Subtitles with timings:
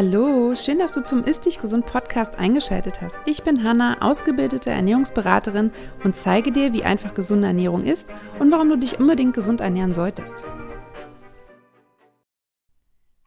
[0.00, 3.18] Hallo, schön, dass du zum Ist Dich Gesund Podcast eingeschaltet hast.
[3.26, 5.72] Ich bin Hanna, ausgebildete Ernährungsberaterin
[6.04, 8.06] und zeige dir, wie einfach gesunde Ernährung ist
[8.38, 10.44] und warum du dich unbedingt gesund ernähren solltest.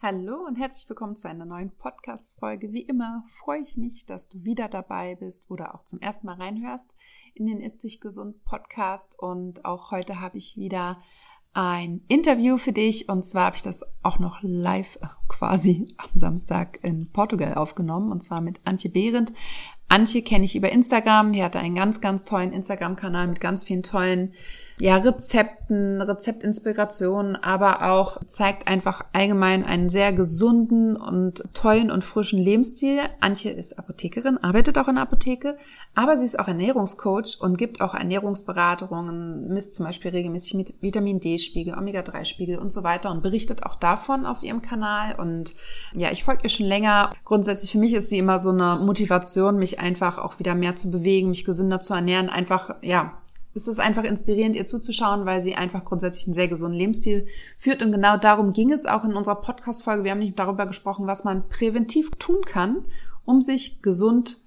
[0.00, 2.72] Hallo und herzlich willkommen zu einer neuen Podcast-Folge.
[2.72, 6.36] Wie immer freue ich mich, dass du wieder dabei bist oder auch zum ersten Mal
[6.36, 6.94] reinhörst
[7.34, 9.18] in den Ist Dich Gesund Podcast.
[9.18, 11.02] Und auch heute habe ich wieder
[11.54, 13.08] ein Interview für dich.
[13.08, 18.10] Und zwar habe ich das auch noch live äh, quasi am Samstag in Portugal aufgenommen.
[18.10, 19.32] Und zwar mit Antje Behrendt.
[19.88, 21.32] Antje kenne ich über Instagram.
[21.32, 24.32] Die hatte einen ganz, ganz tollen Instagram-Kanal mit ganz vielen tollen
[24.80, 32.38] ja, Rezepten, Rezeptinspirationen, aber auch zeigt einfach allgemein einen sehr gesunden und tollen und frischen
[32.38, 32.98] Lebensstil.
[33.20, 35.56] Antje ist Apothekerin, arbeitet auch in der Apotheke,
[35.94, 41.20] aber sie ist auch Ernährungscoach und gibt auch Ernährungsberatungen, misst zum Beispiel regelmäßig mit Vitamin
[41.20, 45.14] D-Spiegel, Omega-3-Spiegel und so weiter und berichtet auch davon auf ihrem Kanal.
[45.18, 45.54] Und
[45.94, 47.12] ja, ich folge ihr schon länger.
[47.24, 50.90] Grundsätzlich für mich ist sie immer so eine Motivation, mich einfach auch wieder mehr zu
[50.90, 53.21] bewegen, mich gesünder zu ernähren, einfach, ja,
[53.54, 57.26] es ist einfach inspirierend, ihr zuzuschauen, weil sie einfach grundsätzlich einen sehr gesunden Lebensstil
[57.58, 57.82] führt.
[57.82, 60.04] Und genau darum ging es auch in unserer Podcast-Folge.
[60.04, 62.84] Wir haben nicht darüber gesprochen, was man präventiv tun kann,
[63.24, 64.42] um sich gesund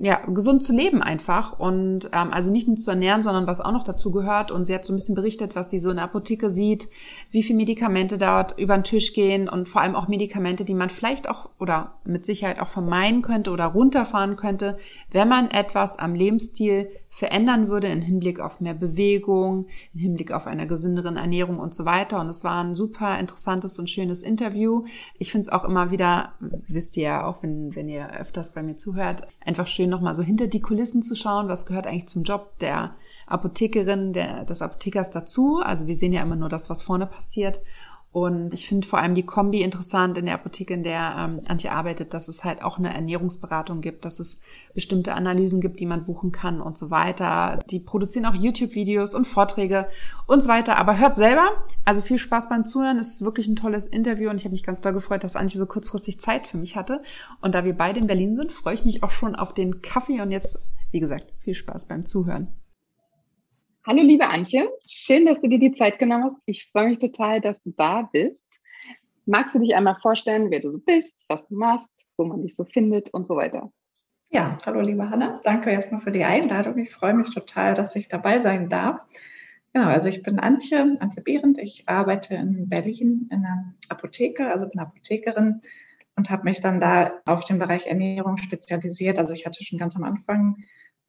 [0.00, 3.72] ja, gesund zu leben einfach und ähm, also nicht nur zu ernähren, sondern was auch
[3.72, 4.50] noch dazu gehört.
[4.50, 6.88] Und sie hat so ein bisschen berichtet, was sie so in der Apotheke sieht,
[7.30, 10.90] wie viele Medikamente dort über den Tisch gehen und vor allem auch Medikamente, die man
[10.90, 14.78] vielleicht auch oder mit Sicherheit auch vermeiden könnte oder runterfahren könnte,
[15.10, 20.46] wenn man etwas am Lebensstil verändern würde im Hinblick auf mehr Bewegung, im Hinblick auf
[20.46, 22.20] eine gesünderen Ernährung und so weiter.
[22.20, 24.84] Und es war ein super interessantes und schönes Interview.
[25.18, 26.34] Ich finde es auch immer wieder,
[26.68, 30.22] wisst ihr ja auch, wenn, wenn ihr öfters bei mir zuhört, einfach schön nochmal so
[30.22, 32.94] hinter die Kulissen zu schauen, was gehört eigentlich zum Job der
[33.26, 35.60] Apothekerin, der, des Apothekers dazu.
[35.60, 37.60] Also wir sehen ja immer nur das, was vorne passiert.
[38.10, 41.70] Und ich finde vor allem die Kombi interessant in der Apotheke, in der ähm, Antje
[41.70, 44.40] arbeitet, dass es halt auch eine Ernährungsberatung gibt, dass es
[44.72, 47.58] bestimmte Analysen gibt, die man buchen kann und so weiter.
[47.70, 49.88] Die produzieren auch YouTube-Videos und Vorträge
[50.26, 50.78] und so weiter.
[50.78, 51.50] Aber hört selber.
[51.84, 52.98] Also viel Spaß beim Zuhören.
[52.98, 55.58] Es ist wirklich ein tolles Interview und ich habe mich ganz doll gefreut, dass Antje
[55.58, 57.02] so kurzfristig Zeit für mich hatte.
[57.42, 60.22] Und da wir beide in Berlin sind, freue ich mich auch schon auf den Kaffee
[60.22, 60.58] und jetzt,
[60.92, 62.48] wie gesagt, viel Spaß beim Zuhören.
[63.90, 66.36] Hallo liebe Antje, schön, dass du dir die Zeit genommen hast.
[66.44, 68.44] Ich freue mich total, dass du da bist.
[69.24, 72.54] Magst du dich einmal vorstellen, wer du so bist, was du machst, wo man dich
[72.54, 73.72] so findet und so weiter?
[74.28, 76.76] Ja, hallo liebe Hanna, danke erstmal für die Einladung.
[76.76, 79.00] Ich freue mich total, dass ich dabei sein darf.
[79.72, 81.56] Genau, also ich bin Antje, Antje Behrendt.
[81.56, 85.62] Ich arbeite in Berlin in einer Apotheke, also bin Apothekerin
[86.14, 89.18] und habe mich dann da auf den Bereich Ernährung spezialisiert.
[89.18, 90.56] Also ich hatte schon ganz am Anfang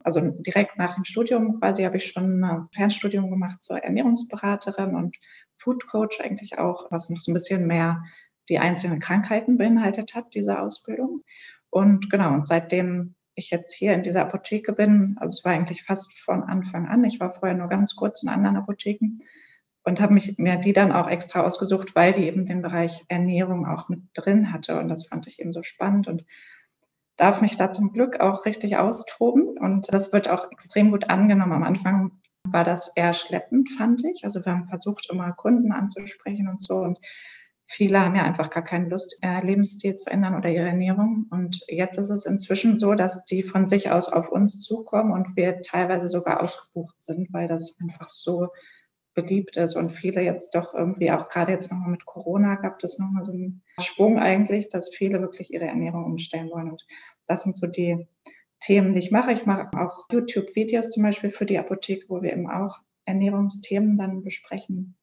[0.03, 5.17] also direkt nach dem Studium quasi habe ich schon ein Fernstudium gemacht zur Ernährungsberaterin und
[5.57, 8.03] Food Coach eigentlich auch, was noch so ein bisschen mehr
[8.47, 11.21] die einzelnen Krankheiten beinhaltet hat, diese Ausbildung.
[11.69, 15.83] Und genau, und seitdem ich jetzt hier in dieser Apotheke bin, also es war eigentlich
[15.83, 19.19] fast von Anfang an, ich war vorher nur ganz kurz in anderen Apotheken
[19.83, 23.65] und habe mich mir die dann auch extra ausgesucht, weil die eben den Bereich Ernährung
[23.65, 26.25] auch mit drin hatte und das fand ich eben so spannend und
[27.19, 31.53] darf mich da zum Glück auch richtig austoben und das wird auch extrem gut angenommen.
[31.53, 32.11] Am Anfang
[32.43, 34.23] war das eher schleppend, fand ich.
[34.23, 36.97] Also wir haben versucht, immer Kunden anzusprechen und so und
[37.67, 41.27] viele haben ja einfach gar keine Lust, ihr Lebensstil zu ändern oder ihre Ernährung.
[41.29, 45.35] Und jetzt ist es inzwischen so, dass die von sich aus auf uns zukommen und
[45.35, 48.47] wir teilweise sogar ausgebucht sind, weil das einfach so
[49.21, 52.99] beliebt ist und viele jetzt doch irgendwie, auch gerade jetzt nochmal mit Corona gab es
[52.99, 56.71] nochmal so einen Schwung eigentlich, dass viele wirklich ihre Ernährung umstellen wollen.
[56.71, 56.85] Und
[57.27, 58.07] das sind so die
[58.59, 59.31] Themen, die ich mache.
[59.31, 64.23] Ich mache auch YouTube-Videos zum Beispiel für die Apotheke, wo wir eben auch Ernährungsthemen dann
[64.23, 64.95] besprechen.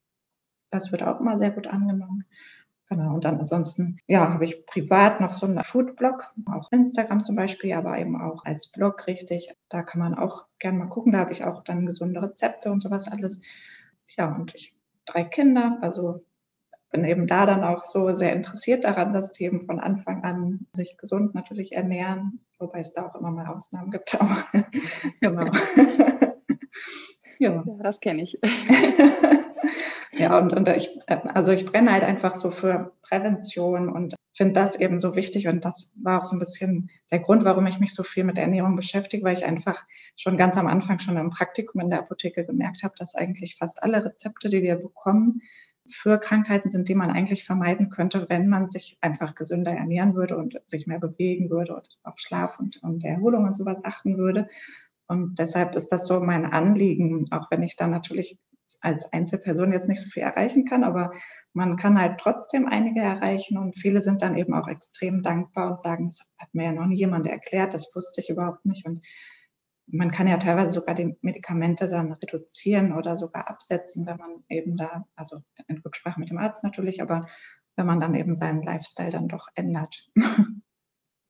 [0.70, 2.24] Das wird auch immer sehr gut angenommen.
[2.88, 7.34] Genau, und dann ansonsten, ja, habe ich privat noch so einen Foodblog, auch Instagram zum
[7.34, 9.52] Beispiel, aber eben auch als Blog richtig.
[9.68, 11.12] Da kann man auch gerne mal gucken.
[11.12, 13.40] Da habe ich auch dann gesunde Rezepte und sowas alles
[14.16, 14.74] ja, und ich
[15.06, 16.24] drei Kinder, also
[16.90, 20.66] bin eben da dann auch so sehr interessiert daran, dass die eben von Anfang an
[20.72, 24.18] sich gesund natürlich ernähren, wobei es da auch immer mal Ausnahmen gibt.
[24.20, 24.44] Aber,
[25.20, 25.44] genau.
[27.38, 27.64] ja.
[27.64, 28.38] ja, das kenne ich.
[30.16, 34.78] ja, und, und ich, also ich brenne halt einfach so für Prävention und finde das
[34.78, 37.94] eben so wichtig und das war auch so ein bisschen der Grund, warum ich mich
[37.94, 39.82] so viel mit Ernährung beschäftige, weil ich einfach
[40.16, 43.82] schon ganz am Anfang schon im Praktikum in der Apotheke gemerkt habe, dass eigentlich fast
[43.82, 45.40] alle Rezepte, die wir bekommen,
[45.88, 50.36] für Krankheiten sind, die man eigentlich vermeiden könnte, wenn man sich einfach gesünder ernähren würde
[50.36, 54.48] und sich mehr bewegen würde und auf Schlaf und, und Erholung und sowas achten würde.
[55.06, 58.38] Und deshalb ist das so mein Anliegen, auch wenn ich dann natürlich
[58.86, 61.12] als Einzelperson jetzt nicht so viel erreichen kann, aber
[61.52, 65.80] man kann halt trotzdem einige erreichen und viele sind dann eben auch extrem dankbar und
[65.80, 69.04] sagen, das hat mir ja noch nie jemand erklärt, das wusste ich überhaupt nicht und
[69.88, 74.76] man kann ja teilweise sogar die Medikamente dann reduzieren oder sogar absetzen, wenn man eben
[74.76, 77.28] da, also in Rücksprache mit dem Arzt natürlich, aber
[77.76, 80.10] wenn man dann eben seinen Lifestyle dann doch ändert.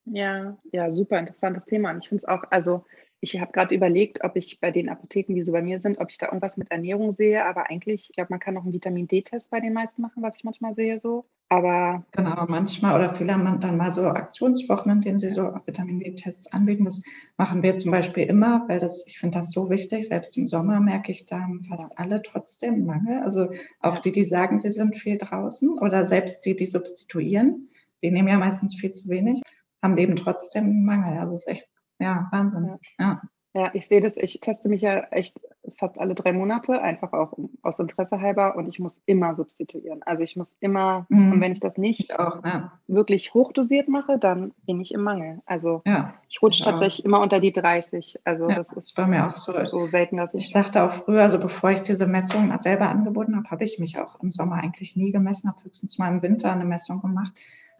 [0.07, 1.91] Ja, ja, super interessantes Thema.
[1.91, 2.85] Und ich finde es auch, also
[3.21, 6.11] ich habe gerade überlegt, ob ich bei den Apotheken, die so bei mir sind, ob
[6.11, 7.45] ich da irgendwas mit Ernährung sehe.
[7.45, 10.37] Aber eigentlich, ich glaube, man kann noch einen Vitamin D-Test bei den meisten machen, was
[10.37, 11.25] ich manchmal sehe so.
[11.49, 16.01] Aber genau, manchmal oder viele haben dann mal so Aktionswochen, in denen sie so Vitamin
[16.01, 16.85] D-Tests anbieten.
[16.85, 17.03] Das
[17.37, 20.09] machen wir zum Beispiel immer, weil das, ich finde das so wichtig.
[20.09, 23.23] Selbst im Sommer merke ich, da haben fast alle trotzdem Mangel.
[23.23, 23.51] Also
[23.81, 27.69] auch die, die sagen, sie sind viel draußen oder selbst die, die substituieren,
[28.03, 29.41] die nehmen ja meistens viel zu wenig,
[29.83, 31.19] haben eben trotzdem Mangel.
[31.19, 31.69] Also es ist echt,
[31.99, 32.79] ja, Wahnsinn.
[32.99, 33.23] Ja.
[33.57, 34.19] Ja, ich sehe das.
[34.19, 35.41] Ich teste mich ja echt
[35.79, 37.33] fast alle drei Monate, einfach auch
[37.63, 40.03] aus Interesse halber und ich muss immer substituieren.
[40.05, 41.33] Also ich muss immer, mhm.
[41.33, 42.73] und wenn ich das nicht auch, ja.
[42.87, 45.41] wirklich hochdosiert mache, dann bin ich im Mangel.
[45.47, 48.21] Also ja, ich rutsche tatsächlich immer unter die 30.
[48.25, 50.49] Also das ist bei mir auch so, so selten, dass ich.
[50.49, 53.99] Ich dachte auch früher, also bevor ich diese Messung selber angeboten habe, habe ich mich
[53.99, 57.33] auch im Sommer eigentlich nie gemessen, habe höchstens mal im Winter eine Messung gemacht.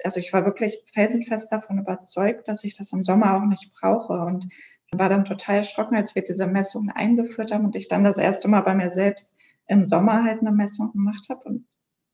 [0.05, 4.13] Also ich war wirklich felsenfest davon überzeugt, dass ich das im Sommer auch nicht brauche
[4.13, 4.49] und
[4.93, 8.49] war dann total erschrocken, als wir diese Messung eingeführt haben und ich dann das erste
[8.49, 11.67] Mal bei mir selbst im Sommer halt eine Messung gemacht habe und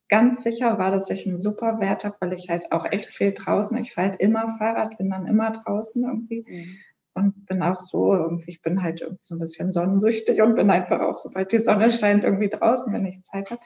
[0.09, 3.33] ganz sicher war, dass ich einen super Wert habe, weil ich halt auch echt viel
[3.33, 6.77] draußen, ich fahre halt immer Fahrrad, bin dann immer draußen irgendwie mhm.
[7.15, 11.01] und bin auch so irgendwie, ich bin halt so ein bisschen sonnensüchtig und bin einfach
[11.01, 13.63] auch, sobald die Sonne scheint, irgendwie draußen, wenn ich Zeit habe.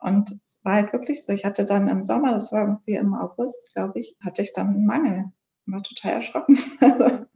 [0.00, 3.14] Und es war halt wirklich so, ich hatte dann im Sommer, das war irgendwie im
[3.14, 5.24] August, glaube ich, hatte ich dann einen Mangel.
[5.66, 6.58] Ich war total erschrocken.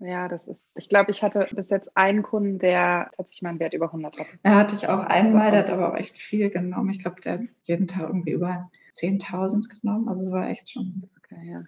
[0.00, 3.58] Ja, das ist, ich glaube, ich hatte bis jetzt einen Kunden, der tatsächlich mal einen
[3.58, 4.38] Wert über 100 hatte.
[4.44, 6.90] Ja, hatte ich auch einmal, der hat aber auch echt viel genommen.
[6.90, 10.08] Ich glaube, der hat jeden Tag irgendwie über 10.000 genommen.
[10.08, 11.10] Also es war echt schon.
[11.18, 11.62] Okay, ja.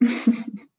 [0.00, 0.08] Ja.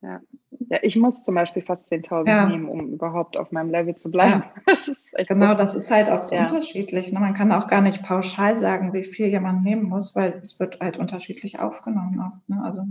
[0.02, 0.22] ja.
[0.70, 0.80] ja.
[0.82, 2.46] ich muss zum Beispiel fast 10.000 ja.
[2.48, 4.44] nehmen, um überhaupt auf meinem Level zu bleiben.
[4.86, 5.58] Das genau, so.
[5.58, 7.12] das ist halt auch so unterschiedlich.
[7.12, 7.20] Ne?
[7.20, 10.80] Man kann auch gar nicht pauschal sagen, wie viel jemand nehmen muss, weil es wird
[10.82, 12.20] halt unterschiedlich aufgenommen.
[12.20, 12.62] Auch, ne?
[12.64, 12.86] Also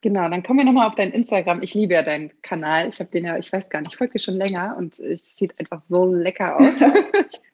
[0.00, 1.60] Genau, dann kommen wir nochmal auf dein Instagram.
[1.60, 2.88] Ich liebe ja deinen Kanal.
[2.88, 5.58] Ich habe den ja, ich weiß gar nicht, ich folge schon länger und es sieht
[5.58, 6.74] einfach so lecker aus.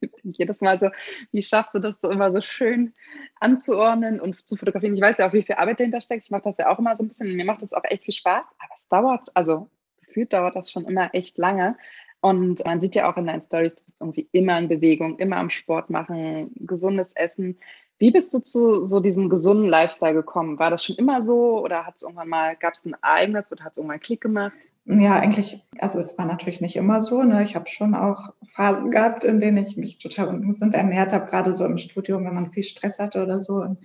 [0.24, 0.90] ich jedes Mal so,
[1.32, 2.92] wie schaffst du das so immer so schön
[3.40, 4.94] anzuordnen und zu fotografieren?
[4.94, 6.24] Ich weiß ja auch, wie viel Arbeit dahinter steckt.
[6.24, 7.34] Ich mache das ja auch immer so ein bisschen.
[7.34, 9.70] Mir macht das auch echt viel Spaß, aber es dauert, also
[10.06, 11.78] gefühlt dauert das schon immer echt lange.
[12.20, 15.36] Und man sieht ja auch in deinen Stories, du bist irgendwie immer in Bewegung, immer
[15.36, 17.58] am Sport machen, gesundes Essen.
[18.04, 20.58] Wie bist du zu so diesem gesunden Lifestyle gekommen?
[20.58, 23.64] War das schon immer so oder hat es irgendwann mal, gab es ein Ereignis oder
[23.64, 24.52] hat es irgendwann einen Klick gemacht?
[24.84, 27.22] Ja, eigentlich, also es war natürlich nicht immer so.
[27.22, 27.42] Ne?
[27.44, 31.54] Ich habe schon auch Phasen gehabt, in denen ich mich total ungesund ernährt habe, gerade
[31.54, 33.62] so im Studium, wenn man viel Stress hatte oder so.
[33.62, 33.78] Und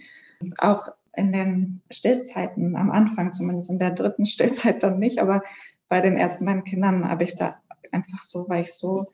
[0.57, 5.43] auch in den Stillzeiten, am Anfang zumindest, in der dritten Stillzeit dann nicht, aber
[5.87, 7.61] bei den ersten beiden Kindern habe ich da
[7.93, 9.05] einfach so, weil ich so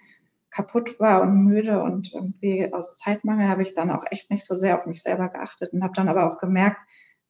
[0.55, 4.55] kaputt war und müde und irgendwie aus Zeitmangel habe ich dann auch echt nicht so
[4.55, 6.77] sehr auf mich selber geachtet und habe dann aber auch gemerkt,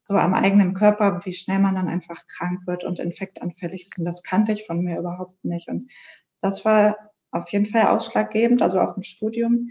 [0.06, 3.98] so am eigenen Körper, wie schnell man dann einfach krank wird und infektanfällig ist.
[3.98, 5.68] Und das kannte ich von mir überhaupt nicht.
[5.68, 5.92] Und
[6.40, 6.96] das war
[7.32, 9.70] auf jeden Fall ausschlaggebend, also auch im Studium.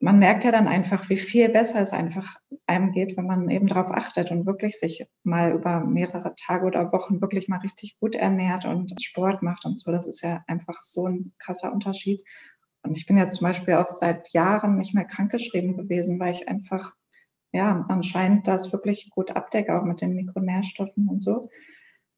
[0.00, 3.68] Man merkt ja dann einfach, wie viel besser es einfach einem geht, wenn man eben
[3.68, 8.16] darauf achtet und wirklich sich mal über mehrere Tage oder Wochen wirklich mal richtig gut
[8.16, 9.92] ernährt und Sport macht und so.
[9.92, 12.20] Das ist ja einfach so ein krasser Unterschied.
[12.86, 16.48] Und ich bin ja zum Beispiel auch seit Jahren nicht mehr krankgeschrieben gewesen, weil ich
[16.48, 16.92] einfach,
[17.52, 21.50] ja, anscheinend das wirklich gut abdecke, auch mit den Mikronährstoffen und so.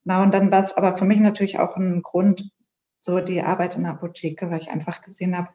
[0.04, 2.50] Na, und dann war es aber für mich natürlich auch ein Grund,
[3.00, 5.48] so die Arbeit in der Apotheke, weil ich einfach gesehen habe,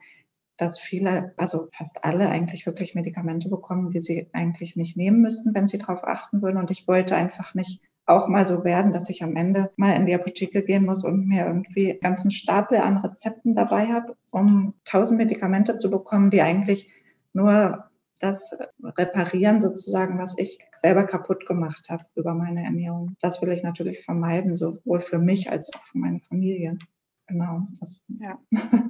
[0.58, 5.54] dass viele, also fast alle eigentlich wirklich Medikamente bekommen, die sie eigentlich nicht nehmen müssten,
[5.54, 6.58] wenn sie darauf achten würden.
[6.58, 10.06] Und ich wollte einfach nicht auch mal so werden, dass ich am Ende mal in
[10.06, 14.74] die Apotheke gehen muss und mir irgendwie einen ganzen Stapel an Rezepten dabei habe, um
[14.84, 16.92] tausend Medikamente zu bekommen, die eigentlich
[17.32, 23.16] nur das reparieren sozusagen, was ich selber kaputt gemacht habe über meine Ernährung.
[23.22, 26.78] Das will ich natürlich vermeiden, sowohl für mich als auch für meine Familie.
[27.28, 27.68] Genau.
[27.80, 28.40] Das, ja.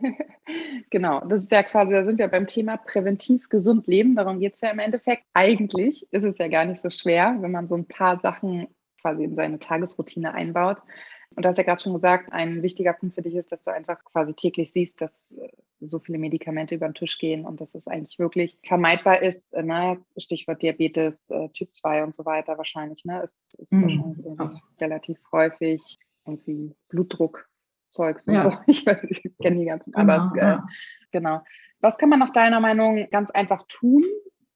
[0.90, 4.16] genau, das ist ja quasi, da sind wir beim Thema präventiv gesund leben.
[4.16, 5.24] Darum geht es ja im Endeffekt.
[5.34, 8.68] Eigentlich ist es ja gar nicht so schwer, wenn man so ein paar Sachen
[9.00, 10.78] quasi in seine Tagesroutine einbaut.
[11.36, 13.72] Und du hast ja gerade schon gesagt, ein wichtiger Punkt für dich ist, dass du
[13.72, 15.48] einfach quasi täglich siehst, dass äh,
[15.80, 19.52] so viele Medikamente über den Tisch gehen und dass es eigentlich wirklich vermeidbar ist.
[19.52, 19.98] Äh, ne?
[20.16, 23.04] Stichwort Diabetes, äh, Typ 2 und so weiter wahrscheinlich.
[23.04, 23.20] Ne?
[23.22, 24.16] Es ist mhm.
[24.24, 27.48] wahrscheinlich relativ häufig irgendwie Blutdruck
[27.94, 28.42] Zeugs und ja.
[28.42, 28.52] so.
[28.66, 30.62] Ich, ich kenne die ganzen, aber genau, es, äh,
[31.12, 31.40] genau.
[31.80, 34.04] Was kann man nach deiner Meinung ganz einfach tun,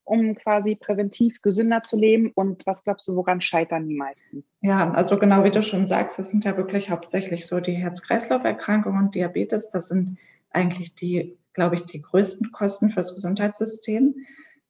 [0.04, 2.33] um quasi präventiv gesünder zu leben?
[2.35, 4.45] Und was glaubst du, woran scheitern die meisten?
[4.61, 8.99] Ja, also genau wie du schon sagst, es sind ja wirklich hauptsächlich so die Herz-Kreislauf-Erkrankungen
[9.04, 9.71] und Diabetes.
[9.71, 10.18] Das sind
[10.50, 14.14] eigentlich die, glaube ich, die größten Kosten fürs Gesundheitssystem.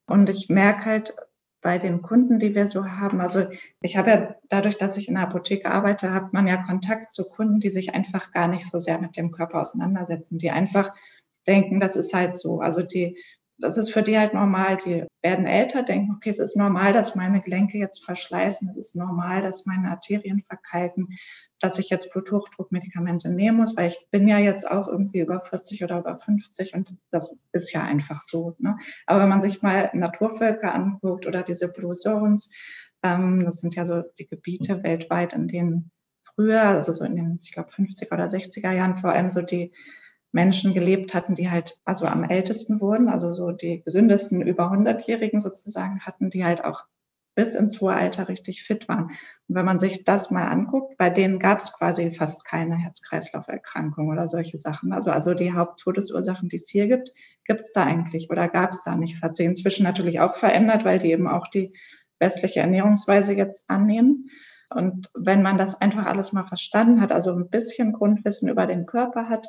[0.07, 1.15] Und ich merke halt
[1.61, 3.47] bei den Kunden, die wir so haben, also
[3.81, 7.29] ich habe ja dadurch, dass ich in der Apotheke arbeite, hat man ja Kontakt zu
[7.29, 10.93] Kunden, die sich einfach gar nicht so sehr mit dem Körper auseinandersetzen, die einfach
[11.47, 12.61] denken, das ist halt so.
[12.61, 13.17] Also die
[13.59, 14.79] das ist für die halt normal.
[14.85, 18.69] Die werden älter, denken, okay, es ist normal, dass meine Gelenke jetzt verschleißen.
[18.71, 21.09] Es ist normal, dass meine Arterien verkalken,
[21.61, 25.83] dass ich jetzt Bluthochdruckmedikamente nehmen muss, weil ich bin ja jetzt auch irgendwie über 40
[25.83, 28.55] oder über 50 und das ist ja einfach so.
[28.59, 28.79] Ne?
[29.07, 32.53] Aber wenn man sich mal Naturvölker anguckt oder diese Blue Zones,
[33.03, 35.91] ähm, das sind ja so die Gebiete weltweit, in denen
[36.23, 39.73] früher, also so in den, ich glaube, 50er oder 60er Jahren vor allem so die
[40.33, 45.41] Menschen gelebt hatten, die halt also am ältesten wurden, also so die gesündesten über 100-Jährigen
[45.41, 46.85] sozusagen hatten, die halt auch
[47.39, 49.05] bis ins hohe Alter richtig fit waren.
[49.47, 54.09] Und wenn man sich das mal anguckt, bei denen gab es quasi fast keine Herz-Kreislauf-Erkrankung
[54.09, 54.93] oder solche Sachen.
[54.93, 57.13] Also, also die Haupttodesursachen, die es hier gibt,
[57.45, 59.15] gibt es da eigentlich oder gab es da nicht.
[59.15, 61.73] Das hat sich inzwischen natürlich auch verändert, weil die eben auch die
[62.19, 64.31] westliche Ernährungsweise jetzt annehmen.
[64.71, 68.85] Und wenn man das einfach alles mal verstanden hat, also ein bisschen Grundwissen über den
[68.85, 69.47] Körper hat,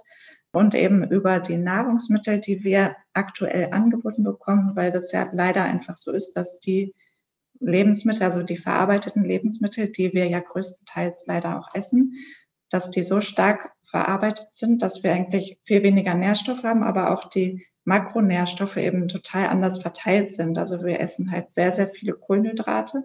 [0.51, 5.98] und eben über die Nahrungsmittel, die wir aktuell angeboten bekommen, weil das ja leider einfach
[5.98, 6.96] so ist, dass die
[7.60, 12.13] Lebensmittel, also die verarbeiteten Lebensmittel, die wir ja größtenteils leider auch essen,
[12.70, 17.25] dass die so stark verarbeitet sind, dass wir eigentlich viel weniger Nährstoffe haben, aber auch
[17.25, 20.58] die Makronährstoffe eben total anders verteilt sind.
[20.58, 23.03] Also wir essen halt sehr, sehr viele Kohlenhydrate,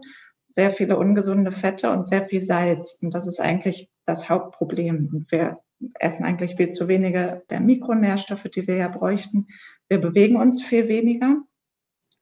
[0.51, 2.99] sehr viele ungesunde Fette und sehr viel Salz.
[3.03, 5.09] Und das ist eigentlich das Hauptproblem.
[5.13, 5.64] Und wir
[5.99, 9.49] essen eigentlich viel zu wenige der Mikronährstoffe, die wir ja bräuchten.
[9.89, 11.43] Wir bewegen uns viel weniger.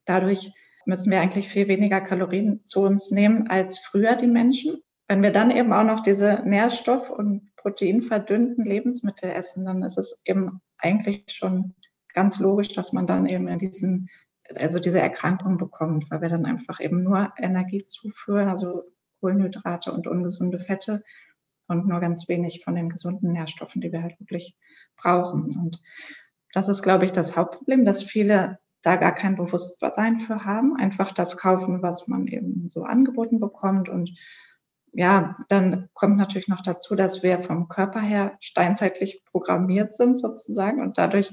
[0.05, 0.53] Dadurch
[0.87, 4.83] müssen wir eigentlich viel weniger Kalorien zu uns nehmen als früher die Menschen.
[5.09, 10.23] Wenn wir dann eben auch noch diese nährstoff- und proteinverdünnten Lebensmittel essen, dann ist es
[10.25, 11.75] eben eigentlich schon
[12.15, 14.09] ganz logisch, dass man dann eben in diesen,
[14.57, 18.83] also diese Erkrankung bekommt, weil wir dann einfach eben nur Energie zuführen, also
[19.21, 21.03] Kohlenhydrate und ungesunde Fette
[21.73, 24.57] und nur ganz wenig von den gesunden Nährstoffen, die wir halt wirklich
[24.97, 25.57] brauchen.
[25.57, 25.83] Und
[26.53, 31.13] das ist, glaube ich, das Hauptproblem, dass viele da gar kein Bewusstsein für haben, einfach
[31.13, 33.89] das kaufen, was man eben so angeboten bekommt.
[33.89, 34.11] Und
[34.93, 40.83] ja, dann kommt natürlich noch dazu, dass wir vom Körper her steinzeitlich programmiert sind sozusagen
[40.83, 41.33] und dadurch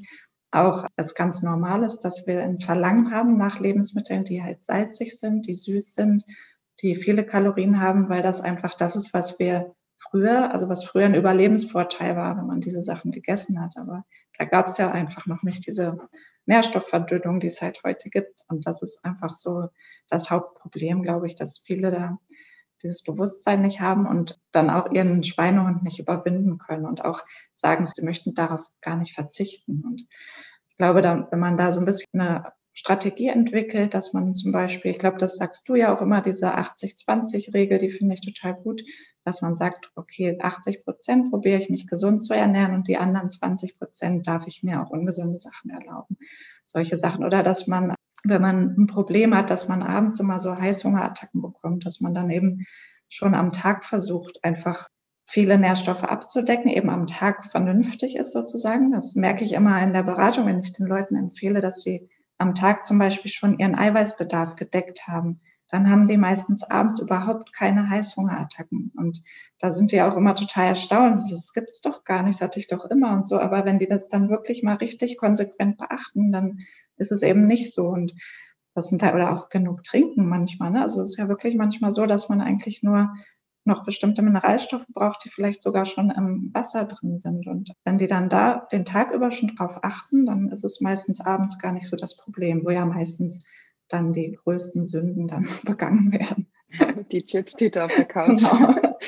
[0.51, 5.19] auch es ganz normal ist, dass wir ein Verlangen haben nach Lebensmitteln, die halt salzig
[5.19, 6.23] sind, die süß sind,
[6.81, 11.05] die viele Kalorien haben, weil das einfach das ist, was wir früher, also was früher
[11.05, 13.75] ein Überlebensvorteil war, wenn man diese Sachen gegessen hat.
[13.77, 14.05] Aber
[14.37, 15.97] da gab es ja einfach noch nicht diese
[16.45, 18.41] Nährstoffverdünnung, die es halt heute gibt.
[18.47, 19.67] Und das ist einfach so
[20.09, 22.17] das Hauptproblem, glaube ich, dass viele da
[22.81, 27.21] dieses Bewusstsein nicht haben und dann auch ihren Schweinehund nicht überwinden können und auch
[27.53, 29.83] sagen, sie möchten darauf gar nicht verzichten.
[29.85, 30.07] Und
[30.69, 34.91] ich glaube, wenn man da so ein bisschen eine Strategie entwickelt, dass man zum Beispiel,
[34.91, 38.81] ich glaube, das sagst du ja auch immer, diese 80-20-Regel, die finde ich total gut,
[39.25, 43.29] dass man sagt, okay, 80 Prozent probiere ich mich gesund zu ernähren und die anderen
[43.29, 46.17] 20 Prozent darf ich mir auch ungesunde Sachen erlauben.
[46.65, 47.25] Solche Sachen.
[47.25, 51.85] Oder dass man, wenn man ein Problem hat, dass man abends immer so Heißhungerattacken bekommt,
[51.85, 52.65] dass man dann eben
[53.09, 54.87] schon am Tag versucht, einfach
[55.25, 58.91] viele Nährstoffe abzudecken, eben am Tag vernünftig ist sozusagen.
[58.91, 62.09] Das merke ich immer in der Beratung, wenn ich den Leuten empfehle, dass sie
[62.39, 67.53] am Tag zum Beispiel schon ihren Eiweißbedarf gedeckt haben dann haben die meistens abends überhaupt
[67.53, 68.91] keine Heißhungerattacken.
[68.95, 69.21] Und
[69.59, 71.21] da sind die auch immer total erstaunt.
[71.31, 73.39] Das gibt's doch gar nicht, das hatte ich doch immer und so.
[73.39, 76.59] Aber wenn die das dann wirklich mal richtig konsequent beachten, dann
[76.97, 77.87] ist es eben nicht so.
[77.87, 78.13] Und
[78.73, 80.71] das sind da, oder auch genug trinken manchmal.
[80.71, 80.81] Ne?
[80.81, 83.13] Also es ist ja wirklich manchmal so, dass man eigentlich nur
[83.69, 87.47] noch bestimmte Mineralstoffe braucht, die vielleicht sogar schon im Wasser drin sind.
[87.47, 91.21] Und wenn die dann da den Tag über schon drauf achten, dann ist es meistens
[91.21, 93.41] abends gar nicht so das Problem, wo ja meistens
[93.87, 96.47] dann die größten Sünden dann begangen werden.
[97.11, 98.43] Die Chipstüte auf der Couch.
[98.43, 98.75] Genau.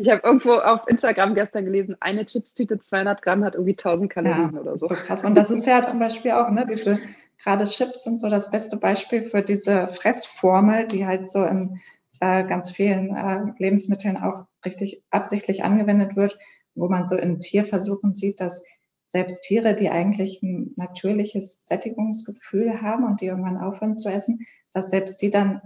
[0.00, 4.52] Ich habe irgendwo auf Instagram gestern gelesen, eine Chipstüte 200 Gramm hat irgendwie 1000 Kalorien
[4.54, 4.86] ja, oder so.
[4.86, 5.24] so krass.
[5.24, 7.00] Und das ist ja zum Beispiel auch, ne, diese,
[7.42, 11.80] gerade Chips sind so das beste Beispiel für diese Fressformel, die halt so in
[12.20, 16.38] äh, ganz vielen äh, Lebensmitteln auch richtig absichtlich angewendet wird,
[16.74, 18.62] wo man so in Tierversuchen sieht, dass
[19.08, 24.90] selbst Tiere, die eigentlich ein natürliches Sättigungsgefühl haben und die irgendwann aufhören zu essen, dass
[24.90, 25.62] selbst die dann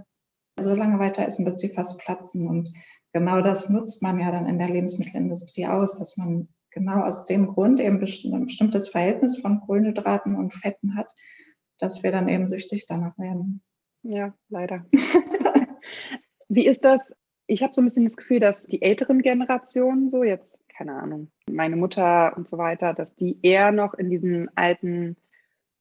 [0.59, 2.47] so lange weiter essen, bis sie fast platzen.
[2.47, 2.73] Und
[3.11, 7.47] genau das nutzt man ja dann in der Lebensmittelindustrie aus, dass man genau aus dem
[7.47, 11.13] Grund eben ein bestimmtes Verhältnis von Kohlenhydraten und Fetten hat,
[11.79, 13.61] dass wir dann eben süchtig danach werden.
[14.03, 14.85] Ja, leider.
[16.55, 17.11] Wie ist das?
[17.47, 21.29] Ich habe so ein bisschen das Gefühl, dass die älteren Generationen, so jetzt, keine Ahnung,
[21.49, 25.17] meine Mutter und so weiter, dass die eher noch in diesen alten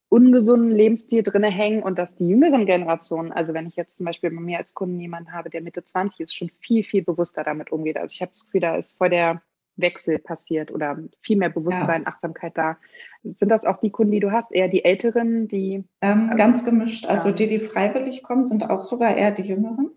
[0.08, 4.30] ungesunden Lebensstil drinne hängen und dass die jüngeren Generationen, also wenn ich jetzt zum Beispiel
[4.30, 7.72] bei mir als Kunden jemanden habe, der Mitte 20 ist, schon viel, viel bewusster damit
[7.72, 7.96] umgeht.
[7.96, 9.40] Also ich habe das Gefühl, da ist vor der
[9.76, 12.08] Wechsel passiert oder viel mehr Bewusstsein, ja.
[12.08, 12.76] Achtsamkeit da.
[13.22, 15.84] Sind das auch die Kunden, die du hast, eher die Älteren, die?
[16.02, 17.06] Ähm, also, ganz gemischt.
[17.06, 17.34] Also ja.
[17.34, 19.90] die, die freiwillig kommen, sind auch sogar eher die Jüngeren.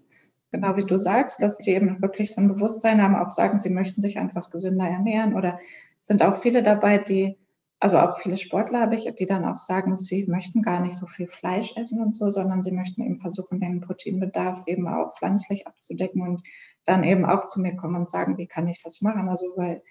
[0.56, 3.70] Genau wie du sagst, dass die eben wirklich so ein Bewusstsein haben, auch sagen, sie
[3.70, 5.60] möchten sich einfach gesünder ernähren oder
[6.02, 7.38] sind auch viele dabei, die,
[7.82, 11.08] also auch viele Sportler habe ich, die dann auch sagen, sie möchten gar nicht so
[11.08, 15.68] viel Fleisch essen und so, sondern sie möchten eben versuchen, den Proteinbedarf eben auch pflanzlich
[15.68, 16.42] abzudecken und
[16.86, 19.28] dann eben auch zu mir kommen und sagen, wie kann ich das machen?
[19.28, 19.84] Also, weil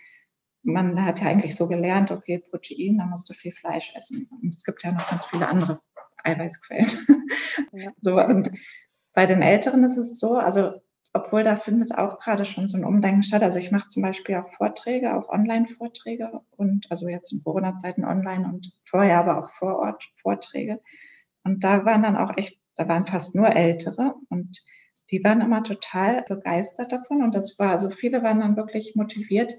[0.62, 4.30] man hat ja eigentlich so gelernt, okay, Protein, da musst du viel Fleisch essen.
[4.30, 5.82] Und es gibt ja noch ganz viele andere
[6.22, 6.88] Eiweißquellen.
[7.72, 7.90] Ja.
[8.00, 8.50] So, und
[9.14, 10.72] bei den Älteren ist es so, also
[11.16, 13.44] obwohl da findet auch gerade schon so ein Umdenken statt.
[13.44, 18.46] Also ich mache zum Beispiel auch Vorträge, auch Online-Vorträge und also jetzt in Corona-Zeiten online
[18.48, 20.80] und vorher aber auch vor Ort Vorträge.
[21.44, 24.60] Und da waren dann auch echt, da waren fast nur Ältere und
[25.10, 27.22] die waren immer total begeistert davon.
[27.22, 29.52] Und das war, also viele waren dann wirklich motiviert,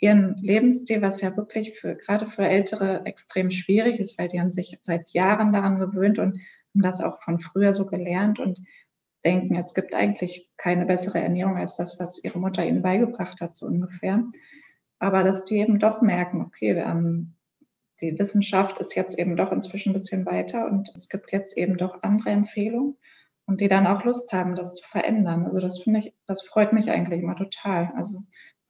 [0.00, 4.50] ihren Lebensstil, was ja wirklich für, gerade für Ältere extrem schwierig ist, weil die haben
[4.50, 6.38] sich seit Jahren daran gewöhnt und
[6.74, 8.60] haben das auch von früher so gelernt und
[9.28, 13.56] denken, es gibt eigentlich keine bessere Ernährung als das, was ihre Mutter ihnen beigebracht hat,
[13.56, 14.24] so ungefähr.
[14.98, 16.86] Aber dass die eben doch merken, okay, wir
[18.00, 21.76] die Wissenschaft ist jetzt eben doch inzwischen ein bisschen weiter und es gibt jetzt eben
[21.76, 22.96] doch andere Empfehlungen
[23.46, 25.46] und die dann auch Lust haben, das zu verändern.
[25.46, 27.92] Also das finde ich, das freut mich eigentlich immer total.
[27.96, 28.22] Also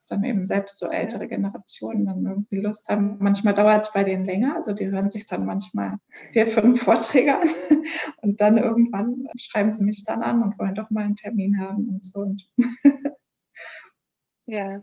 [0.09, 3.17] dann eben selbst so ältere Generationen dann irgendwie Lust haben.
[3.21, 5.99] Manchmal dauert es bei denen länger, also die hören sich dann manchmal
[6.33, 7.49] vier, fünf Vorträge an
[8.23, 11.89] und dann irgendwann schreiben sie mich dann an und wollen doch mal einen Termin haben
[11.89, 12.35] und so.
[14.47, 14.81] ja, äh,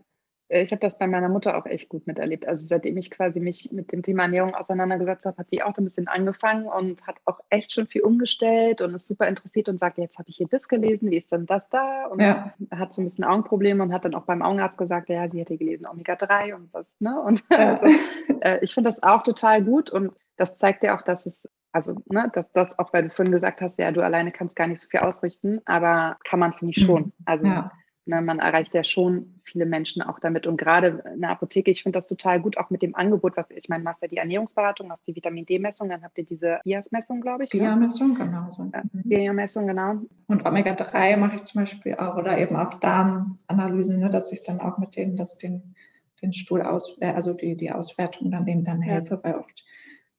[0.48, 2.48] ich habe das bei meiner Mutter auch echt gut miterlebt.
[2.48, 5.84] Also seitdem ich quasi mich mit dem Thema Ernährung auseinandergesetzt habe, hat sie auch ein
[5.84, 9.98] bisschen angefangen und hat auch echt schon viel umgestellt und ist super interessiert und sagt,
[9.98, 12.06] jetzt habe ich hier das gelesen, wie ist denn das da?
[12.06, 12.54] Und ja.
[12.72, 15.58] hat so ein bisschen Augenprobleme und hat dann auch beim Augenarzt gesagt, ja, sie hätte
[15.58, 17.18] gelesen Omega-3 und was, ne?
[17.24, 17.80] Und ja.
[17.80, 17.96] also,
[18.42, 21.98] äh, ich finde das auch total gut und das zeigt ja auch, dass es also,
[22.06, 24.80] ne, dass das, auch weil du vorhin gesagt hast, ja, du alleine kannst gar nicht
[24.80, 27.04] so viel ausrichten, aber kann man, finde ich schon.
[27.04, 27.14] Mhm.
[27.26, 27.72] Also ja.
[28.08, 30.46] Ne, man erreicht ja schon viele Menschen auch damit.
[30.46, 33.50] Und gerade in der Apotheke, ich finde das total gut, auch mit dem Angebot, was
[33.50, 36.60] ich meine, du hast ja die Ernährungsberatung, hast die Vitamin D-Messung, dann habt ihr diese
[36.64, 37.50] BIAS-Messung, glaube ich.
[37.50, 38.26] BIA-Messung, ne?
[38.26, 38.50] genau.
[38.52, 38.72] So.
[38.94, 40.02] BIA-Messung, genau.
[40.28, 44.60] Und Omega-3 mache ich zum Beispiel auch oder eben auch Darmanalysen, ne, dass ich dann
[44.60, 45.74] auch mit denen das den,
[46.22, 49.24] den Stuhl aus, also die, die Auswertung dann denen dann helfe, ja.
[49.24, 49.64] weil oft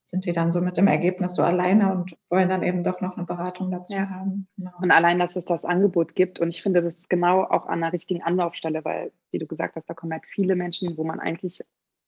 [0.06, 3.16] sind die dann so mit dem Ergebnis so alleine und wollen dann eben doch noch
[3.16, 4.08] eine Beratung dazu ja.
[4.08, 4.46] haben.
[4.56, 4.70] Genau.
[4.80, 6.38] Und allein, dass es das Angebot gibt.
[6.38, 9.74] Und ich finde, das ist genau auch an der richtigen Anlaufstelle, weil, wie du gesagt
[9.74, 11.60] hast, da kommen halt viele Menschen, wo man eigentlich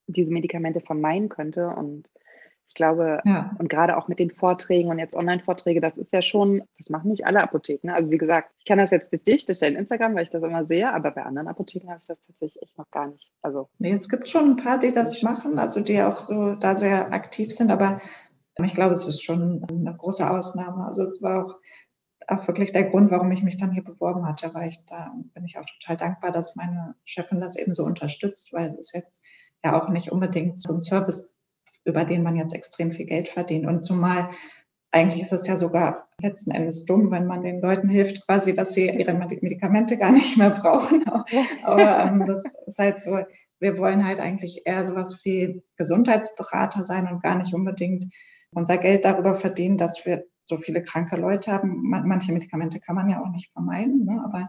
[0.06, 1.70] diese Medikamente vermeiden könnte.
[1.70, 2.08] Und
[2.68, 3.54] ich glaube, ja.
[3.58, 7.10] und gerade auch mit den Vorträgen und jetzt Online-Vorträge, das ist ja schon, das machen
[7.10, 7.88] nicht alle Apotheken.
[7.88, 7.94] Ne?
[7.94, 10.42] Also wie gesagt, ich kann das jetzt durch dich, durch dein Instagram, weil ich das
[10.42, 13.32] immer sehe, aber bei anderen Apotheken habe ich das tatsächlich echt noch gar nicht.
[13.42, 16.76] Also nee, es gibt schon ein paar, die das machen, also die auch so da
[16.76, 18.00] sehr aktiv sind, aber
[18.62, 20.84] ich glaube, es ist schon eine große Ausnahme.
[20.84, 21.54] Also es war auch
[22.28, 25.44] auch wirklich der Grund, warum ich mich dann hier beworben hatte, weil ich da bin
[25.44, 29.22] ich auch total dankbar, dass meine Chefin das eben so unterstützt, weil es ist jetzt
[29.64, 31.34] ja auch nicht unbedingt so ein Service
[31.88, 33.66] über den man jetzt extrem viel Geld verdient.
[33.66, 34.30] Und zumal
[34.90, 38.74] eigentlich ist es ja sogar letzten Endes dumm, wenn man den Leuten hilft, quasi, dass
[38.74, 41.04] sie ihre Medikamente gar nicht mehr brauchen.
[41.64, 43.18] Aber ähm, das ist halt so,
[43.60, 48.04] wir wollen halt eigentlich eher sowas wie Gesundheitsberater sein und gar nicht unbedingt
[48.54, 51.82] unser Geld darüber verdienen, dass wir so viele kranke Leute haben.
[51.82, 54.22] Manche Medikamente kann man ja auch nicht vermeiden, ne?
[54.24, 54.48] aber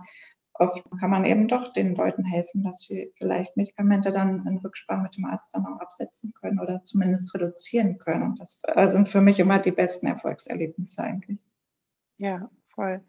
[0.59, 5.03] oft kann man eben doch den Leuten helfen, dass sie vielleicht Medikamente dann in Rücksprache
[5.03, 8.23] mit dem Arzt dann auch absetzen können oder zumindest reduzieren können.
[8.23, 11.39] Und das sind für mich immer die besten Erfolgserlebnisse eigentlich.
[12.17, 13.01] Ja, voll.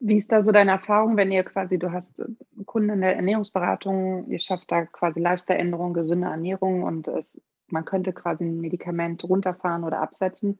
[0.00, 2.22] Wie ist da so deine Erfahrung, wenn ihr quasi, du hast
[2.66, 8.12] Kunden in der Ernährungsberatung, ihr schafft da quasi Lifestyle-Änderungen, gesunde Ernährung und es, man könnte
[8.12, 10.58] quasi ein Medikament runterfahren oder absetzen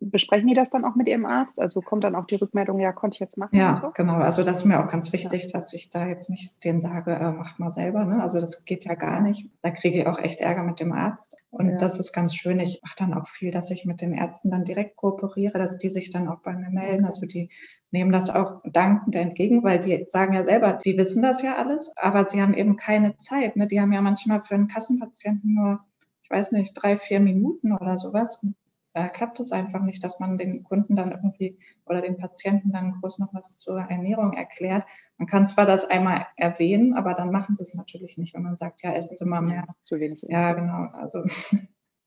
[0.00, 1.60] besprechen die das dann auch mit ihrem Arzt?
[1.60, 3.56] Also kommt dann auch die Rückmeldung, ja, konnte ich jetzt machen?
[3.56, 3.90] Ja, so?
[3.94, 4.16] genau.
[4.16, 5.50] Also das ist mir auch ganz wichtig, ja.
[5.52, 8.04] dass ich da jetzt nicht denen sage, äh, macht mal selber.
[8.04, 8.22] Ne?
[8.22, 9.50] Also das geht ja gar nicht.
[9.62, 11.36] Da kriege ich auch echt Ärger mit dem Arzt.
[11.50, 11.76] Und ja.
[11.76, 12.58] das ist ganz schön.
[12.60, 15.90] Ich mache dann auch viel, dass ich mit den Ärzten dann direkt kooperiere, dass die
[15.90, 17.04] sich dann auch bei mir melden.
[17.04, 17.50] Also die
[17.90, 21.92] nehmen das auch dankend entgegen, weil die sagen ja selber, die wissen das ja alles,
[21.96, 23.56] aber sie haben eben keine Zeit.
[23.56, 23.66] Ne?
[23.66, 25.80] Die haben ja manchmal für einen Kassenpatienten nur,
[26.22, 28.40] ich weiß nicht, drei, vier Minuten oder sowas.
[28.42, 28.54] Und
[28.92, 33.00] da klappt es einfach nicht, dass man den Kunden dann irgendwie oder den Patienten dann
[33.00, 34.84] groß noch was zur Ernährung erklärt.
[35.16, 38.56] Man kann zwar das einmal erwähnen, aber dann machen sie es natürlich nicht, wenn man
[38.56, 39.66] sagt, ja, essen Sie mal mehr.
[39.84, 40.22] Zu wenig.
[40.22, 40.88] Ja, genau.
[40.92, 41.24] Also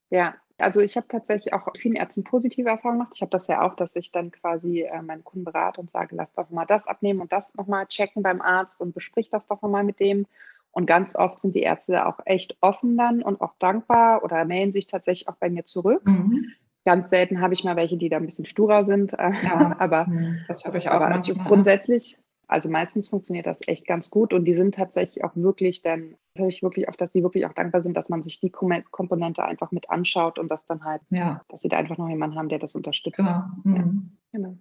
[0.10, 3.14] ja, also ich habe tatsächlich auch vielen Ärzten positive Erfahrungen gemacht.
[3.16, 6.16] Ich habe das ja auch, dass ich dann quasi äh, meinen Kunden berate und sage,
[6.16, 9.62] lass doch mal das abnehmen und das nochmal checken beim Arzt und besprich das doch
[9.62, 10.28] nochmal mit dem.
[10.72, 14.72] Und ganz oft sind die Ärzte auch echt offen dann und auch dankbar oder melden
[14.74, 16.06] sich tatsächlich auch bei mir zurück.
[16.06, 16.46] Mhm.
[16.86, 19.14] Ganz selten habe ich mal welche, die da ein bisschen sturer sind.
[19.14, 20.08] Äh, ja, aber
[20.48, 21.02] das habe ich auch.
[21.02, 22.18] Aber es ist grundsätzlich,
[22.48, 26.48] also meistens funktioniert das echt ganz gut und die sind tatsächlich auch wirklich dann, höre
[26.48, 29.72] ich wirklich oft, dass sie wirklich auch dankbar sind, dass man sich die Komponente einfach
[29.72, 31.42] mit anschaut und das dann halt, ja.
[31.50, 33.18] dass sie da einfach noch jemanden haben, der das unterstützt.
[33.18, 33.44] Genau.
[33.64, 33.76] Mhm.
[33.76, 33.84] Ja,
[34.32, 34.58] genau.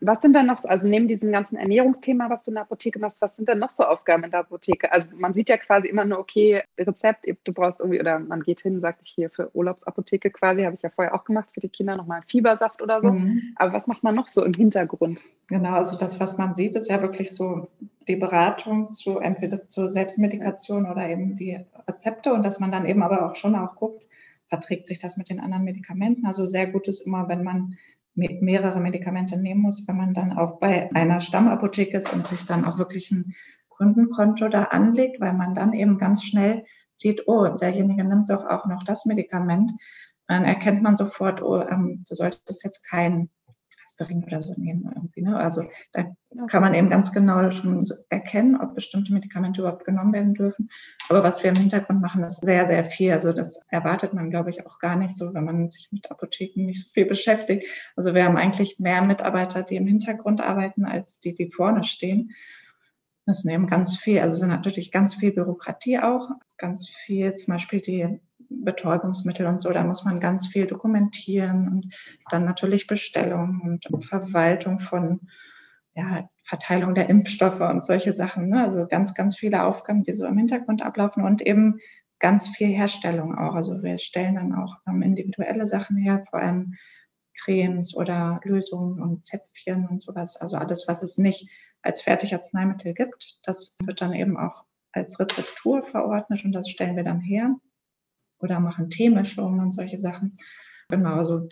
[0.00, 3.00] Was sind dann noch, so, also neben diesem ganzen Ernährungsthema, was du in der Apotheke
[3.00, 4.92] machst, was sind dann noch so Aufgaben in der Apotheke?
[4.92, 8.60] Also man sieht ja quasi immer nur, okay, Rezept, du brauchst irgendwie, oder man geht
[8.60, 11.68] hin, sagt ich hier für Urlaubsapotheke quasi, habe ich ja vorher auch gemacht, für die
[11.68, 13.10] Kinder nochmal Fiebersaft oder so.
[13.10, 13.54] Mhm.
[13.56, 15.20] Aber was macht man noch so im Hintergrund?
[15.48, 17.66] Genau, also das, was man sieht, ist ja wirklich so
[18.08, 23.02] die Beratung zu entweder zur Selbstmedikation oder eben die Rezepte und dass man dann eben
[23.02, 24.04] aber auch schon auch guckt,
[24.48, 26.26] verträgt sich das mit den anderen Medikamenten.
[26.26, 27.76] Also sehr gut ist immer, wenn man
[28.14, 32.64] mehrere Medikamente nehmen muss, wenn man dann auch bei einer Stammapotheke ist und sich dann
[32.64, 33.34] auch wirklich ein
[33.68, 38.66] Kundenkonto da anlegt, weil man dann eben ganz schnell sieht, oh, derjenige nimmt doch auch
[38.66, 39.70] noch das Medikament.
[40.26, 43.30] Dann erkennt man sofort, oh, ähm, du solltest jetzt kein
[43.98, 45.22] Aspirin oder so nehmen irgendwie.
[45.22, 45.36] Ne?
[45.36, 46.04] Also da
[46.48, 50.70] kann man eben ganz genau schon erkennen, ob bestimmte Medikamente überhaupt genommen werden dürfen.
[51.08, 53.12] Aber was wir im Hintergrund machen, ist sehr, sehr viel.
[53.12, 56.66] Also das erwartet man, glaube ich, auch gar nicht so, wenn man sich mit Apotheken
[56.66, 57.66] nicht so viel beschäftigt.
[57.96, 62.32] Also wir haben eigentlich mehr Mitarbeiter, die im Hintergrund arbeiten, als die, die vorne stehen.
[63.26, 67.82] Das nehmen ganz viel, also sind natürlich ganz viel Bürokratie auch, ganz viel zum Beispiel
[67.82, 71.94] die Betäubungsmittel und so, da muss man ganz viel dokumentieren und
[72.30, 75.28] dann natürlich Bestellung und Verwaltung von
[75.94, 78.48] ja, Verteilung der Impfstoffe und solche Sachen.
[78.48, 78.62] Ne?
[78.62, 81.80] Also ganz, ganz viele Aufgaben, die so im Hintergrund ablaufen und eben
[82.20, 83.54] ganz viel Herstellung auch.
[83.54, 86.74] Also wir stellen dann auch ähm, individuelle Sachen her, vor allem
[87.36, 90.36] Cremes oder Lösungen und Zäpfchen und sowas.
[90.36, 91.50] Also alles, was es nicht
[91.82, 97.04] als Fertigarzneimittel gibt, das wird dann eben auch als Rezeptur verordnet und das stellen wir
[97.04, 97.54] dann her
[98.40, 100.32] oder machen Teemischungen und solche Sachen.
[100.88, 101.48] Genau, also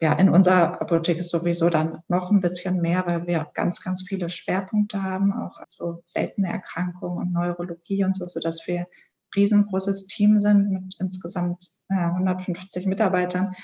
[0.00, 4.04] ja, in unserer Apotheke ist sowieso dann noch ein bisschen mehr, weil wir ganz, ganz
[4.06, 8.86] viele Schwerpunkte haben, auch also seltene Erkrankungen und Neurologie und so, sodass wir
[9.34, 13.54] riesengroßes Team sind mit insgesamt ja, 150 Mitarbeitern,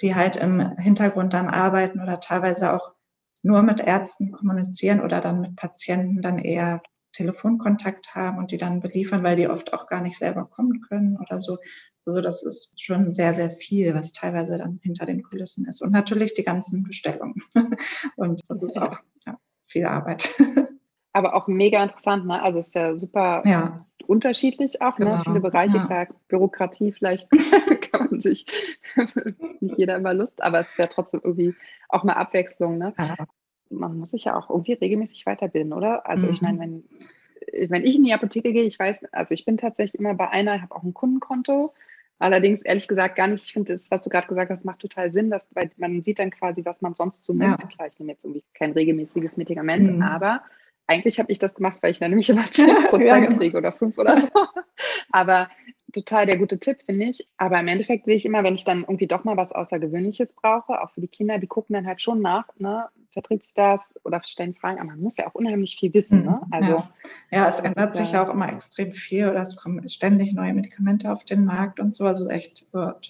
[0.00, 2.94] die halt im Hintergrund dann arbeiten oder teilweise auch
[3.42, 6.82] nur mit Ärzten kommunizieren oder dann mit Patienten dann eher
[7.14, 11.16] Telefonkontakt haben und die dann beliefern, weil die oft auch gar nicht selber kommen können
[11.16, 11.58] oder so.
[12.06, 15.80] Also das ist schon sehr, sehr viel, was teilweise dann hinter den Kulissen ist.
[15.80, 17.36] Und natürlich die ganzen Bestellungen.
[18.16, 20.28] Und das ist auch ja, viel Arbeit.
[21.12, 22.42] Aber auch mega interessant, ne?
[22.42, 23.76] Also ist ja super ja.
[24.08, 25.04] unterschiedlich auch, ne?
[25.04, 25.16] genau.
[25.18, 25.22] ne?
[25.24, 25.86] Viele Bereiche, ja.
[25.86, 27.30] klar, Bürokratie vielleicht
[27.92, 28.44] kann man sich
[29.60, 31.54] nicht jeder immer Lust, aber es wäre trotzdem irgendwie
[31.88, 32.92] auch mal Abwechslung, ne?
[33.70, 36.06] Man muss sich ja auch irgendwie regelmäßig weiterbilden, oder?
[36.06, 36.32] Also mhm.
[36.32, 36.84] ich meine, wenn,
[37.70, 40.56] wenn ich in die Apotheke gehe, ich weiß, also ich bin tatsächlich immer bei einer,
[40.56, 41.72] ich habe auch ein Kundenkonto.
[42.18, 45.10] Allerdings ehrlich gesagt gar nicht, ich finde das, was du gerade gesagt hast, macht total
[45.10, 47.62] Sinn, dass, weil man sieht dann quasi, was man sonst so nimmt.
[47.62, 47.68] Ja.
[47.68, 50.02] Klar, ich nehme jetzt irgendwie kein regelmäßiges Medikament, mhm.
[50.02, 50.42] aber
[50.86, 53.38] eigentlich habe ich das gemacht, weil ich dann nämlich immer 10 Prozent ja, genau.
[53.38, 54.28] kriege oder 5 oder so.
[55.10, 55.48] Aber
[55.94, 57.26] total der gute Tipp, finde ich.
[57.36, 60.82] Aber im Endeffekt sehe ich immer, wenn ich dann irgendwie doch mal was Außergewöhnliches brauche,
[60.82, 64.20] auch für die Kinder, die gucken dann halt schon nach, ne, verträgt sich das oder
[64.24, 66.24] stellen Fragen, aber man muss ja auch unheimlich viel wissen.
[66.24, 66.40] Ne?
[66.44, 66.90] Mhm, also, ja.
[67.30, 71.10] ja es ändert sich ja auch immer extrem viel oder es kommen ständig neue Medikamente
[71.10, 72.66] auf den Markt und so, also echt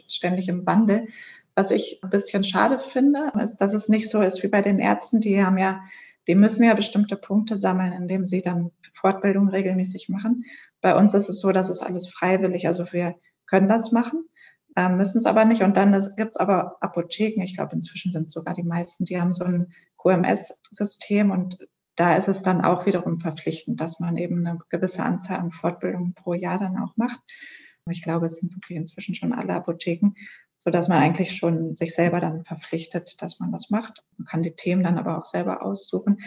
[0.06, 1.08] ständig im Wandel.
[1.56, 4.78] Was ich ein bisschen schade finde, ist, dass es nicht so ist wie bei den
[4.78, 5.82] Ärzten, die haben ja,
[6.26, 10.44] die müssen ja bestimmte Punkte sammeln, indem sie dann Fortbildung regelmäßig machen.
[10.84, 13.14] Bei uns ist es so, dass es alles freiwillig, also wir
[13.46, 14.28] können das machen,
[14.76, 15.62] äh, müssen es aber nicht.
[15.62, 19.32] Und dann gibt es aber Apotheken, ich glaube inzwischen sind sogar die meisten, die haben
[19.32, 21.66] so ein QMS-System und
[21.96, 26.12] da ist es dann auch wiederum verpflichtend, dass man eben eine gewisse Anzahl an Fortbildungen
[26.12, 27.20] pro Jahr dann auch macht.
[27.88, 30.12] Ich glaube, es sind wirklich inzwischen schon alle Apotheken,
[30.58, 34.04] so dass man eigentlich schon sich selber dann verpflichtet, dass man das macht.
[34.18, 36.18] Man kann die Themen dann aber auch selber aussuchen.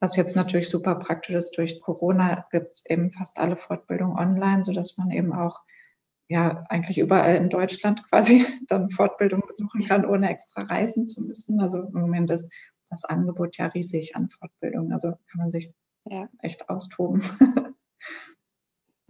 [0.00, 4.62] Was jetzt natürlich super praktisch ist, durch Corona gibt es eben fast alle Fortbildungen online,
[4.62, 5.60] so dass man eben auch
[6.28, 11.60] ja eigentlich überall in Deutschland quasi dann Fortbildung besuchen kann, ohne extra reisen zu müssen.
[11.60, 12.52] Also im Moment ist
[12.90, 14.92] das Angebot ja riesig an Fortbildung.
[14.92, 15.72] Also kann man sich
[16.04, 16.28] ja.
[16.40, 17.22] echt austoben.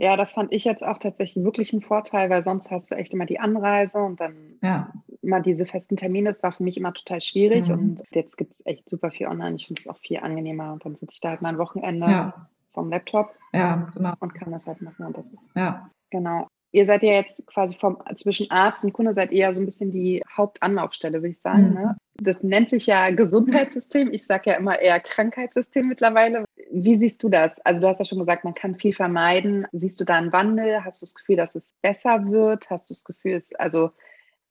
[0.00, 3.12] Ja, das fand ich jetzt auch tatsächlich wirklich ein Vorteil, weil sonst hast du echt
[3.12, 4.92] immer die Anreise und dann ja.
[5.22, 6.30] immer diese festen Termine.
[6.30, 7.74] Das war für mich immer total schwierig mhm.
[7.74, 9.56] und jetzt gibt es echt super viel online.
[9.56, 12.06] Ich finde es auch viel angenehmer und dann sitze ich da halt mal ein Wochenende
[12.06, 12.48] ja.
[12.72, 14.14] vom Laptop ja, genau.
[14.20, 15.06] und kann das halt machen.
[15.06, 15.90] Und das ja.
[16.10, 19.60] Genau ihr seid ja jetzt quasi vom, zwischen Arzt und Kunde seid ihr ja so
[19.60, 21.70] ein bisschen die Hauptanlaufstelle, würde ich sagen.
[21.70, 21.74] Mhm.
[21.74, 21.96] Ne?
[22.20, 24.12] Das nennt sich ja Gesundheitssystem.
[24.12, 26.44] Ich sage ja immer eher Krankheitssystem mittlerweile.
[26.70, 27.58] Wie siehst du das?
[27.60, 29.66] Also du hast ja schon gesagt, man kann viel vermeiden.
[29.72, 30.84] Siehst du da einen Wandel?
[30.84, 32.70] Hast du das Gefühl, dass es besser wird?
[32.70, 33.90] Hast du das Gefühl, es, also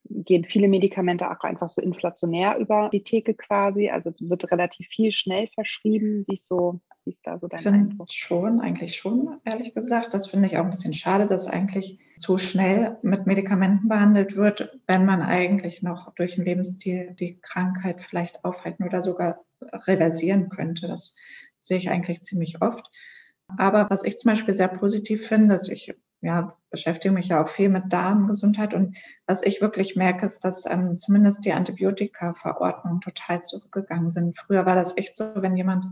[0.10, 3.90] gehen viele Medikamente auch einfach so inflationär über die Theke quasi?
[3.90, 6.26] Also wird relativ viel schnell verschrieben.
[6.28, 8.12] Wie so wie ist da so dein Eindruck?
[8.12, 10.13] Schon, eigentlich schon, ehrlich gesagt.
[10.13, 14.78] Das finde ich auch ein bisschen schade, dass eigentlich zu schnell mit Medikamenten behandelt wird,
[14.88, 20.88] wenn man eigentlich noch durch den Lebensstil die Krankheit vielleicht aufhalten oder sogar reversieren könnte.
[20.88, 21.15] Das
[21.60, 22.86] sehe ich eigentlich ziemlich oft.
[23.58, 27.48] Aber was ich zum Beispiel sehr positiv finde, ist, ich ja, beschäftige mich ja auch
[27.48, 33.43] viel mit Darmgesundheit und was ich wirklich merke, ist, dass ähm, zumindest die Antibiotika-Verordnungen total
[33.43, 34.38] zurückgegangen sind.
[34.38, 35.86] Früher war das echt so, wenn jemand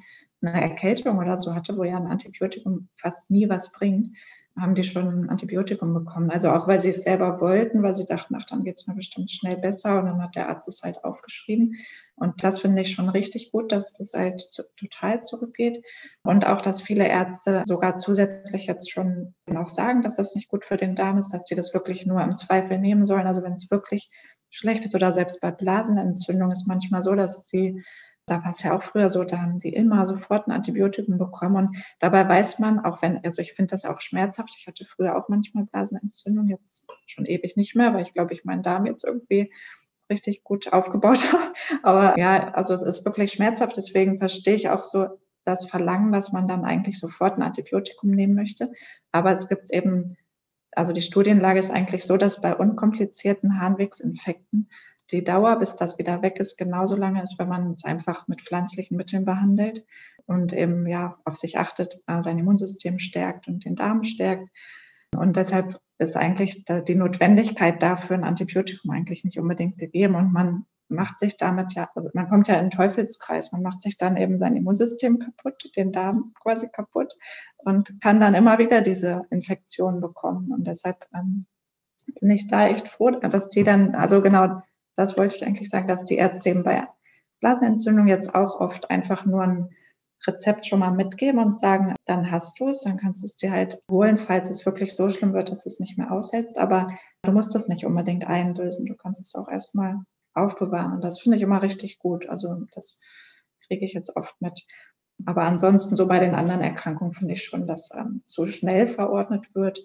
[0.45, 4.09] eine Erkältung oder so hatte, wo ja ein Antibiotikum fast nie was bringt,
[4.57, 6.31] haben die schon ein Antibiotikum bekommen.
[6.31, 8.95] Also auch weil sie es selber wollten, weil sie dachten, ach, dann geht es mir
[8.95, 9.99] bestimmt schnell besser.
[9.99, 11.75] Und dann hat der Arzt es halt aufgeschrieben.
[12.15, 15.83] Und das finde ich schon richtig gut, dass das halt total zurückgeht.
[16.23, 20.63] Und auch, dass viele Ärzte sogar zusätzlich jetzt schon auch sagen, dass das nicht gut
[20.63, 23.27] für den Darm ist, dass die das wirklich nur im Zweifel nehmen sollen.
[23.27, 24.09] Also wenn es wirklich
[24.49, 27.83] schlecht ist oder selbst bei Blasenentzündung ist manchmal so, dass die
[28.27, 31.67] da war es ja auch früher so, da haben sie immer sofort ein Antibiotikum bekommen.
[31.67, 34.55] Und dabei weiß man, auch wenn, also ich finde das auch schmerzhaft.
[34.57, 38.43] Ich hatte früher auch manchmal Blasenentzündung, jetzt schon ewig nicht mehr, weil ich glaube, ich
[38.43, 39.51] meinen Darm jetzt irgendwie
[40.09, 41.53] richtig gut aufgebaut habe.
[41.83, 43.77] Aber ja, also es ist wirklich schmerzhaft.
[43.77, 45.07] Deswegen verstehe ich auch so
[45.43, 48.71] das Verlangen, dass man dann eigentlich sofort ein Antibiotikum nehmen möchte.
[49.11, 50.17] Aber es gibt eben,
[50.71, 54.69] also die Studienlage ist eigentlich so, dass bei unkomplizierten Harnwegsinfekten
[55.11, 58.41] die Dauer, bis das wieder weg ist, genauso lange ist, wenn man es einfach mit
[58.41, 59.85] pflanzlichen Mitteln behandelt
[60.25, 64.49] und eben ja auf sich achtet, äh, sein Immunsystem stärkt und den Darm stärkt.
[65.15, 70.15] Und deshalb ist eigentlich die Notwendigkeit dafür ein Antibiotikum eigentlich nicht unbedingt gegeben.
[70.15, 73.81] Und man macht sich damit ja, also man kommt ja in den Teufelskreis, man macht
[73.81, 77.13] sich dann eben sein Immunsystem kaputt, den Darm quasi kaputt
[77.57, 80.51] und kann dann immer wieder diese Infektion bekommen.
[80.51, 81.45] Und deshalb ähm,
[82.19, 84.61] bin ich da echt froh, dass die dann, also genau
[84.95, 86.87] das wollte ich eigentlich sagen, dass die Ärzte eben bei
[87.41, 89.69] Blasenentzündung jetzt auch oft einfach nur ein
[90.25, 93.51] Rezept schon mal mitgeben und sagen, dann hast du es, dann kannst du es dir
[93.51, 96.57] halt holen, falls es wirklich so schlimm wird, dass es nicht mehr aushältst.
[96.57, 96.89] Aber
[97.23, 98.85] du musst es nicht unbedingt einlösen.
[98.85, 99.97] Du kannst es auch erstmal
[100.33, 100.93] aufbewahren.
[100.93, 102.27] Und das finde ich immer richtig gut.
[102.27, 102.99] Also das
[103.67, 104.65] kriege ich jetzt oft mit.
[105.25, 109.53] Aber ansonsten so bei den anderen Erkrankungen finde ich schon, dass ähm, zu schnell verordnet
[109.53, 109.79] wird.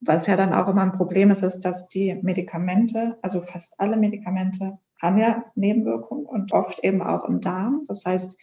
[0.00, 3.96] Was ja dann auch immer ein Problem ist, ist, dass die Medikamente, also fast alle
[3.96, 7.84] Medikamente, haben ja Nebenwirkungen und oft eben auch im Darm.
[7.88, 8.36] Das heißt,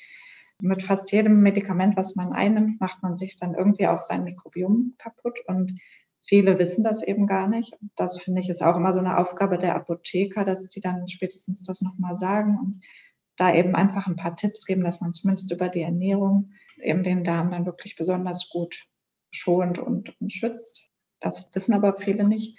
[0.62, 4.96] mit fast jedem Medikament, was man einnimmt, macht man sich dann irgendwie auch sein Mikrobiom
[4.98, 5.40] kaputt.
[5.48, 5.74] Und
[6.22, 7.78] viele wissen das eben gar nicht.
[7.96, 11.64] Das finde ich ist auch immer so eine Aufgabe der Apotheker, dass die dann spätestens
[11.64, 12.84] das nochmal sagen und
[13.38, 17.26] da eben einfach ein paar Tipps geben, dass man zumindest über die Ernährung eben den
[17.26, 18.88] Darm dann wirklich besonders gut
[19.32, 20.90] schont und, und schützt.
[21.20, 22.58] Das wissen aber viele nicht.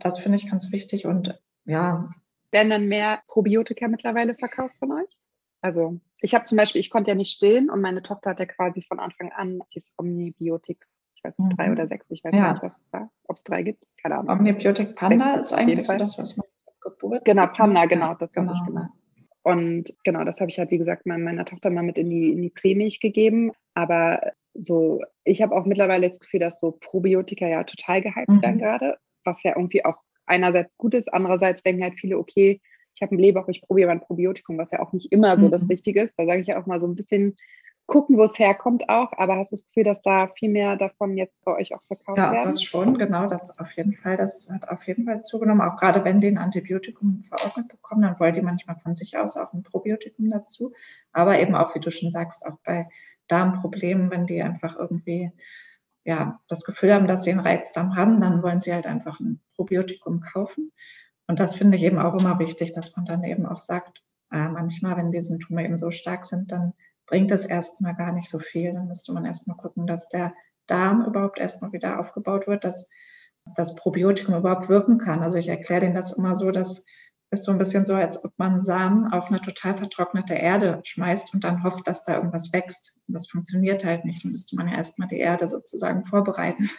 [0.00, 2.10] Das finde ich ganz wichtig und ja.
[2.50, 5.18] Werden dann mehr Probiotika mittlerweile verkauft von euch?
[5.60, 8.46] Also ich habe zum Beispiel, ich konnte ja nicht stillen und meine Tochter hat ja
[8.46, 11.56] quasi von Anfang an dieses Omnibiotik, ich weiß nicht, mhm.
[11.56, 12.52] drei oder sechs, ich weiß ja.
[12.52, 14.38] nicht, was es da, ob es drei gibt, keine Ahnung.
[14.38, 16.46] Omnibiotik Panda sechs, ist eigentlich so das, was man
[16.84, 17.24] Geburt.
[17.24, 18.52] Genau, Panda, genau, das genau.
[18.52, 18.90] habe ich gemacht.
[19.42, 22.42] Und genau, das habe ich halt, wie gesagt, meiner Tochter mal mit in die, in
[22.42, 23.52] die Prämilch gegeben.
[23.74, 28.42] Aber so, ich habe auch mittlerweile das Gefühl, dass so Probiotika ja total gehypt mhm.
[28.42, 32.60] werden gerade, was ja irgendwie auch einerseits gut ist, andererseits denken halt viele, okay,
[32.94, 35.46] ich habe einen Leber, ich probiere mal ein Probiotikum, was ja auch nicht immer so
[35.46, 35.50] mhm.
[35.50, 36.14] das Richtige ist.
[36.16, 37.36] Da sage ich ja auch mal so ein bisschen
[37.86, 39.12] gucken, wo es herkommt auch.
[39.16, 42.18] Aber hast du das Gefühl, dass da viel mehr davon jetzt bei euch auch verkauft
[42.18, 42.42] ja, werden?
[42.42, 44.16] Ja, das schon, genau, das auf jeden Fall.
[44.16, 45.60] Das hat auf jeden Fall zugenommen.
[45.60, 49.36] Auch gerade wenn die ein Antibiotikum verordnet bekommen, dann wollen die manchmal von sich aus
[49.36, 50.72] auch ein Probiotikum dazu.
[51.12, 52.88] Aber eben auch, wie du schon sagst, auch bei
[53.28, 55.32] Darmproblemen, wenn die einfach irgendwie
[56.04, 59.40] ja, das Gefühl haben, dass sie einen Reizdarm haben, dann wollen sie halt einfach ein
[59.56, 60.72] Probiotikum kaufen.
[61.26, 64.48] Und das finde ich eben auch immer wichtig, dass man dann eben auch sagt, äh,
[64.48, 66.74] manchmal, wenn die Symptome eben so stark sind, dann
[67.06, 68.72] bringt es erstmal gar nicht so viel.
[68.74, 70.34] Dann müsste man erstmal gucken, dass der
[70.66, 72.90] Darm überhaupt erstmal wieder aufgebaut wird, dass
[73.56, 75.22] das Probiotikum überhaupt wirken kann.
[75.22, 76.84] Also ich erkläre denen das immer so, dass
[77.34, 81.34] ist so ein bisschen so, als ob man Samen auf eine total vertrocknete Erde schmeißt
[81.34, 82.98] und dann hofft, dass da irgendwas wächst.
[83.06, 84.24] Und das funktioniert halt nicht.
[84.24, 86.70] Dann müsste man ja erstmal die Erde sozusagen vorbereiten.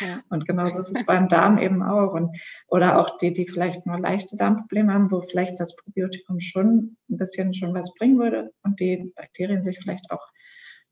[0.00, 0.22] Ja.
[0.30, 2.12] Und genauso ist es beim Darm eben auch.
[2.12, 2.36] Und,
[2.68, 7.18] oder auch die, die vielleicht nur leichte Darmprobleme haben, wo vielleicht das Probiotikum schon ein
[7.18, 10.26] bisschen schon was bringen würde und die Bakterien sich vielleicht auch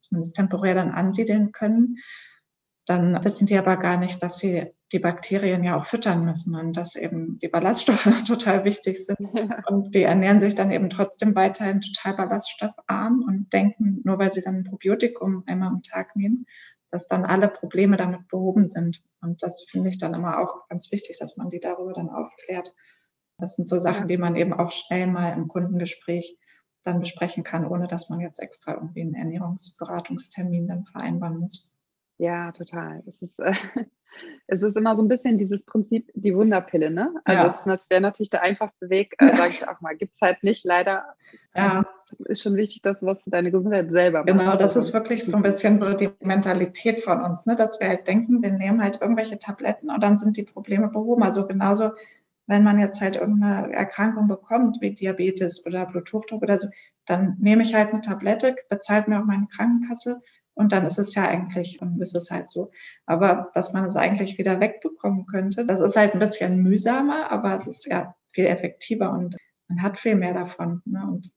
[0.01, 1.97] zumindest temporär dann ansiedeln können
[2.85, 6.77] dann wissen die aber gar nicht, dass sie die Bakterien ja auch füttern müssen und
[6.77, 9.19] dass eben die Ballaststoffe total wichtig sind.
[9.67, 14.41] Und die ernähren sich dann eben trotzdem weiterhin total ballaststoffarm und denken, nur weil sie
[14.41, 16.45] dann ein Probiotikum einmal am Tag nehmen,
[16.91, 19.01] dass dann alle Probleme damit behoben sind.
[19.21, 22.73] Und das finde ich dann immer auch ganz wichtig, dass man die darüber dann aufklärt.
[23.37, 26.37] Das sind so Sachen, die man eben auch schnell mal im Kundengespräch
[26.83, 31.75] dann besprechen kann, ohne dass man jetzt extra irgendwie einen Ernährungsberatungstermin dann vereinbaren muss.
[32.17, 33.01] Ja, total.
[33.07, 33.53] Es ist, äh,
[34.47, 37.13] es ist immer so ein bisschen dieses Prinzip, die Wunderpille, ne?
[37.23, 37.73] Also ja.
[37.73, 39.95] es wäre natürlich der einfachste Weg, äh, sage ich auch mal.
[39.95, 41.05] Gibt es halt nicht, leider.
[41.55, 41.85] Ja.
[42.25, 44.37] Ist schon wichtig, dass du was für deine Gesundheit selber machst.
[44.37, 47.55] Genau, das ist wirklich so ein bisschen so die Mentalität von uns, ne?
[47.55, 51.23] dass wir halt denken, wir nehmen halt irgendwelche Tabletten und dann sind die Probleme behoben.
[51.23, 51.91] Also genauso,
[52.45, 56.67] wenn man jetzt halt irgendeine Erkrankung bekommt, wie Diabetes oder Bluthochdruck oder so,
[57.05, 60.21] dann nehme ich halt eine Tablette, bezahlt mir auch meine Krankenkasse
[60.55, 62.71] und dann ist es ja eigentlich, und ist es halt so.
[63.05, 67.55] Aber dass man es eigentlich wieder wegbekommen könnte, das ist halt ein bisschen mühsamer, aber
[67.55, 69.37] es ist ja viel effektiver und
[69.67, 70.81] man hat viel mehr davon.
[70.85, 71.03] Ne?
[71.03, 71.31] Und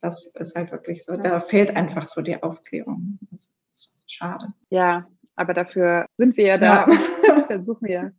[0.00, 1.16] das ist halt wirklich so.
[1.16, 3.18] Da fehlt einfach so die Aufklärung.
[3.30, 4.48] Das ist schade.
[4.70, 7.34] Ja, aber dafür sind wir ja da ja.
[7.34, 8.12] und versuchen wir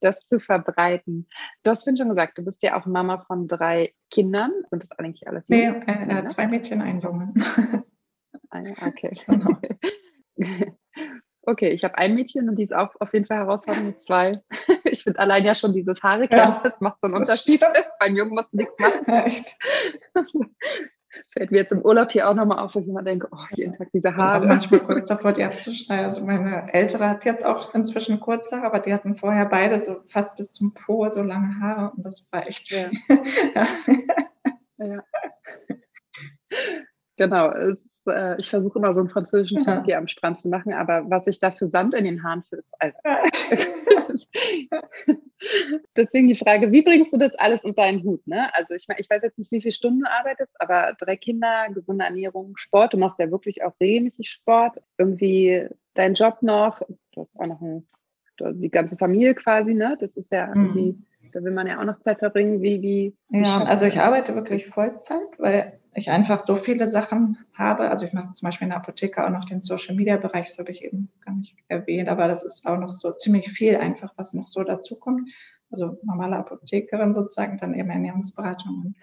[0.00, 1.26] das zu verbreiten.
[1.62, 4.52] Du hast vorhin schon gesagt, du bist ja auch Mama von drei Kindern.
[4.68, 5.48] Sind das eigentlich alles?
[5.48, 7.32] Nee, äh, äh, zwei Mädchen, ein Junge.
[8.54, 9.18] Ah, ja, okay.
[9.26, 9.56] Genau.
[11.46, 14.40] Okay, ich habe ein Mädchen und die ist auch auf jeden Fall herausfordernd mit zwei.
[14.84, 17.62] Ich finde allein ja schon dieses Haare ja, das macht so einen Unterschied.
[18.00, 19.12] Beim Jungen musst du nichts machen.
[19.26, 19.54] echt.
[20.14, 23.44] Das fällt mir jetzt im Urlaub hier auch nochmal auf, wo ich immer denke, oh,
[23.50, 24.46] jeden Tag diese Haare.
[24.46, 26.06] Manchmal kurz davor, die abzuschneiden.
[26.06, 30.36] Also meine Ältere hat jetzt auch inzwischen kurze, aber die hatten vorher beide so fast
[30.36, 32.88] bis zum Po so lange Haare und das war echt ja.
[34.78, 35.04] ja.
[37.16, 39.64] Genau, es äh, ich versuche immer so einen französischen ja.
[39.64, 42.42] Tag hier am Strand zu machen, aber was ich da für Sand in den Haaren
[42.42, 42.98] für ist als.
[45.96, 48.26] Deswegen die Frage, wie bringst du das alles unter einen Hut?
[48.26, 48.54] Ne?
[48.54, 52.04] Also ich, ich weiß jetzt nicht, wie viele Stunden du arbeitest, aber drei Kinder, gesunde
[52.04, 56.80] Ernährung, Sport, du machst ja wirklich auch regelmäßig Sport, irgendwie dein Job noch,
[57.12, 57.86] du hast auch noch ein,
[58.40, 59.96] die ganze Familie quasi, ne?
[60.00, 61.30] Das ist ja irgendwie, mhm.
[61.32, 62.62] da will man ja auch noch Zeit verbringen.
[62.62, 67.38] Wie, wie, wie ja, also ich arbeite wirklich Vollzeit, weil ich einfach so viele Sachen
[67.52, 67.90] habe.
[67.90, 70.58] Also ich mache zum Beispiel in der Apotheke auch noch den Social Media Bereich, das
[70.58, 74.12] habe ich eben gar nicht erwähnt, aber das ist auch noch so ziemlich viel einfach,
[74.16, 75.30] was noch so dazukommt.
[75.70, 78.96] Also normale Apothekerin sozusagen, dann eben Ernährungsberatung und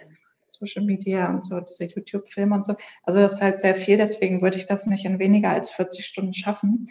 [0.47, 2.75] Social Media und so, diese YouTube-Filme und so.
[3.03, 6.05] Also das ist halt sehr viel, deswegen würde ich das nicht in weniger als 40
[6.05, 6.87] Stunden schaffen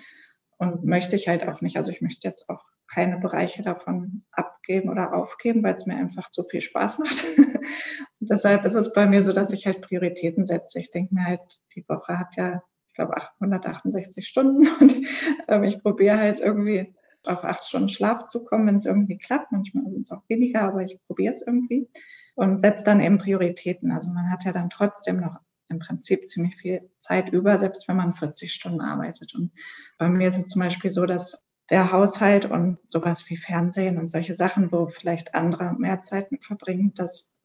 [0.59, 1.77] und möchte ich halt auch nicht.
[1.77, 6.31] Also ich möchte jetzt auch keine Bereiche davon abgeben oder aufgeben, weil es mir einfach
[6.31, 7.25] zu viel Spaß macht.
[8.21, 10.79] deshalb ist es bei mir so, dass ich halt Prioritäten setze.
[10.79, 14.95] Ich denke mir halt, die Woche hat ja, ich glaube, 868 Stunden und
[15.49, 19.53] ähm, ich probiere halt irgendwie auf acht Stunden Schlaf zu kommen, wenn es irgendwie klappt.
[19.53, 21.89] Manchmal sind es auch weniger, aber ich probiere es irgendwie
[22.35, 23.91] und setze dann eben Prioritäten.
[23.93, 25.37] Also man hat ja dann trotzdem noch
[25.69, 29.35] im Prinzip ziemlich viel Zeit über, selbst wenn man 40 Stunden arbeitet.
[29.35, 29.53] Und
[29.99, 34.09] bei mir ist es zum Beispiel so, dass der Haushalt und sowas wie Fernsehen und
[34.09, 37.40] solche Sachen, wo vielleicht andere mehr Zeit mit verbringen, das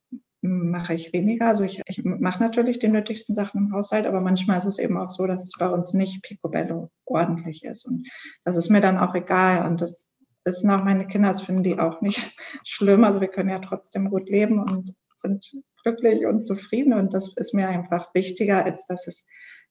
[0.46, 1.48] mache ich weniger.
[1.48, 4.98] Also ich, ich mache natürlich die nötigsten Sachen im Haushalt, aber manchmal ist es eben
[4.98, 7.86] auch so, dass es bei uns nicht picobello ordentlich ist.
[7.86, 8.08] Und
[8.44, 9.66] das ist mir dann auch egal.
[9.68, 10.10] Und das
[10.44, 13.04] wissen auch meine Kinder, das finden die auch nicht schlimm.
[13.04, 15.52] Also wir können ja trotzdem gut leben und sind
[15.84, 16.94] glücklich und zufrieden.
[16.94, 19.26] Und das ist mir einfach wichtiger, als dass es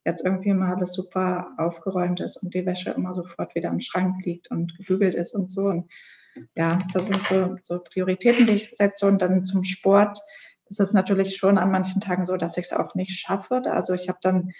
[0.05, 4.25] jetzt irgendwie mal alles super aufgeräumt ist und die Wäsche immer sofort wieder im Schrank
[4.25, 5.69] liegt und gebügelt ist und so.
[5.69, 5.91] Und
[6.55, 9.07] ja, das sind so, so Prioritäten, die ich setze.
[9.07, 10.19] Und dann zum Sport
[10.69, 13.63] ist es natürlich schon an manchen Tagen so, dass ich es auch nicht schaffe.
[13.71, 14.53] Also ich habe dann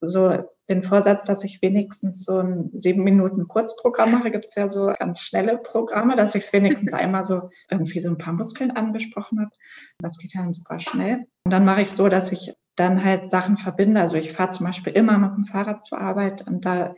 [0.00, 4.30] so den Vorsatz, dass ich wenigstens so ein sieben Minuten Kurzprogramm mache.
[4.30, 8.08] Gibt es ja so ganz schnelle Programme, dass ich es wenigstens einmal so irgendwie so
[8.08, 9.50] ein paar Muskeln angesprochen habe.
[9.98, 11.26] Das geht ja dann super schnell.
[11.44, 14.00] Und dann mache ich so, dass ich dann halt Sachen verbinde.
[14.00, 16.94] Also ich fahre zum Beispiel immer mit dem Fahrrad zur Arbeit und da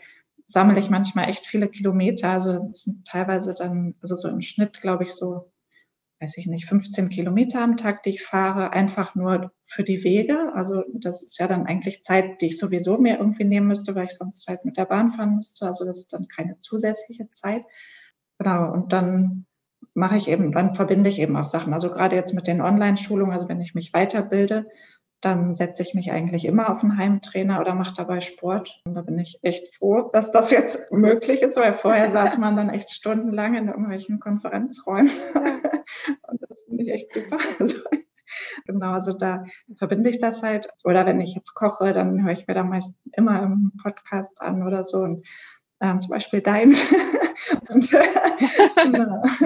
[0.46, 2.30] sammle ich manchmal echt viele Kilometer.
[2.30, 5.51] Also das sind teilweise dann, also so im Schnitt, glaube ich, so,
[6.22, 10.52] weiß ich nicht, 15 Kilometer am Tag, die ich fahre, einfach nur für die Wege.
[10.54, 14.04] Also das ist ja dann eigentlich Zeit, die ich sowieso mir irgendwie nehmen müsste, weil
[14.04, 15.66] ich sonst halt mit der Bahn fahren müsste.
[15.66, 17.64] Also das ist dann keine zusätzliche Zeit.
[18.38, 18.72] Genau.
[18.72, 19.46] Und dann
[19.94, 21.72] mache ich eben, dann verbinde ich eben auch Sachen.
[21.72, 24.68] Also gerade jetzt mit den Online-Schulungen, also wenn ich mich weiterbilde,
[25.22, 28.82] dann setze ich mich eigentlich immer auf einen Heimtrainer oder mache dabei Sport.
[28.84, 32.56] Und da bin ich echt froh, dass das jetzt möglich ist, weil vorher saß man
[32.56, 35.10] dann echt stundenlang in irgendwelchen Konferenzräumen.
[36.28, 37.38] Und das finde ich echt super.
[37.60, 37.78] Also,
[38.66, 39.44] genau, also da
[39.76, 40.68] verbinde ich das halt.
[40.84, 44.66] Oder wenn ich jetzt koche, dann höre ich mir da meist immer im Podcast an
[44.66, 44.98] oder so.
[44.98, 45.26] Und
[45.82, 46.74] äh, zum Beispiel dein.
[47.68, 48.02] Und, äh,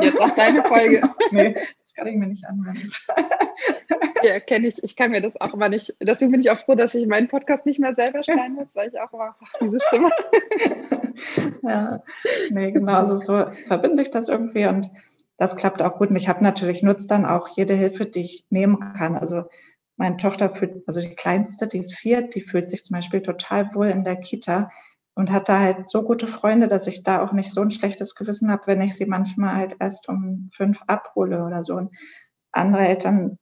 [0.00, 1.02] Jetzt auch deine Folge.
[1.30, 2.78] nee, das kann ich mir nicht anhören.
[4.22, 4.82] ja, kenne ich.
[4.84, 5.94] Ich kann mir das auch immer nicht.
[6.00, 8.88] Deswegen bin ich auch froh, dass ich meinen Podcast nicht mehr selber schneiden muss, weil
[8.90, 10.10] ich auch immer, ach, diese Stimme.
[11.62, 12.02] ja,
[12.50, 12.92] nee, genau.
[12.92, 14.90] Also so verbinde ich das irgendwie und
[15.38, 16.10] das klappt auch gut.
[16.10, 19.16] Und ich habe natürlich, nutze dann auch jede Hilfe, die ich nehmen kann.
[19.16, 19.44] Also
[19.96, 23.74] meine Tochter fühlt, also die kleinste, die ist vier, die fühlt sich zum Beispiel total
[23.74, 24.70] wohl in der Kita
[25.16, 28.50] und hatte halt so gute Freunde, dass ich da auch nicht so ein schlechtes Gewissen
[28.50, 31.74] habe, wenn ich sie manchmal halt erst um fünf abhole oder so.
[31.74, 31.96] Und
[32.52, 33.38] andere Eltern,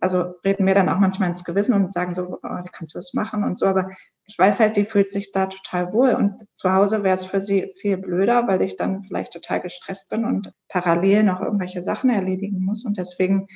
[0.00, 3.14] also reden mir dann auch manchmal ins Gewissen und sagen so, oh, kannst du das
[3.14, 3.64] machen und so.
[3.64, 3.88] Aber
[4.26, 6.10] ich weiß halt, die fühlt sich da total wohl.
[6.10, 10.10] Und zu Hause wäre es für sie viel blöder, weil ich dann vielleicht total gestresst
[10.10, 12.84] bin und parallel noch irgendwelche Sachen erledigen muss.
[12.84, 13.46] Und deswegen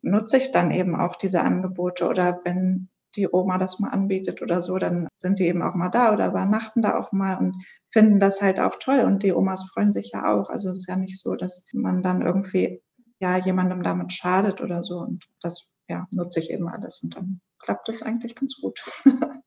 [0.00, 4.62] nutze ich dann eben auch diese Angebote oder wenn die Oma das mal anbietet oder
[4.62, 7.56] so, dann sind die eben auch mal da oder übernachten da auch mal und
[7.90, 9.00] finden das halt auch toll.
[9.00, 10.50] Und die Omas freuen sich ja auch.
[10.50, 12.82] Also es ist ja nicht so, dass man dann irgendwie
[13.20, 14.98] ja jemandem damit schadet oder so.
[14.98, 17.02] Und das ja, nutze ich eben alles.
[17.02, 18.82] Und dann klappt das eigentlich ganz gut.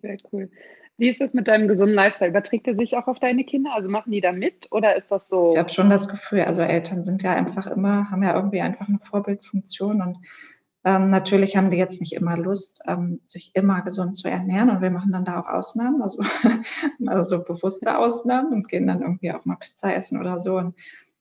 [0.00, 0.50] Sehr cool.
[0.98, 2.30] Wie ist das mit deinem gesunden Lifestyle?
[2.30, 3.74] Überträgt er sich auch auf deine Kinder?
[3.74, 5.52] Also machen die da mit oder ist das so?
[5.52, 8.88] Ich habe schon das Gefühl, also Eltern sind ja einfach immer, haben ja irgendwie einfach
[8.88, 10.18] eine Vorbildfunktion und
[10.86, 14.80] ähm, natürlich haben die jetzt nicht immer Lust, ähm, sich immer gesund zu ernähren und
[14.80, 16.22] wir machen dann da auch Ausnahmen, also,
[17.06, 20.76] also bewusste Ausnahmen und gehen dann irgendwie auch mal Pizza essen oder so und,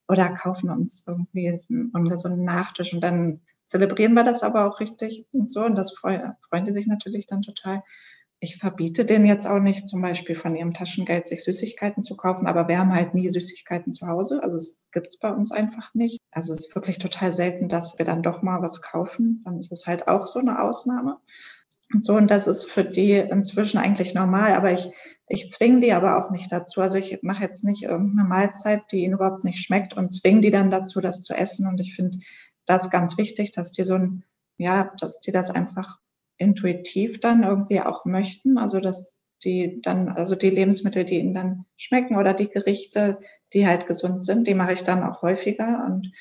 [0.07, 5.25] oder kaufen uns irgendwie einen ungesunden Nachtisch und dann zelebrieren wir das aber auch richtig
[5.31, 7.81] und so und das freuen, freuen die sich natürlich dann total
[8.39, 12.47] ich verbiete denen jetzt auch nicht, zum Beispiel von ihrem Taschengeld sich Süßigkeiten zu kaufen,
[12.47, 14.43] aber wir haben halt nie Süßigkeiten zu Hause.
[14.43, 16.19] Also es gibt es bei uns einfach nicht.
[16.35, 19.41] Also es ist wirklich total selten, dass wir dann doch mal was kaufen.
[19.45, 21.17] Dann ist es halt auch so eine Ausnahme.
[21.93, 24.91] Und so, und das ist für die inzwischen eigentlich normal, aber ich,
[25.29, 26.81] ich zwinge die aber auch nicht dazu.
[26.81, 30.51] Also ich mache jetzt nicht irgendeine Mahlzeit, die ihnen überhaupt nicht schmeckt und zwinge die
[30.51, 31.67] dann dazu, das zu essen.
[31.67, 32.17] Und ich finde
[32.65, 34.25] das ganz wichtig, dass die so ein,
[34.57, 35.99] ja, dass die das einfach
[36.37, 38.57] intuitiv dann irgendwie auch möchten.
[38.57, 39.15] Also dass
[39.45, 43.19] die dann, also die Lebensmittel, die ihnen dann schmecken oder die Gerichte,
[43.55, 46.11] die halt gesund sind, die mache ich dann auch häufiger und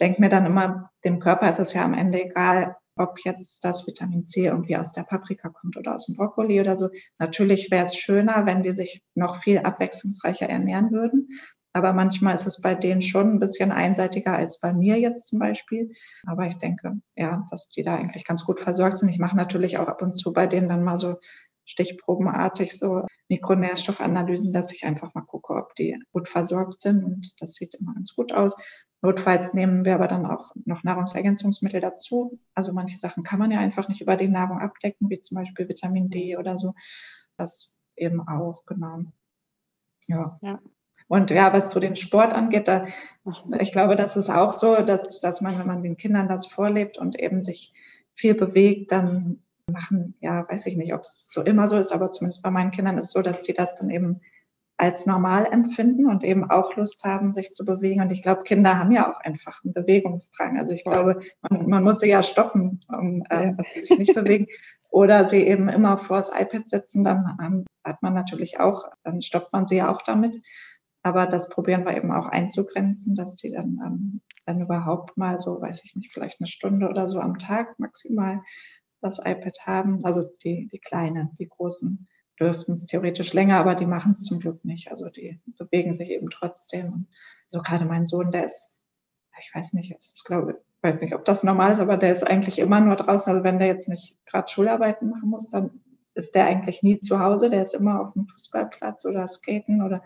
[0.00, 3.86] denke mir dann immer, dem Körper ist es ja am Ende egal, ob jetzt das
[3.86, 6.88] Vitamin C irgendwie aus der Paprika kommt oder aus dem Brokkoli oder so.
[7.18, 11.28] Natürlich wäre es schöner, wenn die sich noch viel abwechslungsreicher ernähren würden.
[11.72, 15.38] Aber manchmal ist es bei denen schon ein bisschen einseitiger als bei mir jetzt zum
[15.38, 15.92] Beispiel.
[16.26, 19.10] Aber ich denke, ja, dass die da eigentlich ganz gut versorgt sind.
[19.10, 21.16] Ich mache natürlich auch ab und zu bei denen dann mal so
[21.68, 27.04] stichprobenartig so Mikronährstoffanalysen, dass ich einfach mal gucke, ob die gut versorgt sind.
[27.04, 28.56] Und das sieht immer ganz gut aus.
[29.02, 32.40] Notfalls nehmen wir aber dann auch noch Nahrungsergänzungsmittel dazu.
[32.54, 35.68] Also manche Sachen kann man ja einfach nicht über die Nahrung abdecken, wie zum Beispiel
[35.68, 36.74] Vitamin D oder so.
[37.36, 39.04] Das eben auch, genau.
[40.08, 40.38] Ja.
[40.42, 40.58] ja.
[41.06, 42.86] Und ja, was zu den Sport angeht, da,
[43.60, 46.98] ich glaube, das ist auch so, dass, dass man, wenn man den Kindern das vorlebt
[46.98, 47.72] und eben sich
[48.14, 52.10] viel bewegt, dann machen, ja, weiß ich nicht, ob es so immer so ist, aber
[52.10, 54.20] zumindest bei meinen Kindern ist es so, dass die das dann eben
[54.78, 58.00] als normal empfinden und eben auch Lust haben, sich zu bewegen.
[58.00, 60.56] Und ich glaube, Kinder haben ja auch einfach einen Bewegungsdrang.
[60.56, 64.14] Also ich glaube, man, man muss sie ja stoppen, um, äh, dass sie sich nicht
[64.14, 64.46] bewegen.
[64.88, 69.20] Oder sie eben immer vor das iPad setzen, dann ähm, hat man natürlich auch, dann
[69.20, 70.40] stoppt man sie ja auch damit.
[71.02, 75.60] Aber das probieren wir eben auch einzugrenzen, dass die dann, ähm, dann überhaupt mal so,
[75.60, 78.42] weiß ich nicht, vielleicht eine Stunde oder so am Tag maximal
[79.00, 80.04] das iPad haben.
[80.04, 84.40] Also die, die Kleinen, die Großen dürften es theoretisch länger, aber die machen es zum
[84.40, 84.90] Glück nicht.
[84.90, 86.92] Also die bewegen sich eben trotzdem.
[86.92, 87.06] Und
[87.50, 88.78] so gerade mein Sohn, der ist,
[89.40, 92.24] ich weiß nicht, ich glaube, ich weiß nicht, ob das normal ist, aber der ist
[92.24, 93.32] eigentlich immer nur draußen.
[93.32, 95.80] Also wenn der jetzt nicht gerade Schularbeiten machen muss, dann
[96.14, 97.50] ist der eigentlich nie zu Hause.
[97.50, 100.02] Der ist immer auf dem Fußballplatz oder Skaten oder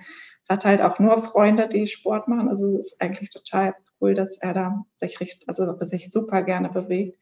[0.48, 2.48] hat halt auch nur Freunde, die Sport machen.
[2.48, 6.68] Also es ist eigentlich total cool, dass er da sich richtig, also sich super gerne
[6.68, 7.18] bewegt.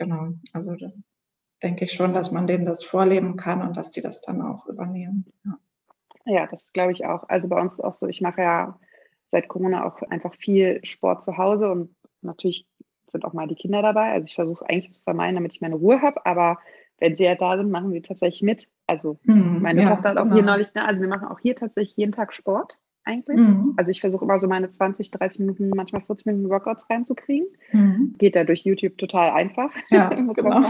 [0.00, 0.32] Genau.
[0.54, 0.96] Also das
[1.62, 4.66] denke ich schon, dass man denen das vorleben kann und dass die das dann auch
[4.66, 5.26] übernehmen.
[5.44, 5.58] Ja,
[6.24, 7.28] ja das glaube ich auch.
[7.28, 8.80] Also bei uns ist auch so, ich mache ja
[9.28, 12.66] seit Corona auch einfach viel Sport zu Hause und natürlich
[13.12, 14.12] sind auch mal die Kinder dabei.
[14.12, 16.58] Also ich versuche es eigentlich zu vermeiden, damit ich meine Ruhe habe, aber
[16.98, 18.68] wenn sie ja da sind, machen sie tatsächlich mit.
[18.86, 20.36] Also hm, meine ja, Tochter hat auch genau.
[20.36, 22.78] hier neulich, ne, also wir machen auch hier tatsächlich jeden Tag Sport.
[23.04, 23.38] Eigentlich.
[23.38, 23.74] Mhm.
[23.76, 27.48] Also ich versuche immer so meine 20, 30 Minuten, manchmal 40 Minuten Workouts reinzukriegen.
[27.72, 28.14] Mhm.
[28.18, 29.70] Geht da durch YouTube total einfach.
[29.90, 30.62] Ja, genau.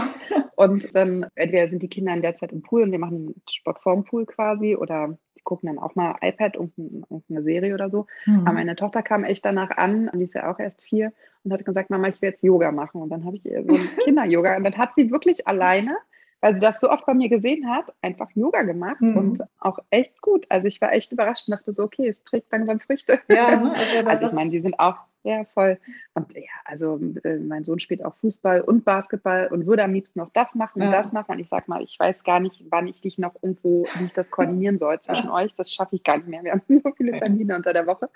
[0.55, 3.79] Und dann entweder sind die Kinder in der Zeit im Pool und wir machen Sport
[3.79, 8.07] vorm Pool quasi oder die gucken dann auch mal iPad, irgendeine Serie oder so.
[8.25, 8.41] Mhm.
[8.41, 11.13] Aber meine Tochter kam echt danach an, die ist ja auch erst vier,
[11.43, 13.01] und hat gesagt, Mama, ich will jetzt Yoga machen.
[13.01, 14.57] Und dann habe ich ihr so ein Kinder-Yoga.
[14.57, 15.97] Und dann hat sie wirklich alleine
[16.41, 19.17] weil sie das so oft bei mir gesehen hat, einfach Yoga gemacht mhm.
[19.17, 20.45] und auch echt gut.
[20.49, 23.19] Also ich war echt überrascht und dachte so, okay, es trägt langsam Früchte.
[23.29, 23.73] Ja, ne?
[23.75, 25.77] also, also ich meine, die sind auch ja, voll.
[26.15, 30.19] Und ja, also äh, mein Sohn spielt auch Fußball und Basketball und würde am liebsten
[30.19, 30.91] noch das machen und ja.
[30.91, 31.33] das machen.
[31.33, 34.13] Und ich sag mal, ich weiß gar nicht, wann ich dich noch irgendwo, wie ich
[34.13, 35.33] das koordinieren soll zwischen ja.
[35.33, 35.53] euch.
[35.53, 36.43] Das schaffe ich gar nicht mehr.
[36.43, 38.09] Wir haben so viele Termine unter der Woche.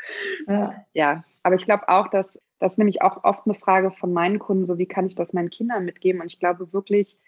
[0.47, 4.39] Ja, ja aber ich glaube auch, dass das nämlich auch oft eine Frage von meinen
[4.39, 6.21] Kunden, so wie kann ich das meinen Kindern mitgeben?
[6.21, 7.19] Und ich glaube wirklich,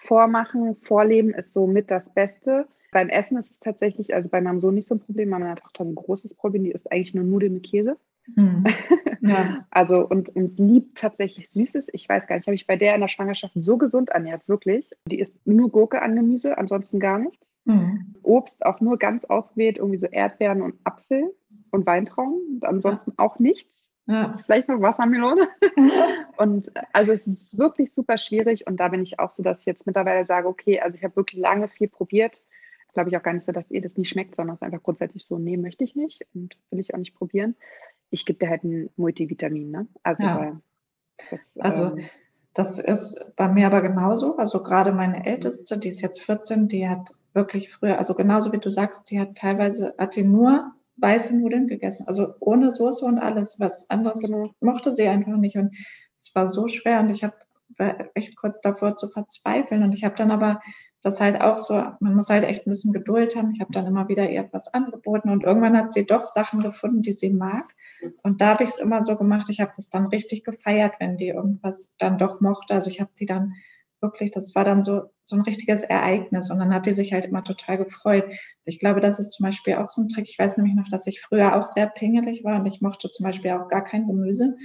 [0.00, 2.66] vormachen, vorleben ist so mit das Beste.
[2.92, 5.56] Beim Essen ist es tatsächlich, also bei meinem Sohn nicht so ein Problem, bei meiner
[5.56, 7.96] Tochter ein großes Problem, die isst eigentlich nur Nudeln mit Käse.
[8.36, 8.64] Mhm.
[9.22, 9.66] Ja.
[9.70, 11.90] also und, und liebt tatsächlich Süßes.
[11.92, 14.92] Ich weiß gar nicht, habe ich bei der in der Schwangerschaft so gesund ernährt, wirklich.
[15.06, 17.50] Die isst nur Gurke an Gemüse, ansonsten gar nichts.
[17.66, 18.14] Mhm.
[18.22, 21.34] Obst auch nur ganz ausgewählt, irgendwie so Erdbeeren und Apfel
[21.70, 23.16] und Weintrauben und ansonsten ja.
[23.18, 23.84] auch nichts.
[24.10, 24.38] Ja.
[24.44, 25.48] Vielleicht noch Wassermelone.
[26.36, 28.66] und also es ist wirklich super schwierig.
[28.66, 31.14] Und da bin ich auch so, dass ich jetzt mittlerweile sage, okay, also ich habe
[31.14, 32.40] wirklich lange viel probiert.
[32.92, 34.82] Glaube ich auch gar nicht so, dass ihr das nicht schmeckt, sondern es ist einfach
[34.82, 37.54] grundsätzlich so, nee, möchte ich nicht und will ich auch nicht probieren.
[38.10, 39.86] Ich gebe dir halt ein Multivitamin, ne?
[40.02, 40.60] Also, ja.
[41.30, 42.04] das, also ähm,
[42.52, 44.36] das ist bei mir aber genauso.
[44.38, 48.58] Also gerade meine Älteste, die ist jetzt 14, die hat wirklich früher, also genauso wie
[48.58, 53.18] du sagst, die hat teilweise, hat die nur weiße Nudeln gegessen, also ohne Soße und
[53.18, 53.58] alles.
[53.58, 54.50] Was anderes genau.
[54.60, 55.56] mochte sie einfach nicht.
[55.56, 55.74] Und
[56.18, 57.34] es war so schwer und ich habe
[58.14, 59.82] echt kurz davor zu verzweifeln.
[59.82, 60.60] Und ich habe dann aber
[61.02, 63.52] das halt auch so, man muss halt echt ein bisschen Geduld haben.
[63.52, 67.00] Ich habe dann immer wieder ihr was angeboten und irgendwann hat sie doch Sachen gefunden,
[67.00, 67.74] die sie mag.
[68.22, 71.16] Und da habe ich es immer so gemacht, ich habe es dann richtig gefeiert, wenn
[71.16, 72.74] die irgendwas dann doch mochte.
[72.74, 73.54] Also ich habe die dann
[74.02, 77.26] wirklich, das war dann so, so ein richtiges Ereignis und dann hat die sich halt
[77.26, 78.24] immer total gefreut.
[78.64, 80.28] Ich glaube, das ist zum Beispiel auch so ein Trick.
[80.28, 83.24] Ich weiß nämlich noch, dass ich früher auch sehr pingelig war und ich mochte zum
[83.24, 84.56] Beispiel auch gar kein Gemüse.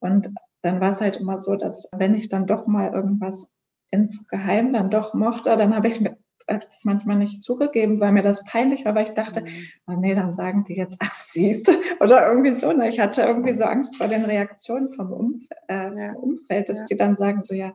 [0.00, 3.56] Und dann war es halt immer so, dass wenn ich dann doch mal irgendwas
[3.90, 6.16] insgeheim dann doch mochte, dann habe ich mir
[6.46, 9.66] das manchmal nicht zugegeben, weil mir das peinlich war, weil ich dachte, mhm.
[9.86, 11.70] oh nee, dann sagen die jetzt, ach siehst
[12.00, 12.72] oder irgendwie so.
[12.72, 12.88] Ne?
[12.88, 16.10] Ich hatte irgendwie so Angst vor den Reaktionen vom Umf äh.
[16.14, 16.84] Umfeld, dass ja.
[16.86, 17.74] die dann sagen so, ja,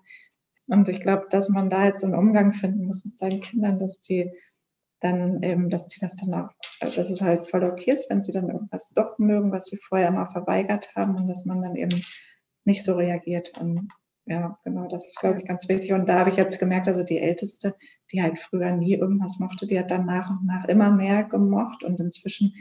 [0.68, 4.02] und ich glaube, dass man da jetzt einen Umgang finden muss mit seinen Kindern, dass
[4.02, 4.32] die
[5.00, 6.50] dann eben, dass die das dann auch,
[6.82, 10.10] dass es halt voll okay ist, wenn sie dann irgendwas doch mögen, was sie vorher
[10.10, 12.02] immer verweigert haben und dass man dann eben
[12.66, 13.58] nicht so reagiert.
[13.60, 13.88] Und
[14.26, 15.94] ja, genau, das ist, glaube ich, ganz wichtig.
[15.94, 17.76] Und da habe ich jetzt gemerkt, also die Älteste,
[18.12, 21.84] die halt früher nie irgendwas mochte, die hat dann nach und nach immer mehr gemocht
[21.84, 22.54] und inzwischen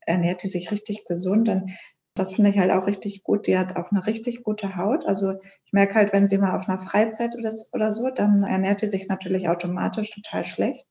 [0.00, 1.48] ernährt die sich richtig gesund.
[1.48, 1.70] Und
[2.16, 3.46] das finde ich halt auch richtig gut.
[3.46, 5.04] Die hat auch eine richtig gute Haut.
[5.06, 8.88] Also ich merke halt, wenn sie mal auf einer Freizeit oder, so, dann ernährt sie
[8.88, 10.86] sich natürlich automatisch total schlecht,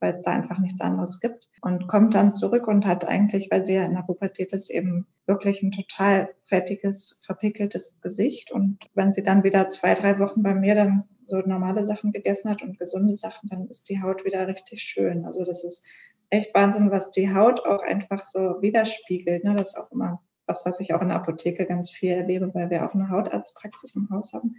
[0.00, 1.46] weil es da einfach nichts anderes gibt.
[1.60, 5.06] Und kommt dann zurück und hat eigentlich, weil sie ja in der Pubertät ist, eben
[5.26, 8.50] wirklich ein total fettiges, verpickeltes Gesicht.
[8.50, 12.50] Und wenn sie dann wieder zwei, drei Wochen bei mir dann so normale Sachen gegessen
[12.50, 15.26] hat und gesunde Sachen, dann ist die Haut wieder richtig schön.
[15.26, 15.86] Also das ist
[16.30, 19.44] echt Wahnsinn, was die Haut auch einfach so widerspiegelt.
[19.44, 19.54] Ne?
[19.54, 22.68] Das ist auch immer was, was ich auch in der Apotheke ganz viel erlebe, weil
[22.68, 24.56] wir auch eine Hautarztpraxis im Haus haben.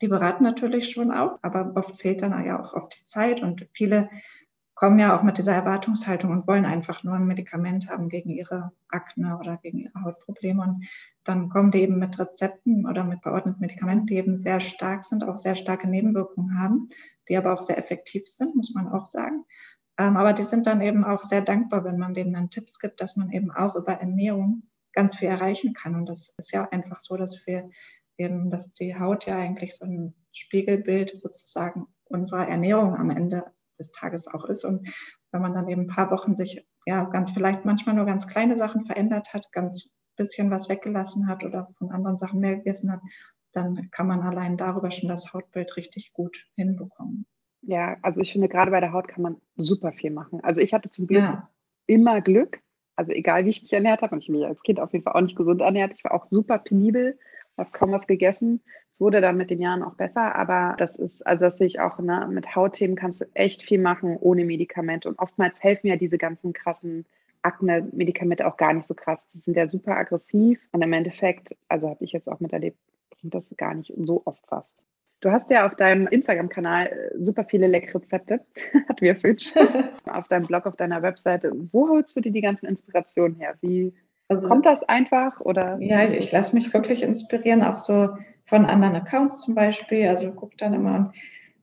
[0.00, 3.66] Die beraten natürlich schon auch, aber oft fehlt dann ja auch oft die Zeit und
[3.72, 4.08] viele
[4.74, 8.72] kommen ja auch mit dieser Erwartungshaltung und wollen einfach nur ein Medikament haben gegen ihre
[8.88, 10.62] Akne oder gegen ihre Hautprobleme.
[10.62, 10.88] Und
[11.22, 15.22] dann kommen die eben mit Rezepten oder mit beordneten Medikamenten, die eben sehr stark sind,
[15.22, 16.88] auch sehr starke Nebenwirkungen haben,
[17.28, 19.44] die aber auch sehr effektiv sind, muss man auch sagen.
[19.96, 23.00] Ähm, aber die sind dann eben auch sehr dankbar, wenn man denen dann Tipps gibt,
[23.00, 24.64] dass man eben auch über Ernährung
[24.94, 25.94] ganz viel erreichen kann.
[25.94, 27.70] Und das ist ja einfach so, dass wir
[28.16, 33.44] eben, dass die Haut ja eigentlich so ein Spiegelbild sozusagen unserer Ernährung am Ende
[33.78, 34.64] des Tages auch ist.
[34.64, 34.88] Und
[35.32, 38.56] wenn man dann eben ein paar Wochen sich ja ganz vielleicht manchmal nur ganz kleine
[38.56, 43.00] Sachen verändert hat, ganz bisschen was weggelassen hat oder von anderen Sachen mehr gegessen hat,
[43.52, 47.26] dann kann man allein darüber schon das Hautbild richtig gut hinbekommen.
[47.62, 50.40] Ja, also ich finde, gerade bei der Haut kann man super viel machen.
[50.42, 51.50] Also ich hatte zum Glück ja.
[51.86, 52.60] immer Glück,
[52.96, 55.14] also egal wie ich mich ernährt habe, und ich mich als Kind auf jeden Fall
[55.14, 57.18] auch nicht gesund ernährt, ich war auch super penibel,
[57.56, 58.60] habe kaum was gegessen.
[58.92, 61.80] Es wurde dann mit den Jahren auch besser, aber das ist, also das sehe ich
[61.80, 65.08] auch, ne, mit Hautthemen kannst du echt viel machen ohne Medikamente.
[65.08, 67.04] Und oftmals helfen ja diese ganzen krassen
[67.42, 69.26] Akne-Medikamente auch gar nicht so krass.
[69.28, 72.78] Die sind ja super aggressiv und im Endeffekt, also habe ich jetzt auch miterlebt,
[73.10, 74.86] bringt das gar nicht so oft fast.
[75.24, 78.40] Du hast ja auf deinem Instagram-Kanal äh, super viele leckere Rezepte,
[78.88, 79.54] hat wir Fisch,
[80.04, 81.50] auf deinem Blog, auf deiner Webseite.
[81.72, 83.54] Wo holst du dir die ganzen Inspirationen her?
[83.62, 83.94] Wie
[84.28, 85.78] also, kommt das einfach oder?
[85.80, 88.10] Ja, ich lasse mich wirklich inspirieren, auch so
[88.44, 90.06] von anderen Accounts zum Beispiel.
[90.08, 91.12] Also gucke dann immer und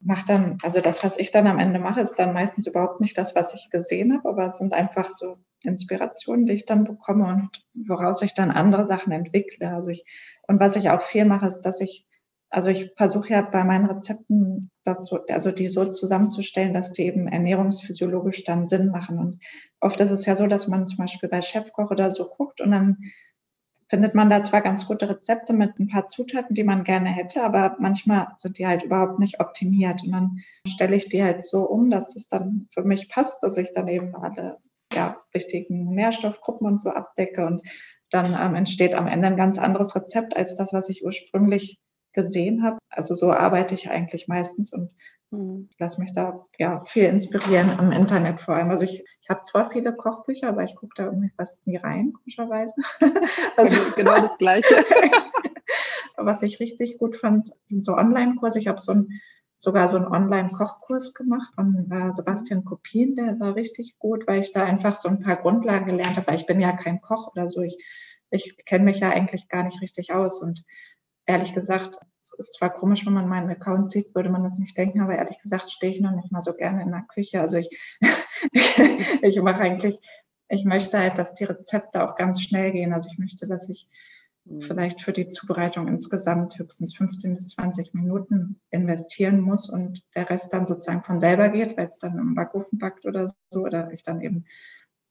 [0.02, 3.16] mache dann, also das, was ich dann am Ende mache, ist dann meistens überhaupt nicht
[3.16, 7.28] das, was ich gesehen habe, aber es sind einfach so Inspirationen, die ich dann bekomme
[7.28, 9.70] und woraus ich dann andere Sachen entwickle.
[9.70, 10.04] Also ich,
[10.48, 12.08] und was ich auch viel mache, ist, dass ich,
[12.52, 17.04] also ich versuche ja bei meinen Rezepten das so, also die so zusammenzustellen, dass die
[17.04, 19.20] eben ernährungsphysiologisch dann Sinn machen.
[19.20, 19.40] Und
[19.80, 22.72] oft ist es ja so, dass man zum Beispiel bei Chefkoch oder so guckt und
[22.72, 22.98] dann
[23.88, 27.44] findet man da zwar ganz gute Rezepte mit ein paar Zutaten, die man gerne hätte,
[27.44, 30.04] aber manchmal sind die halt überhaupt nicht optimiert.
[30.04, 33.58] Und dann stelle ich die halt so um, dass das dann für mich passt, dass
[33.58, 34.60] ich dann eben alle
[34.94, 37.46] ja, wichtigen Nährstoffgruppen und so abdecke.
[37.46, 37.64] Und
[38.10, 41.78] dann ähm, entsteht am Ende ein ganz anderes Rezept als das, was ich ursprünglich
[42.14, 42.78] gesehen habe.
[42.90, 44.92] Also so arbeite ich eigentlich meistens und
[45.32, 45.70] Mhm.
[45.80, 48.70] Lasse mich da ja viel inspirieren am Internet vor allem.
[48.70, 52.14] Also ich, ich habe zwar viele Kochbücher, aber ich gucke da irgendwie fast nie rein,
[52.14, 52.76] komischerweise.
[53.58, 54.86] Also genau das Gleiche.
[56.18, 58.60] Was ich richtig gut fand, sind so Online-Kurse.
[58.60, 59.22] Ich habe so ein,
[59.58, 64.52] sogar so einen Online-Kochkurs gemacht von äh, Sebastian Kopien, der war richtig gut, weil ich
[64.52, 66.28] da einfach so ein paar Grundlagen gelernt habe.
[66.28, 67.62] Weil ich bin ja kein Koch oder so.
[67.62, 67.78] Ich,
[68.30, 70.42] ich kenne mich ja eigentlich gar nicht richtig aus.
[70.42, 70.64] Und
[71.26, 74.78] ehrlich gesagt, es ist zwar komisch, wenn man meinen Account sieht, würde man das nicht
[74.78, 77.42] denken, aber ehrlich gesagt stehe ich noch nicht mal so gerne in der Küche.
[77.42, 77.70] Also ich,
[79.22, 80.00] ich mache eigentlich,
[80.48, 82.94] ich möchte halt, dass die Rezepte auch ganz schnell gehen.
[82.94, 83.90] Also ich möchte, dass ich
[84.46, 84.62] mhm.
[84.62, 90.54] vielleicht für die Zubereitung insgesamt höchstens 15 bis 20 Minuten investieren muss und der Rest
[90.54, 94.04] dann sozusagen von selber geht, weil es dann im Backofen backt oder so, oder ich
[94.04, 94.46] dann eben,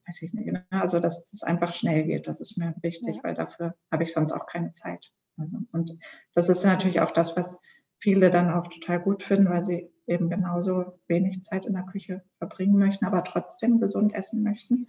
[0.06, 2.28] weiß ich nicht, genau, also dass es einfach schnell geht.
[2.28, 3.24] Das ist mir wichtig, ja.
[3.24, 5.10] weil dafür habe ich sonst auch keine Zeit.
[5.40, 5.98] Also, und
[6.34, 7.60] das ist natürlich auch das, was
[7.98, 12.22] viele dann auch total gut finden, weil sie eben genauso wenig Zeit in der Küche
[12.38, 14.86] verbringen möchten, aber trotzdem gesund essen möchten.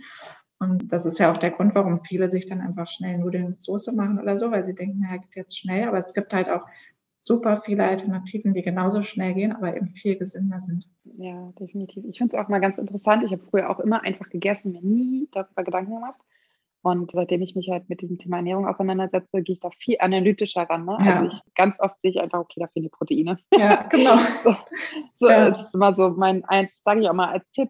[0.60, 3.64] Und das ist ja auch der Grund, warum viele sich dann einfach schnell Nudeln mit
[3.64, 5.88] Soße machen oder so, weil sie denken, naja, geht jetzt schnell.
[5.88, 6.66] Aber es gibt halt auch
[7.20, 10.88] super viele Alternativen, die genauso schnell gehen, aber eben viel gesünder sind.
[11.18, 12.04] Ja, definitiv.
[12.06, 13.24] Ich finde es auch mal ganz interessant.
[13.24, 16.20] Ich habe früher auch immer einfach gegessen, mir nie darüber Gedanken gemacht.
[16.84, 20.64] Und seitdem ich mich halt mit diesem Thema Ernährung auseinandersetze, gehe ich da viel analytischer
[20.64, 20.86] ran.
[20.86, 20.98] Ne?
[21.02, 21.16] Ja.
[21.16, 23.38] Also ich ganz oft sehe ich einfach, okay, da fehlen die Proteine.
[23.54, 24.18] Ja, genau.
[24.44, 24.56] so,
[25.20, 25.48] so ja.
[25.48, 27.70] ist immer so mein eins, sage ich auch mal als Tipp.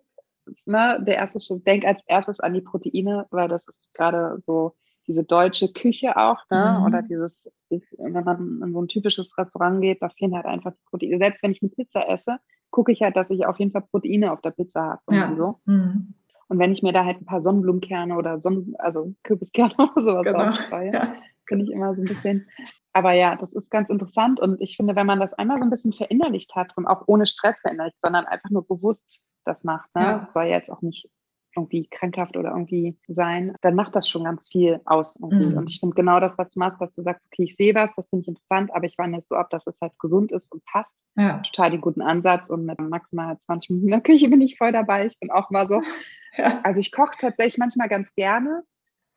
[0.66, 1.03] Ne?
[1.05, 4.76] Der erste Schritt, denk als erstes an die Proteine, weil das ist gerade so
[5.07, 6.78] diese deutsche Küche auch, ne?
[6.80, 6.86] Mhm.
[6.86, 10.89] Oder dieses, wenn man in so ein typisches Restaurant geht, da fehlen halt einfach die
[10.89, 11.18] Proteine.
[11.18, 12.38] Selbst wenn ich eine Pizza esse,
[12.70, 15.16] gucke ich halt, dass ich auf jeden Fall Proteine auf der Pizza habe.
[15.16, 15.36] Ja.
[15.36, 15.59] So.
[15.66, 16.14] Mhm.
[16.51, 20.25] Und wenn ich mir da halt ein paar Sonnenblumenkerne oder Sonnen, also Kürbiskerne oder sowas
[20.25, 20.49] genau.
[20.49, 21.15] aufstreue, ja.
[21.47, 22.45] finde ich immer so ein bisschen.
[22.91, 24.41] Aber ja, das ist ganz interessant.
[24.41, 27.25] Und ich finde, wenn man das einmal so ein bisschen verinnerlicht hat und auch ohne
[27.25, 30.01] Stress verinnerlicht, sondern einfach nur bewusst das macht, ne?
[30.01, 30.17] Ja.
[30.17, 31.09] Das soll jetzt auch nicht
[31.55, 35.19] irgendwie krankhaft oder irgendwie sein, dann macht das schon ganz viel aus.
[35.19, 35.57] Mhm.
[35.57, 37.93] Und ich finde genau das, was du machst, dass du sagst, okay, ich sehe was,
[37.93, 40.51] das finde ich interessant, aber ich wandle es so ab, dass es halt gesund ist
[40.51, 40.97] und passt.
[41.15, 41.39] Ja.
[41.39, 44.71] Total den guten Ansatz und mit maximal 20 Minuten in der Küche bin ich voll
[44.71, 45.05] dabei.
[45.05, 45.81] Ich bin auch mal so.
[46.37, 46.61] Ja.
[46.63, 48.63] Also ich koche tatsächlich manchmal ganz gerne,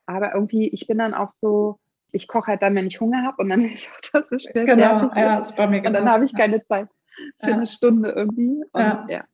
[0.04, 1.78] aber irgendwie, ich bin dann auch so,
[2.10, 4.66] ich koche halt dann, wenn ich Hunger habe und dann ich auch, dass es schnell
[4.66, 5.56] genau, ja, ist.
[5.56, 6.88] Bei mir und dann habe ich keine Zeit
[7.38, 8.64] für eine Stunde irgendwie.
[8.72, 9.06] Und, ja.
[9.08, 9.24] Ja,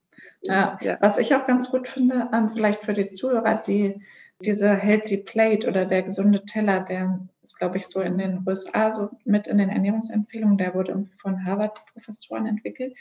[0.81, 0.99] ja.
[1.01, 4.03] was ich auch ganz gut finde, ähm, vielleicht für die Zuhörer, die
[4.43, 8.93] diese Healthy Plate oder der gesunde Teller, der ist, glaube ich, so in den USA
[8.93, 12.95] so mit in den Ernährungsempfehlungen, der wurde von Harvard-Professoren entwickelt.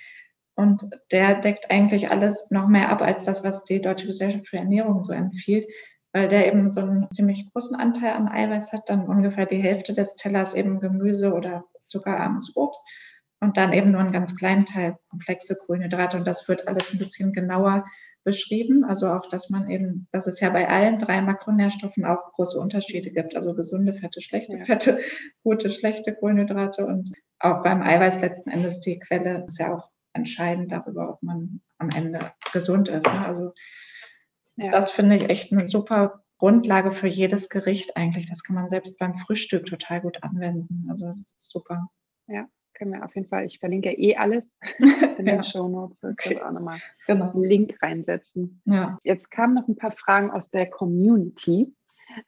[0.56, 4.58] Und der deckt eigentlich alles noch mehr ab als das, was die Deutsche Gesellschaft für
[4.58, 5.70] Ernährung so empfiehlt,
[6.12, 9.94] weil der eben so einen ziemlich großen Anteil an Eiweiß hat, dann ungefähr die Hälfte
[9.94, 12.86] des Tellers eben Gemüse oder zuckerarmes Obst
[13.40, 16.18] und dann eben nur einen ganz kleinen Teil komplexe Kohlenhydrate.
[16.18, 17.86] Und das wird alles ein bisschen genauer
[18.24, 18.84] beschrieben.
[18.84, 23.12] Also auch, dass man eben, dass es ja bei allen drei Makronährstoffen auch große Unterschiede
[23.12, 23.36] gibt.
[23.36, 24.66] Also gesunde Fette, schlechte ja.
[24.66, 25.00] Fette,
[25.44, 30.72] gute, schlechte Kohlenhydrate und auch beim Eiweiß letzten Endes die Quelle ist ja auch entscheidend
[30.72, 33.08] darüber, ob man am Ende gesund ist.
[33.08, 33.26] Ne?
[33.26, 33.54] Also
[34.58, 34.70] ja.
[34.70, 38.28] das finde ich echt eine super Grundlage für jedes Gericht eigentlich.
[38.28, 40.88] Das kann man selbst beim Frühstück total gut anwenden.
[40.90, 41.88] Also das ist super.
[42.28, 42.50] Ja
[42.80, 44.58] können wir auf jeden Fall, ich verlinke eh alles
[45.18, 45.44] in den ja.
[45.44, 46.02] Show Notes.
[46.02, 46.42] Okay.
[46.42, 47.32] Auch nochmal genau.
[47.32, 48.62] einen Link reinsetzen.
[48.66, 48.98] Ja.
[49.04, 51.72] Jetzt kamen noch ein paar Fragen aus der Community.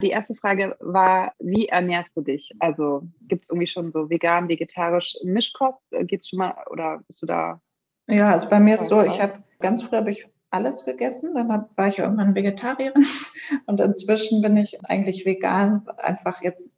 [0.00, 2.52] Die erste Frage war, wie ernährst du dich?
[2.60, 5.84] Also gibt es irgendwie schon so vegan, vegetarisch Mischkost?
[6.02, 7.60] Geht's schon mal oder bist du da?
[8.06, 11.50] Ja, also bei mir ist so, ich habe ganz früh habe ich alles gegessen, dann
[11.50, 13.06] hab, war ich irgendwann Vegetarierin
[13.66, 16.68] und inzwischen bin ich eigentlich vegan, einfach jetzt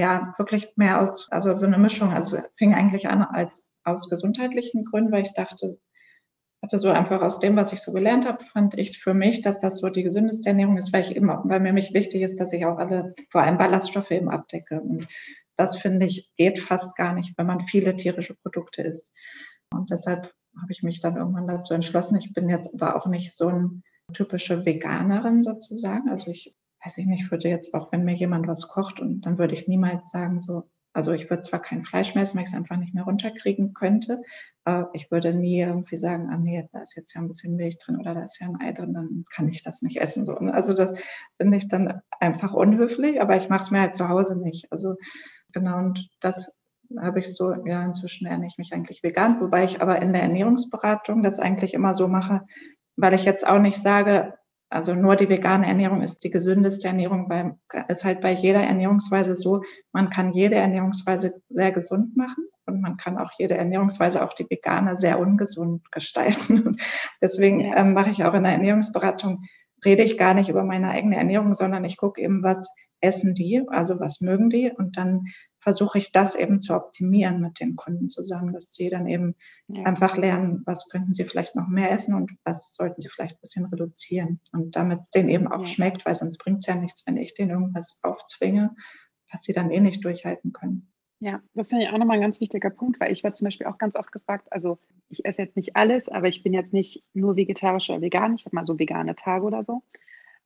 [0.00, 2.12] ja wirklich mehr aus, also so eine Mischung.
[2.12, 5.78] Also fing eigentlich an als aus gesundheitlichen Gründen, weil ich dachte,
[6.62, 9.60] hatte so einfach aus dem, was ich so gelernt habe, fand ich für mich, dass
[9.60, 12.52] das so die gesündeste Ernährung ist, weil ich immer, weil mir mich wichtig ist, dass
[12.52, 14.80] ich auch alle, vor allem Ballaststoffe eben abdecke.
[14.80, 15.08] Und
[15.56, 19.10] das finde ich geht fast gar nicht, wenn man viele tierische Produkte isst.
[19.72, 22.18] Und deshalb habe ich mich dann irgendwann dazu entschlossen.
[22.18, 23.82] Ich bin jetzt aber auch nicht so eine
[24.12, 26.10] typische Veganerin sozusagen.
[26.10, 29.38] Also ich weiß ich nicht, würde jetzt auch, wenn mir jemand was kocht und dann
[29.38, 32.50] würde ich niemals sagen, so, also ich würde zwar kein Fleisch mehr essen, weil ich
[32.50, 34.22] es einfach nicht mehr runterkriegen könnte,
[34.64, 37.78] aber ich würde nie irgendwie sagen, ah nee, da ist jetzt ja ein bisschen Milch
[37.78, 40.26] drin oder da ist ja ein Ei drin, dann kann ich das nicht essen.
[40.26, 40.34] So.
[40.34, 40.98] Also das
[41.36, 44.72] finde ich dann einfach unhöflich, aber ich mache es mir halt zu Hause nicht.
[44.72, 44.96] Also
[45.52, 46.66] genau, und das
[46.98, 50.22] habe ich so, ja, inzwischen ernähre ich mich eigentlich vegan, wobei ich aber in der
[50.22, 52.44] Ernährungsberatung das eigentlich immer so mache,
[52.96, 54.34] weil ich jetzt auch nicht sage,
[54.70, 57.56] also nur die vegane Ernährung ist die gesündeste Ernährung, weil
[57.88, 59.62] es halt bei jeder Ernährungsweise so,
[59.92, 64.48] man kann jede Ernährungsweise sehr gesund machen und man kann auch jede Ernährungsweise, auch die
[64.48, 66.62] vegane, sehr ungesund gestalten.
[66.62, 66.80] Und
[67.20, 69.42] deswegen ähm, mache ich auch in der Ernährungsberatung,
[69.84, 73.62] rede ich gar nicht über meine eigene Ernährung, sondern ich gucke eben, was essen die,
[73.68, 75.24] also was mögen die und dann
[75.60, 79.36] versuche ich das eben zu optimieren mit den Kunden zusammen, dass die dann eben
[79.68, 79.84] ja.
[79.84, 83.40] einfach lernen, was könnten sie vielleicht noch mehr essen und was sollten sie vielleicht ein
[83.42, 84.40] bisschen reduzieren.
[84.52, 85.66] Und damit es denen eben auch ja.
[85.66, 88.74] schmeckt, weil sonst bringt es ja nichts, wenn ich denen irgendwas aufzwinge,
[89.30, 90.92] was sie dann eh nicht durchhalten können.
[91.22, 93.66] Ja, das finde ich auch nochmal ein ganz wichtiger Punkt, weil ich werde zum Beispiel
[93.66, 94.78] auch ganz oft gefragt, also
[95.10, 98.46] ich esse jetzt nicht alles, aber ich bin jetzt nicht nur vegetarisch oder vegan, ich
[98.46, 99.82] habe mal so vegane Tage oder so.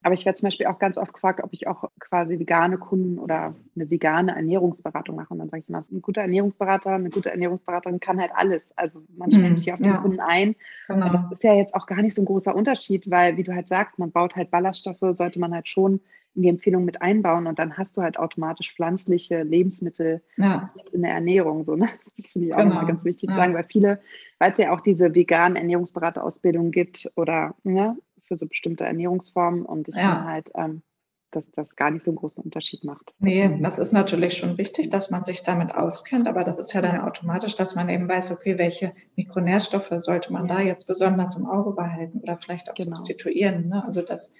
[0.05, 3.17] Aber ich werde zum Beispiel auch ganz oft gefragt, ob ich auch quasi vegane Kunden
[3.17, 5.33] oder eine vegane Ernährungsberatung mache.
[5.33, 8.63] Und dann sage ich immer, ein guter Ernährungsberater, eine gute Ernährungsberaterin kann halt alles.
[8.75, 9.97] Also man stellt mhm, sich auf den ja.
[9.97, 10.55] Kunden ein.
[10.87, 11.09] Genau.
[11.09, 13.67] das ist ja jetzt auch gar nicht so ein großer Unterschied, weil, wie du halt
[13.67, 16.01] sagst, man baut halt Ballaststoffe, sollte man halt schon
[16.35, 20.69] in die Empfehlung mit einbauen und dann hast du halt automatisch pflanzliche Lebensmittel ja.
[20.91, 21.63] in der Ernährung.
[21.63, 21.89] So, ne?
[22.15, 22.85] Das finde ich auch genau.
[22.85, 23.33] ganz wichtig ja.
[23.33, 23.99] zu sagen, weil viele,
[24.37, 27.97] weil es ja auch diese veganen Ernährungsberaterausbildung gibt oder ne,
[28.27, 30.15] für so bestimmte Ernährungsformen und ich ja.
[30.15, 30.83] finde halt, ähm,
[31.31, 33.13] dass das gar nicht so einen großen Unterschied macht.
[33.19, 36.81] Nee, das ist natürlich schon wichtig, dass man sich damit auskennt, aber das ist ja
[36.81, 40.55] dann automatisch, dass man eben weiß, okay, welche Mikronährstoffe sollte man ja.
[40.55, 42.95] da jetzt besonders im Auge behalten oder vielleicht auch genau.
[42.95, 43.67] substituieren.
[43.67, 43.83] Ne?
[43.83, 44.33] Also das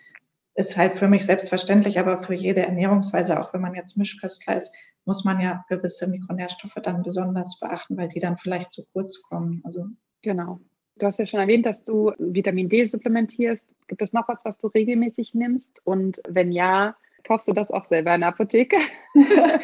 [0.53, 4.73] ist halt für mich selbstverständlich, aber für jede Ernährungsweise, auch wenn man jetzt Mischköstler ist,
[5.03, 9.61] muss man ja gewisse Mikronährstoffe dann besonders beachten, weil die dann vielleicht zu kurz kommen.
[9.65, 9.85] Also
[10.21, 10.61] genau.
[10.97, 13.69] Du hast ja schon erwähnt, dass du Vitamin D supplementierst.
[13.87, 15.81] Gibt es noch was, was du regelmäßig nimmst?
[15.85, 16.95] Und wenn ja,
[17.27, 18.77] kaufst du das auch selber in der Apotheke?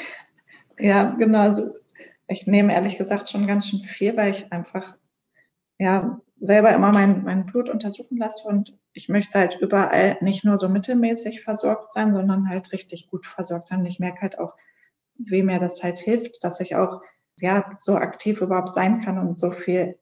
[0.80, 1.40] ja, genau.
[1.40, 1.74] Also
[2.28, 4.98] ich nehme ehrlich gesagt schon ganz schön viel, weil ich einfach
[5.80, 10.58] ja selber immer mein, mein Blut untersuchen lasse und ich möchte halt überall nicht nur
[10.58, 13.80] so mittelmäßig versorgt sein, sondern halt richtig gut versorgt sein.
[13.80, 14.56] Und ich merke halt auch,
[15.18, 17.02] wie mir das halt hilft, dass ich auch
[17.38, 19.98] ja so aktiv überhaupt sein kann und so viel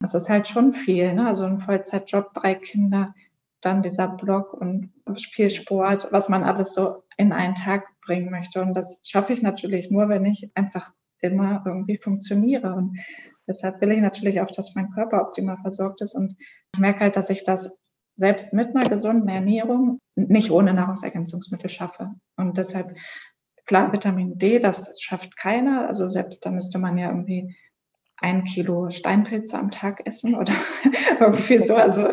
[0.00, 1.26] das ist halt schon viel, ne?
[1.26, 3.14] Also ein Vollzeitjob, drei Kinder,
[3.60, 4.92] dann dieser Blog und
[5.32, 8.62] viel Sport, was man alles so in einen Tag bringen möchte.
[8.62, 12.74] Und das schaffe ich natürlich nur, wenn ich einfach immer irgendwie funktioniere.
[12.74, 12.96] Und
[13.48, 16.14] deshalb will ich natürlich auch, dass mein Körper optimal versorgt ist.
[16.14, 16.36] Und
[16.74, 17.80] ich merke halt, dass ich das
[18.14, 22.12] selbst mit einer gesunden Ernährung nicht ohne Nahrungsergänzungsmittel schaffe.
[22.36, 22.96] Und deshalb,
[23.64, 25.88] klar, Vitamin D, das schafft keiner.
[25.88, 27.56] Also selbst da müsste man ja irgendwie
[28.20, 30.52] ein Kilo Steinpilze am Tag essen oder
[31.20, 31.76] irgendwie so.
[31.76, 32.08] Also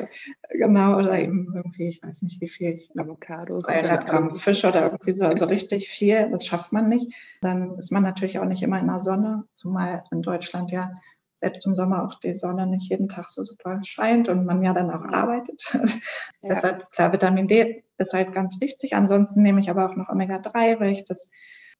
[0.52, 5.14] genau, oder eben irgendwie, ich weiß nicht wie viel, Avocado, 300 Gramm Fisch oder irgendwie
[5.14, 5.26] so.
[5.26, 7.14] Also richtig viel, das schafft man nicht.
[7.42, 10.92] Dann ist man natürlich auch nicht immer in der Sonne, zumal in Deutschland ja
[11.38, 14.74] selbst im Sommer auch die Sonne nicht jeden Tag so super scheint und man ja
[14.74, 15.62] dann auch arbeitet.
[16.42, 16.50] Ja.
[16.50, 18.94] Deshalb, klar, Vitamin D ist halt ganz wichtig.
[18.94, 21.32] Ansonsten nehme ich aber auch noch Omega-3, weil ich das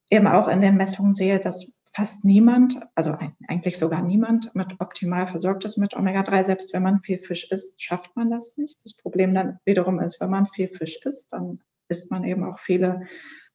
[0.10, 5.28] eben auch in den Messungen sehe, dass fast niemand, also eigentlich sogar niemand, mit optimal
[5.28, 6.44] versorgt ist mit Omega-3.
[6.44, 8.84] Selbst wenn man viel Fisch isst, schafft man das nicht.
[8.84, 12.60] Das Problem dann wiederum ist, wenn man viel Fisch isst, dann isst man eben auch
[12.60, 13.08] viele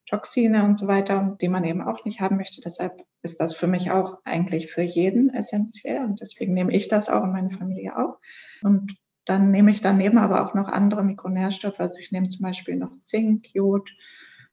[0.07, 2.61] Toxine und so weiter, die man eben auch nicht haben möchte.
[2.61, 7.09] Deshalb ist das für mich auch eigentlich für jeden essentiell und deswegen nehme ich das
[7.09, 8.17] auch und meine Familie auch.
[8.63, 11.79] Und dann nehme ich daneben aber auch noch andere Mikronährstoffe.
[11.79, 13.91] Also ich nehme zum Beispiel noch Zink, Jod,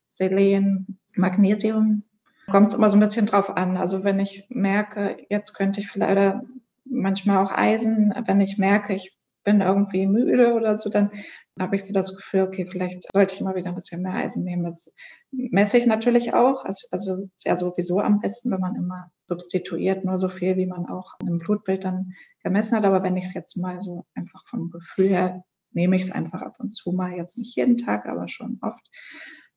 [0.09, 2.04] Selen, Magnesium,
[2.50, 3.76] Kommt es immer so ein bisschen drauf an.
[3.76, 6.40] Also wenn ich merke, jetzt könnte ich vielleicht
[6.84, 11.10] manchmal auch Eisen, wenn ich merke, ich bin irgendwie müde oder so, dann
[11.58, 14.44] habe ich so das Gefühl, okay, vielleicht sollte ich mal wieder ein bisschen mehr Eisen
[14.44, 14.64] nehmen.
[14.64, 14.92] Das
[15.30, 16.64] messe ich natürlich auch.
[16.64, 20.66] Also, also ist ja sowieso am besten, wenn man immer substituiert, nur so viel, wie
[20.66, 22.84] man auch im Blutbild dann gemessen hat.
[22.84, 26.40] Aber wenn ich es jetzt mal so einfach vom Gefühl her nehme ich es einfach
[26.40, 28.88] ab und zu mal, jetzt nicht jeden Tag, aber schon oft.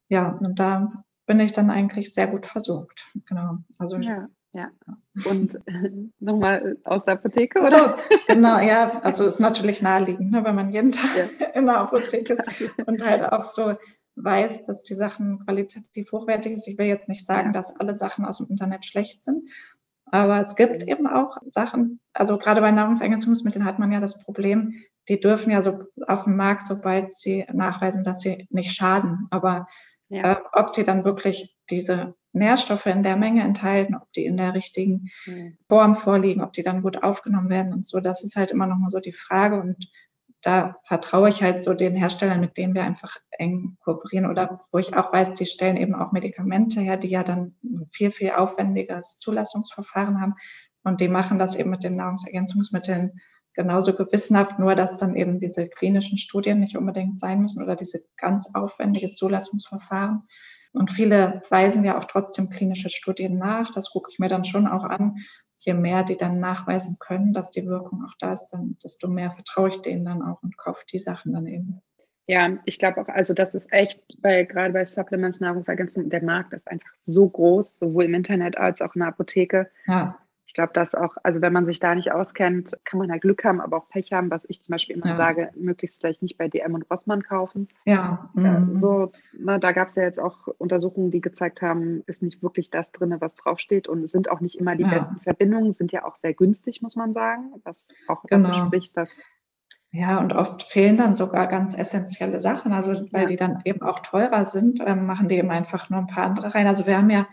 [0.09, 3.05] Ja, und da bin ich dann eigentlich sehr gut versorgt.
[3.27, 3.57] Genau.
[3.77, 4.27] Also ja.
[4.53, 4.69] Ja,
[5.29, 7.97] und äh, nochmal aus der Apotheke, oder?
[7.97, 11.47] So, genau, ja, also ist natürlich naheliegend, ne, wenn man jeden Tag ja.
[11.53, 12.43] in der Apotheke ist
[12.85, 13.75] und halt auch so
[14.17, 16.73] weiß, dass die Sachen qualitativ hochwertig sind.
[16.73, 19.49] Ich will jetzt nicht sagen, dass alle Sachen aus dem Internet schlecht sind,
[20.11, 24.73] aber es gibt eben auch Sachen, also gerade bei Nahrungsergänzungsmitteln hat man ja das Problem,
[25.07, 29.27] die dürfen ja so auf dem Markt, sobald sie nachweisen, dass sie nicht schaden.
[29.31, 29.67] Aber
[30.11, 30.33] ja.
[30.33, 34.53] äh, ob sie dann wirklich diese Nährstoffe in der Menge enthalten, ob die in der
[34.53, 35.57] richtigen mhm.
[35.67, 38.77] Form vorliegen, ob die dann gut aufgenommen werden und so, das ist halt immer noch
[38.77, 39.59] mal so die Frage.
[39.59, 39.89] Und
[40.41, 44.79] da vertraue ich halt so den Herstellern, mit denen wir einfach eng kooperieren oder wo
[44.79, 48.31] ich auch weiß, die stellen eben auch Medikamente her, die ja dann ein viel, viel
[48.31, 50.35] aufwendiges Zulassungsverfahren haben.
[50.83, 53.19] Und die machen das eben mit den Nahrungsergänzungsmitteln
[53.53, 58.03] genauso gewissenhaft, nur dass dann eben diese klinischen Studien nicht unbedingt sein müssen oder diese
[58.17, 60.23] ganz aufwendige Zulassungsverfahren.
[60.73, 63.71] Und viele weisen ja auch trotzdem klinische Studien nach.
[63.71, 65.17] Das gucke ich mir dann schon auch an.
[65.59, 69.31] Je mehr die dann nachweisen können, dass die Wirkung auch da ist, dann desto mehr
[69.31, 71.81] vertraue ich denen dann auch und kaufe die Sachen dann eben.
[72.25, 76.53] Ja, ich glaube auch, also das ist echt, weil gerade bei Supplements, Nahrungsergänzungen, der Markt
[76.53, 79.69] ist einfach so groß, sowohl im Internet als auch in der Apotheke.
[79.85, 80.17] Ja
[80.51, 83.45] ich glaube, dass auch, also wenn man sich da nicht auskennt, kann man ja Glück
[83.45, 85.15] haben, aber auch Pech haben, was ich zum Beispiel immer ja.
[85.15, 87.69] sage, möglichst vielleicht nicht bei DM und Rossmann kaufen.
[87.85, 88.29] Ja.
[88.33, 88.73] Mhm.
[88.73, 92.43] So, na, ne, da gab es ja jetzt auch Untersuchungen, die gezeigt haben, ist nicht
[92.43, 94.89] wirklich das drin, was draufsteht und es sind auch nicht immer die ja.
[94.89, 98.51] besten Verbindungen, sind ja auch sehr günstig, muss man sagen, was auch genau.
[98.51, 99.21] spricht, dass
[99.93, 102.73] ja, und oft fehlen dann sogar ganz essentielle Sachen.
[102.73, 103.27] Also weil ja.
[103.27, 106.53] die dann eben auch teurer sind, ähm, machen die eben einfach nur ein paar andere
[106.53, 106.67] rein.
[106.67, 107.27] Also wir haben ja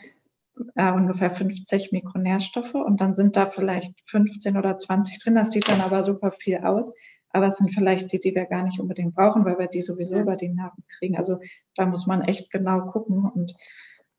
[0.75, 5.35] äh, ungefähr 50 Mikronährstoffe und dann sind da vielleicht 15 oder 20 drin.
[5.35, 6.95] Das sieht dann aber super viel aus.
[7.31, 10.19] Aber es sind vielleicht die, die wir gar nicht unbedingt brauchen, weil wir die sowieso
[10.19, 11.17] über die Nahrung kriegen.
[11.17, 11.39] Also
[11.75, 13.55] da muss man echt genau gucken und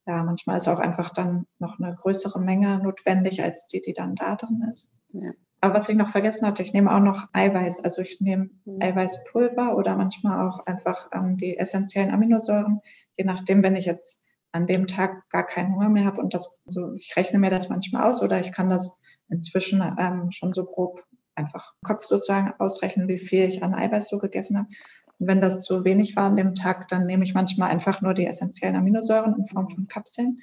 [0.05, 4.15] ja, manchmal ist auch einfach dann noch eine größere Menge notwendig als die, die dann
[4.15, 4.93] da drin ist.
[5.11, 5.31] Ja.
[5.61, 7.83] Aber was ich noch vergessen hatte, ich nehme auch noch Eiweiß.
[7.83, 8.81] Also ich nehme mhm.
[8.81, 12.81] Eiweißpulver oder manchmal auch einfach ähm, die essentiellen Aminosäuren.
[13.17, 16.61] Je nachdem, wenn ich jetzt an dem Tag gar keinen Hunger mehr habe und das
[16.65, 20.65] so, ich rechne mir das manchmal aus oder ich kann das inzwischen ähm, schon so
[20.65, 21.03] grob
[21.35, 24.67] einfach im Kopf sozusagen ausrechnen, wie viel ich an Eiweiß so gegessen habe.
[25.19, 28.13] Und wenn das zu wenig war an dem Tag, dann nehme ich manchmal einfach nur
[28.13, 30.39] die essentiellen Aminosäuren in Form von Kapseln.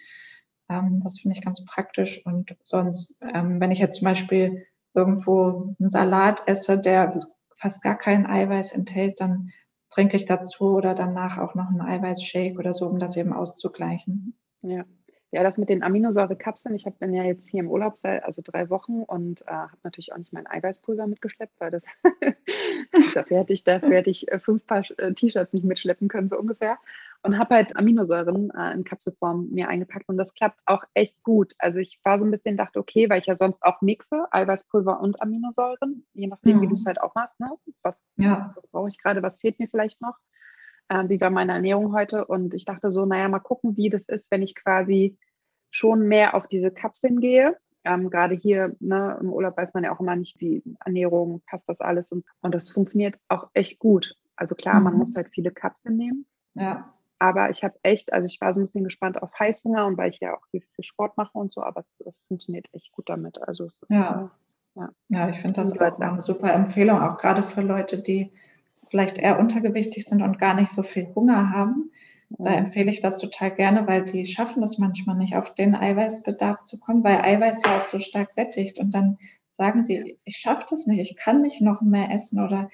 [0.69, 2.25] Ähm, das finde ich ganz praktisch.
[2.25, 7.19] Und sonst, ähm, wenn ich jetzt zum Beispiel irgendwo einen Salat esse, der
[7.57, 9.51] fast gar kein Eiweiß enthält, dann
[9.97, 14.37] trinke ich dazu oder danach auch noch einen Eiweißshake oder so, um das eben auszugleichen.
[14.61, 14.85] Ja.
[15.33, 16.75] Ja, das mit den Aminosäurekapseln.
[16.75, 20.13] Ich bin ja jetzt hier im Urlaub seit also drei Wochen und äh, habe natürlich
[20.13, 21.87] auch nicht mein Eiweißpulver mitgeschleppt, weil das
[23.15, 26.39] dafür hätte ich, dafür hätte ich äh, fünf Paar äh, T-Shirts nicht mitschleppen können, so
[26.39, 26.79] ungefähr.
[27.27, 31.55] Und habe halt Aminosäuren äh, in Kapselform mir eingepackt und das klappt auch echt gut.
[31.59, 35.01] Also ich war so ein bisschen, dachte, okay, weil ich ja sonst auch mixe, Eiweißpulver
[35.01, 36.61] und Aminosäuren, je nachdem, mhm.
[36.63, 37.39] wie du es halt auch machst.
[37.41, 37.51] Ne?
[37.83, 38.53] Was, ja.
[38.55, 40.17] was brauche ich gerade, was fehlt mir vielleicht noch?
[40.89, 42.25] äh, wie bei meiner Ernährung heute.
[42.25, 45.19] Und ich dachte so, naja, mal gucken, wie das ist, wenn ich quasi
[45.71, 47.57] schon mehr auf diese Kapseln gehe.
[47.85, 51.69] Ähm, Gerade hier ne, im Urlaub weiß man ja auch immer nicht, wie Ernährung, passt
[51.69, 54.15] das alles und, und das funktioniert auch echt gut.
[54.35, 54.85] Also klar, mhm.
[54.85, 56.27] man muss halt viele Kapseln nehmen.
[56.55, 56.93] Ja.
[57.19, 60.11] Aber ich habe echt, also ich war so ein bisschen gespannt auf Heißhunger und weil
[60.11, 63.09] ich ja auch hier viel Sport mache und so, aber es, es funktioniert echt gut
[63.09, 63.41] damit.
[63.43, 64.31] Also ja.
[64.77, 64.91] Äh, ja.
[65.09, 65.29] ja.
[65.31, 68.33] ich finde das auch eine super Empfehlung, auch gerade für Leute, die
[68.91, 71.91] vielleicht eher untergewichtig sind und gar nicht so viel Hunger haben.
[72.29, 76.65] Da empfehle ich das total gerne, weil die schaffen das manchmal nicht, auf den Eiweißbedarf
[76.65, 78.79] zu kommen, weil Eiweiß ja auch so stark sättigt.
[78.79, 79.19] Und dann
[79.53, 82.69] sagen die, ich schaffe das nicht, ich kann nicht noch mehr essen oder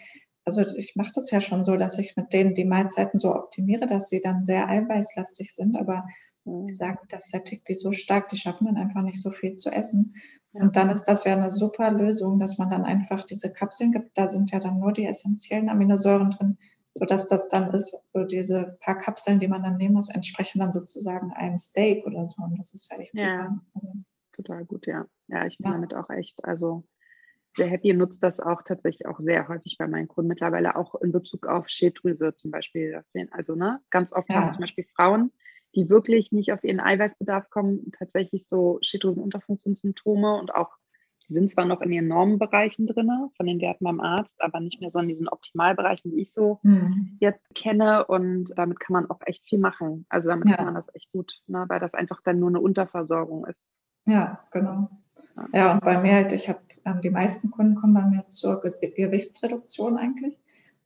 [0.45, 3.87] also ich mache das ja schon so, dass ich mit denen die Mahlzeiten so optimiere,
[3.87, 6.07] dass sie dann sehr eiweißlastig sind, aber
[6.45, 6.67] mhm.
[6.67, 9.71] die sagen, das sättigt die so stark, die schaffen dann einfach nicht so viel zu
[9.71, 10.15] essen.
[10.55, 14.19] Und dann ist das ja eine super Lösung, dass man dann einfach diese Kapseln gibt.
[14.19, 16.59] Da sind ja dann nur die essentiellen Aminosäuren drin,
[16.93, 20.71] sodass das dann ist, so diese paar Kapseln, die man dann nehmen muss, entsprechen dann
[20.71, 22.43] sozusagen einem Steak oder so.
[22.43, 23.63] Und das ist ja echt ja, super.
[23.75, 23.93] Also,
[24.33, 25.07] total gut, ja.
[25.29, 25.73] Ja, ich bin ja.
[25.73, 26.85] damit auch echt, also
[27.57, 30.95] sehr happy und nutze das auch tatsächlich auch sehr häufig bei meinen Kunden mittlerweile auch
[30.97, 33.03] in Bezug auf Schilddrüse zum Beispiel.
[33.31, 34.37] Also ne, ganz oft ja.
[34.37, 35.33] haben zum Beispiel Frauen,
[35.75, 40.71] die wirklich nicht auf ihren Eiweißbedarf kommen, tatsächlich so Schilddrüsenunterfunktionssymptome und auch,
[41.29, 44.81] die sind zwar noch in ihren Normenbereichen drin, von den Werten beim Arzt, aber nicht
[44.81, 47.17] mehr so in diesen Optimalbereichen, die ich so mhm.
[47.21, 48.07] jetzt kenne.
[48.07, 50.05] Und damit kann man auch echt viel machen.
[50.09, 50.57] Also damit ja.
[50.57, 53.69] kann man das echt gut, ne, weil das einfach dann nur eine Unterversorgung ist.
[54.07, 54.91] Ja, genau.
[55.53, 58.61] Ja, und bei mir halt, ich habe ähm, die meisten Kunden kommen bei mir zur
[58.61, 60.39] Gewichtsreduktion eigentlich.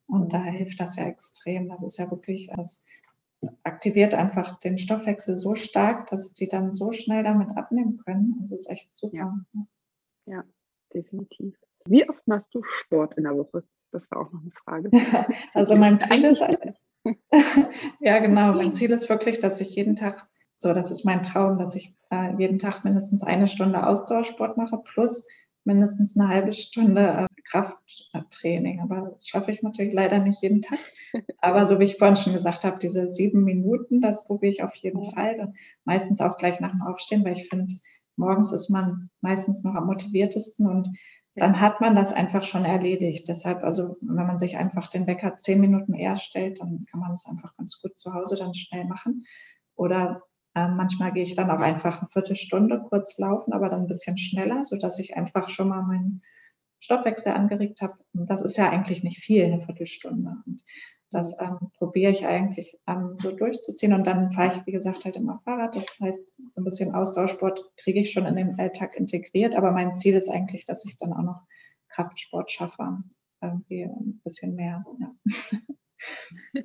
[0.07, 1.69] Und da hilft das ja extrem.
[1.69, 2.85] Das ist ja wirklich das
[3.63, 8.39] aktiviert einfach den Stoffwechsel so stark, dass die dann so schnell damit abnehmen können.
[8.41, 9.17] Das ist echt super.
[9.17, 9.67] Ja,
[10.27, 10.45] ja
[10.95, 11.57] definitiv.
[11.87, 13.65] Wie oft machst du Sport in der Woche?
[13.93, 14.91] Das war auch noch eine Frage.
[15.55, 16.45] also mein Ziel ist,
[18.01, 20.29] ja genau, mein Ziel ist wirklich, dass ich jeden Tag,
[20.59, 24.79] so das ist mein Traum, dass ich äh, jeden Tag mindestens eine Stunde Ausdauersport mache
[24.79, 25.27] plus
[25.65, 28.81] mindestens eine halbe Stunde äh, Krafttraining.
[28.81, 30.79] Aber das schaffe ich natürlich leider nicht jeden Tag.
[31.39, 34.75] Aber so wie ich vorhin schon gesagt habe, diese sieben Minuten, das probiere ich auf
[34.77, 35.39] jeden Fall.
[35.41, 37.75] Und meistens auch gleich nach dem Aufstehen, weil ich finde,
[38.17, 40.89] morgens ist man meistens noch am motiviertesten und
[41.35, 43.29] dann hat man das einfach schon erledigt.
[43.29, 47.13] Deshalb, also wenn man sich einfach den Wecker zehn Minuten eher stellt, dann kann man
[47.13, 49.27] es einfach ganz gut zu Hause dann schnell machen.
[49.75, 50.23] Oder
[50.57, 54.65] manchmal gehe ich dann auch einfach eine Viertelstunde kurz laufen, aber dann ein bisschen schneller,
[54.65, 56.23] sodass ich einfach schon mal meinen
[56.81, 57.99] Stoffwechsel angeregt habe.
[58.15, 60.37] Und das ist ja eigentlich nicht viel, eine Viertelstunde.
[60.47, 60.63] Und
[61.11, 63.93] das ähm, probiere ich eigentlich ähm, so durchzuziehen.
[63.93, 65.77] Und dann fahre ich, wie gesagt, halt immer Fahrrad.
[65.77, 69.55] Das heißt, so ein bisschen Austauschsport kriege ich schon in den Alltag integriert.
[69.55, 71.47] Aber mein Ziel ist eigentlich, dass ich dann auch noch
[71.89, 72.99] Kraftsport schaffe.
[73.43, 74.85] Irgendwie ein bisschen mehr.
[75.01, 75.15] Ja.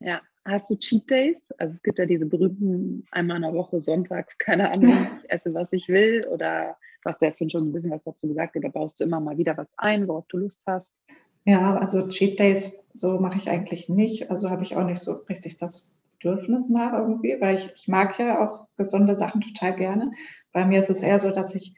[0.00, 0.20] ja.
[0.44, 1.50] Hast du Cheat Days?
[1.58, 4.90] Also es gibt ja diese berühmten einmal in der Woche sonntags, keine Ahnung,
[5.22, 6.26] ich esse, was ich will.
[6.26, 9.38] Oder hast ja Finn schon ein bisschen was dazu gesagt, oder baust du immer mal
[9.38, 11.02] wieder was ein, worauf du Lust hast?
[11.44, 14.30] Ja, also Cheat Days, so mache ich eigentlich nicht.
[14.30, 18.18] Also habe ich auch nicht so richtig das Bedürfnis nach irgendwie, weil ich, ich mag
[18.18, 20.12] ja auch gesunde Sachen total gerne.
[20.52, 21.74] Bei mir ist es eher so, dass ich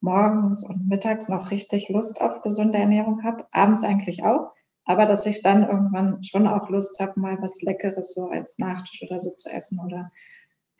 [0.00, 4.52] morgens und mittags noch richtig Lust auf gesunde Ernährung habe, abends eigentlich auch,
[4.84, 9.02] aber dass ich dann irgendwann schon auch Lust habe, mal was Leckeres so als Nachtisch
[9.02, 10.10] oder so zu essen oder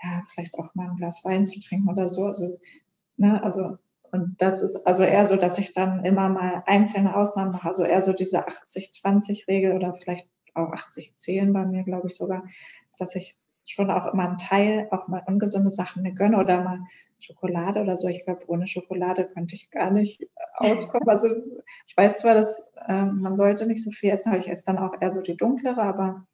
[0.03, 2.27] ja, vielleicht auch mal ein Glas Wein zu trinken oder so.
[2.27, 2.59] Also,
[3.17, 3.79] ne, also
[4.13, 7.85] und das ist also eher so, dass ich dann immer mal einzelne Ausnahmen mache, also
[7.85, 12.45] eher so diese 80-20-Regel oder vielleicht auch 80-10 bei mir, glaube ich sogar,
[12.99, 16.81] dass ich schon auch immer einen Teil, auch mal ungesunde Sachen mir gönne oder mal
[17.23, 18.09] Schokolade oder so.
[18.09, 21.09] Ich glaube, ohne Schokolade könnte ich gar nicht auskommen.
[21.09, 21.29] Also
[21.87, 24.79] ich weiß zwar, dass äh, man sollte nicht so viel essen, aber ich esse dann
[24.79, 26.27] auch eher so die dunklere, aber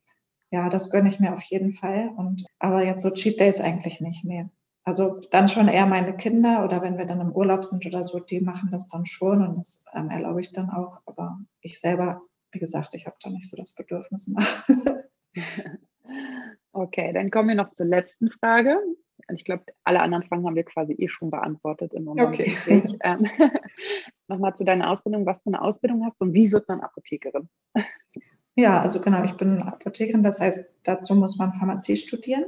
[0.51, 2.11] ja, das gönne ich mir auf jeden Fall.
[2.17, 4.25] Und aber jetzt so Cheat Days eigentlich nicht.
[4.25, 4.47] Nee.
[4.85, 8.21] Also dann schon eher meine Kinder oder wenn wir dann im Urlaub sind oder so,
[8.21, 11.01] die machen das dann schon und das ähm, erlaube ich dann auch.
[11.05, 12.23] Aber ich selber,
[12.53, 14.67] wie gesagt, ich habe da nicht so das Bedürfnis nach.
[16.73, 18.79] okay, dann kommen wir noch zur letzten Frage.
[19.35, 22.45] Ich glaube, alle anderen Fragen haben wir quasi eh schon beantwortet in unserem okay.
[22.45, 22.97] Gespräch.
[23.05, 23.27] Ähm,
[24.29, 25.27] Nochmal zu deiner Ausbildung.
[25.27, 27.49] Was für eine Ausbildung hast du und wie wird man Apothekerin?
[28.55, 32.45] Ja, also genau, ich bin Apothekerin, das heißt, dazu muss man Pharmazie studieren.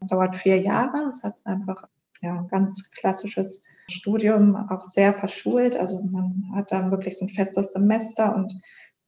[0.00, 1.08] Es dauert vier Jahre.
[1.08, 1.88] Es hat einfach
[2.20, 5.76] ja, ein ganz klassisches Studium, auch sehr verschult.
[5.76, 8.52] Also man hat dann wirklich so ein festes Semester und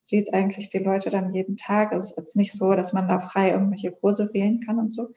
[0.03, 1.93] sieht eigentlich die Leute dann jeden Tag.
[1.93, 5.09] Es ist jetzt nicht so, dass man da frei irgendwelche Kurse wählen kann und so.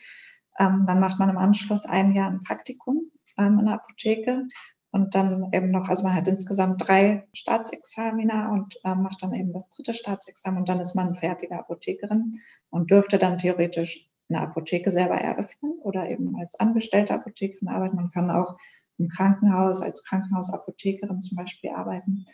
[0.59, 4.47] Ähm, dann macht man im Anschluss ein Jahr ein Praktikum ähm, in der Apotheke
[4.91, 9.53] und dann eben noch, also man hat insgesamt drei Staatsexamina und äh, macht dann eben
[9.53, 12.39] das dritte Staatsexamen und dann ist man fertige Apothekerin
[12.69, 17.95] und dürfte dann theoretisch eine Apotheke selber eröffnen oder eben als angestellte Apothekerin arbeiten.
[17.95, 18.57] Man kann auch
[18.97, 22.25] im Krankenhaus als Krankenhausapothekerin zum Beispiel arbeiten.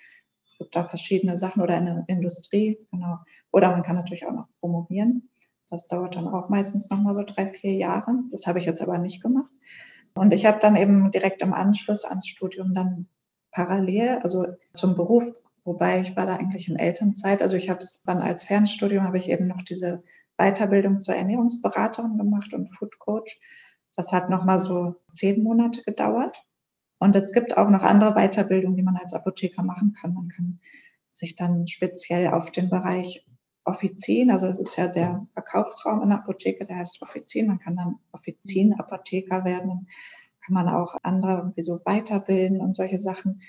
[0.45, 3.19] Es gibt da verschiedene Sachen oder in der Industrie, genau.
[3.51, 5.29] Oder man kann natürlich auch noch promovieren.
[5.73, 8.19] Das dauert dann auch meistens nochmal so drei, vier Jahre.
[8.29, 9.51] Das habe ich jetzt aber nicht gemacht.
[10.13, 13.07] Und ich habe dann eben direkt im Anschluss ans Studium dann
[13.49, 15.23] parallel, also zum Beruf,
[15.63, 17.41] wobei ich war da eigentlich in Elternzeit.
[17.41, 20.03] Also ich habe es dann als Fernstudium, habe ich eben noch diese
[20.37, 23.39] Weiterbildung zur Ernährungsberaterin gemacht und Food Coach.
[23.95, 26.43] Das hat nochmal so zehn Monate gedauert.
[26.99, 30.13] Und es gibt auch noch andere Weiterbildungen, die man als Apotheker machen kann.
[30.13, 30.59] Man kann
[31.11, 33.25] sich dann speziell auf den Bereich
[33.65, 37.47] Offizin, also das ist ja der Verkaufsraum in der Apotheke, der heißt Offizin.
[37.47, 39.87] Man kann dann Offizin-Apotheker werden.
[40.45, 43.41] Kann man auch andere irgendwie so weiterbilden und solche Sachen.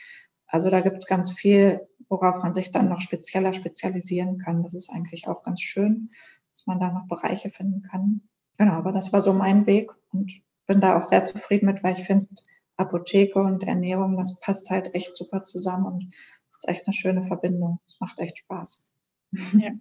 [0.46, 4.62] Also da gibt es ganz viel, worauf man sich dann noch spezieller spezialisieren kann.
[4.62, 6.10] Das ist eigentlich auch ganz schön
[6.54, 8.22] dass man da noch Bereiche finden kann.
[8.58, 10.32] Genau, aber das war so mein Weg und
[10.66, 12.28] bin da auch sehr zufrieden mit, weil ich finde,
[12.76, 16.14] Apotheke und Ernährung, das passt halt echt super zusammen und
[16.56, 17.80] ist echt eine schöne Verbindung.
[17.86, 18.92] Es macht echt Spaß.
[19.58, 19.72] Ja,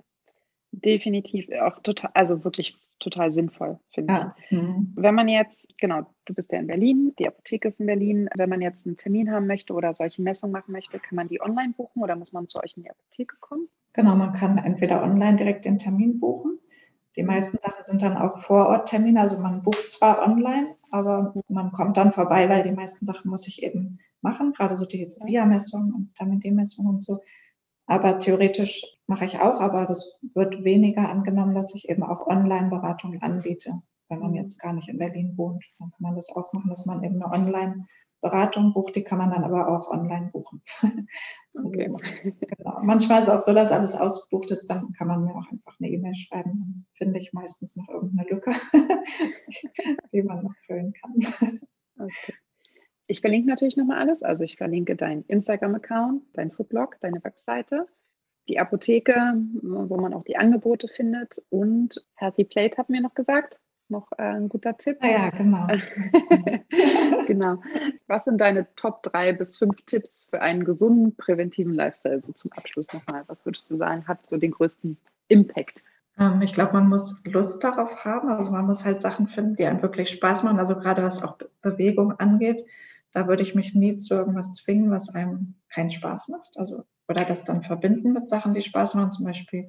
[0.73, 4.35] definitiv auch total, also wirklich total sinnvoll, finde ja.
[4.37, 4.51] ich.
[4.51, 4.93] Mhm.
[4.95, 8.49] Wenn man jetzt, genau, du bist ja in Berlin, die Apotheke ist in Berlin, wenn
[8.49, 11.73] man jetzt einen Termin haben möchte oder solche Messungen machen möchte, kann man die online
[11.75, 13.67] buchen oder muss man zu euch in die Apotheke kommen?
[13.93, 16.59] Genau, man kann entweder online direkt den Termin buchen
[17.15, 21.97] die meisten Sachen sind dann auch Vororttermine, also man bucht zwar online, aber man kommt
[21.97, 26.09] dann vorbei, weil die meisten Sachen muss ich eben machen, gerade so diese Via-Messung und
[26.09, 27.19] Vitamin D-Messung und so.
[27.85, 33.21] Aber theoretisch mache ich auch, aber das wird weniger angenommen, dass ich eben auch Online-Beratungen
[33.21, 33.81] anbiete.
[34.09, 36.85] Wenn man jetzt gar nicht in Berlin wohnt, dann kann man das auch machen, dass
[36.85, 38.95] man eben eine Online-Beratung bucht.
[38.95, 40.61] Die kann man dann aber auch online buchen.
[41.55, 41.87] Okay.
[41.87, 42.79] Also, genau.
[42.81, 45.79] Manchmal ist es auch so, dass alles ausgebucht ist, dann kann man mir auch einfach
[45.79, 46.49] eine E-Mail schreiben.
[46.49, 48.51] Dann finde ich meistens noch irgendeine Lücke,
[50.11, 51.59] die man noch füllen kann.
[51.99, 52.33] Okay.
[53.07, 54.23] Ich verlinke natürlich nochmal alles.
[54.23, 57.87] Also ich verlinke deinen Instagram-Account, deinen Foodblog, deine Webseite,
[58.47, 63.59] die Apotheke, wo man auch die Angebote findet und Healthy Plate hat mir noch gesagt.
[63.89, 64.97] Noch äh, ein guter Tipp.
[65.01, 65.67] Ah ja, genau.
[67.27, 67.61] genau.
[68.07, 72.21] Was sind deine Top 3 bis 5 Tipps für einen gesunden, präventiven Lifestyle?
[72.21, 73.23] So zum Abschluss nochmal.
[73.27, 74.97] Was würdest du sagen, hat so den größten
[75.27, 75.83] Impact?
[76.17, 78.29] Ähm, ich glaube, man muss Lust darauf haben.
[78.29, 80.59] Also man muss halt Sachen finden, die einem wirklich Spaß machen.
[80.59, 82.65] Also gerade was auch Bewegung angeht,
[83.13, 86.57] da würde ich mich nie zu irgendwas zwingen, was einem keinen Spaß macht.
[86.57, 89.11] Also oder das dann verbinden mit Sachen, die Spaß machen.
[89.11, 89.67] Zum Beispiel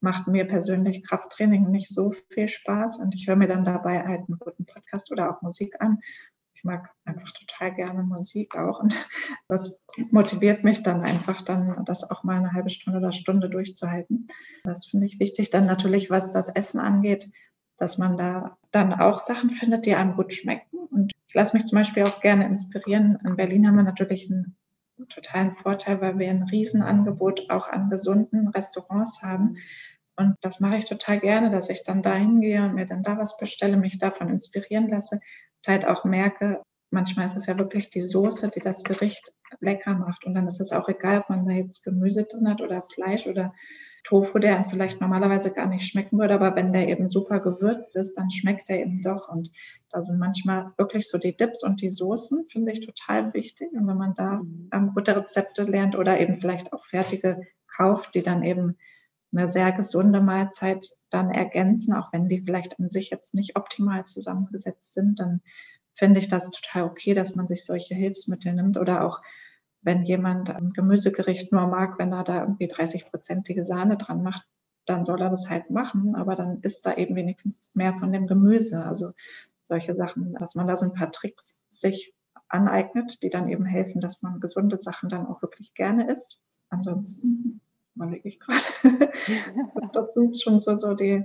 [0.00, 4.28] macht mir persönlich Krafttraining nicht so viel Spaß und ich höre mir dann dabei halt
[4.28, 5.98] einen guten Podcast oder auch Musik an.
[6.54, 8.94] Ich mag einfach total gerne Musik auch und
[9.48, 14.28] das motiviert mich dann einfach dann, das auch mal eine halbe Stunde oder Stunde durchzuhalten.
[14.64, 15.50] Das finde ich wichtig.
[15.50, 17.30] Dann natürlich, was das Essen angeht,
[17.78, 20.78] dass man da dann auch Sachen findet, die einem gut schmecken.
[20.78, 23.18] Und lasse mich zum Beispiel auch gerne inspirieren.
[23.22, 24.56] In Berlin haben wir natürlich einen
[25.10, 29.58] totalen Vorteil, weil wir ein Riesenangebot auch an gesunden Restaurants haben.
[30.16, 33.18] Und das mache ich total gerne, dass ich dann da hingehe und mir dann da
[33.18, 37.90] was bestelle, mich davon inspirieren lasse und halt auch merke, manchmal ist es ja wirklich
[37.90, 39.30] die Soße, die das Gericht
[39.60, 40.24] lecker macht.
[40.24, 43.26] Und dann ist es auch egal, ob man da jetzt Gemüse drin hat oder Fleisch
[43.26, 43.52] oder
[44.06, 47.96] Tofu, der einem vielleicht normalerweise gar nicht schmecken würde, aber wenn der eben super gewürzt
[47.96, 49.28] ist, dann schmeckt er eben doch.
[49.28, 49.50] Und
[49.90, 53.72] da sind manchmal wirklich so die Dips und die Soßen, finde ich total wichtig.
[53.72, 54.70] Und wenn man da mhm.
[54.72, 58.76] ähm, gute Rezepte lernt oder eben vielleicht auch fertige kauft, die dann eben
[59.32, 64.04] eine sehr gesunde Mahlzeit dann ergänzen, auch wenn die vielleicht an sich jetzt nicht optimal
[64.04, 65.40] zusammengesetzt sind, dann
[65.94, 69.20] finde ich das total okay, dass man sich solche Hilfsmittel nimmt oder auch
[69.86, 74.44] wenn jemand ein Gemüsegericht nur mag, wenn er da irgendwie 30-prozentige Sahne dran macht,
[74.84, 78.26] dann soll er das halt machen, aber dann ist da eben wenigstens mehr von dem
[78.26, 78.84] Gemüse.
[78.84, 79.12] Also
[79.62, 82.14] solche Sachen, dass man da so ein paar Tricks sich
[82.48, 86.40] aneignet, die dann eben helfen, dass man gesunde Sachen dann auch wirklich gerne isst.
[86.68, 87.60] Ansonsten
[87.94, 88.62] überlege ich gerade.
[89.92, 91.24] das sind schon so, so die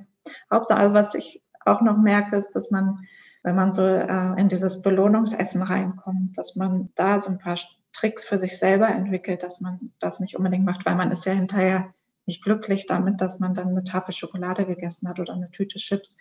[0.51, 0.79] Hauptsache.
[0.79, 3.07] Also was ich auch noch merke, ist, dass man,
[3.41, 7.57] wenn man so äh, in dieses Belohnungsessen reinkommt, dass man da so ein paar
[7.93, 11.33] Tricks für sich selber entwickelt, dass man das nicht unbedingt macht, weil man ist ja
[11.33, 11.93] hinterher
[12.25, 16.17] nicht glücklich damit, dass man dann eine Tafel Schokolade gegessen hat oder eine Tüte Chips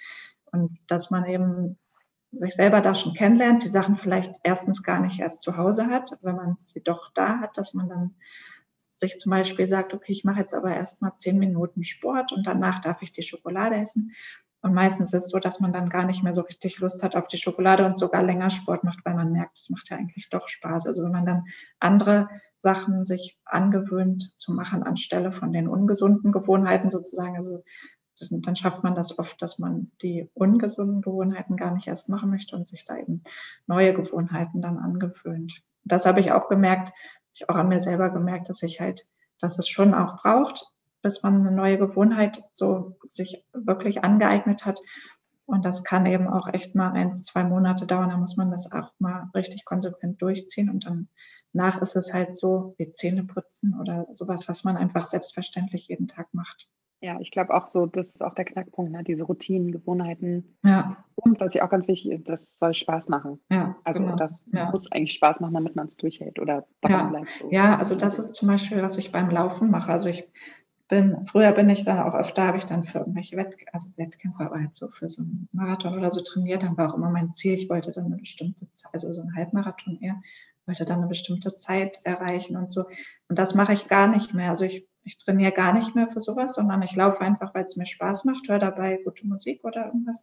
[0.53, 1.79] und dass man eben
[2.33, 6.17] sich selber da schon kennenlernt, die Sachen vielleicht erstens gar nicht erst zu Hause hat,
[6.23, 8.15] wenn man sie doch da hat, dass man dann
[8.93, 12.47] sich zum Beispiel sagt, okay, ich mache jetzt aber erst mal zehn Minuten Sport und
[12.47, 14.13] danach darf ich die Schokolade essen.
[14.63, 17.17] Und meistens ist es so, dass man dann gar nicht mehr so richtig Lust hat
[17.17, 20.29] auf die Schokolade und sogar länger Sport macht, weil man merkt, es macht ja eigentlich
[20.29, 20.87] doch Spaß.
[20.87, 21.45] Also wenn man dann
[21.79, 27.63] andere Sachen sich angewöhnt zu machen anstelle von den ungesunden Gewohnheiten sozusagen, also
[28.31, 32.55] dann schafft man das oft, dass man die ungesunden Gewohnheiten gar nicht erst machen möchte
[32.55, 33.23] und sich da eben
[33.67, 35.63] neue Gewohnheiten dann angewöhnt.
[35.85, 36.93] Das habe ich auch gemerkt,
[37.33, 39.07] ich auch an mir selber gemerkt, dass ich halt,
[39.41, 40.67] dass es schon auch braucht,
[41.03, 44.79] bis man eine neue Gewohnheit so sich wirklich angeeignet hat.
[45.47, 48.11] Und das kann eben auch echt mal ein, zwei Monate dauern.
[48.11, 50.71] Da muss man das auch mal richtig konsequent durchziehen.
[50.71, 51.09] Und dann
[51.53, 56.07] nach ist es halt so wie Zähne putzen oder sowas, was man einfach selbstverständlich jeden
[56.07, 56.69] Tag macht.
[57.03, 59.03] Ja, ich glaube auch so, das ist auch der Knackpunkt, ne?
[59.03, 60.59] diese Routinen, Gewohnheiten.
[60.63, 61.03] Ja.
[61.15, 63.41] Und was ja auch ganz wichtig ist, das soll Spaß machen.
[63.51, 64.17] Ja, also genau.
[64.17, 64.71] das ja.
[64.71, 67.07] muss eigentlich Spaß machen, damit man es durchhält oder daran ja.
[67.07, 67.39] bleibt.
[67.39, 67.51] So.
[67.51, 69.91] Ja, also das ist zum Beispiel, was ich beim Laufen mache.
[69.91, 70.29] Also ich
[70.91, 74.45] bin, früher bin ich dann auch öfter, habe ich dann für irgendwelche Wett, also Wettkämpfe,
[74.45, 77.33] aber halt so für so einen Marathon oder so trainiert, dann war auch immer mein
[77.33, 80.21] Ziel, ich wollte dann eine bestimmte Zeit, also so ein Halbmarathon eher,
[80.67, 82.85] wollte dann eine bestimmte Zeit erreichen und so.
[83.29, 84.51] Und das mache ich gar nicht mehr.
[84.51, 87.77] Also ich, ich trainiere gar nicht mehr für sowas, sondern ich laufe einfach, weil es
[87.77, 90.23] mir Spaß macht, höre dabei gute Musik oder irgendwas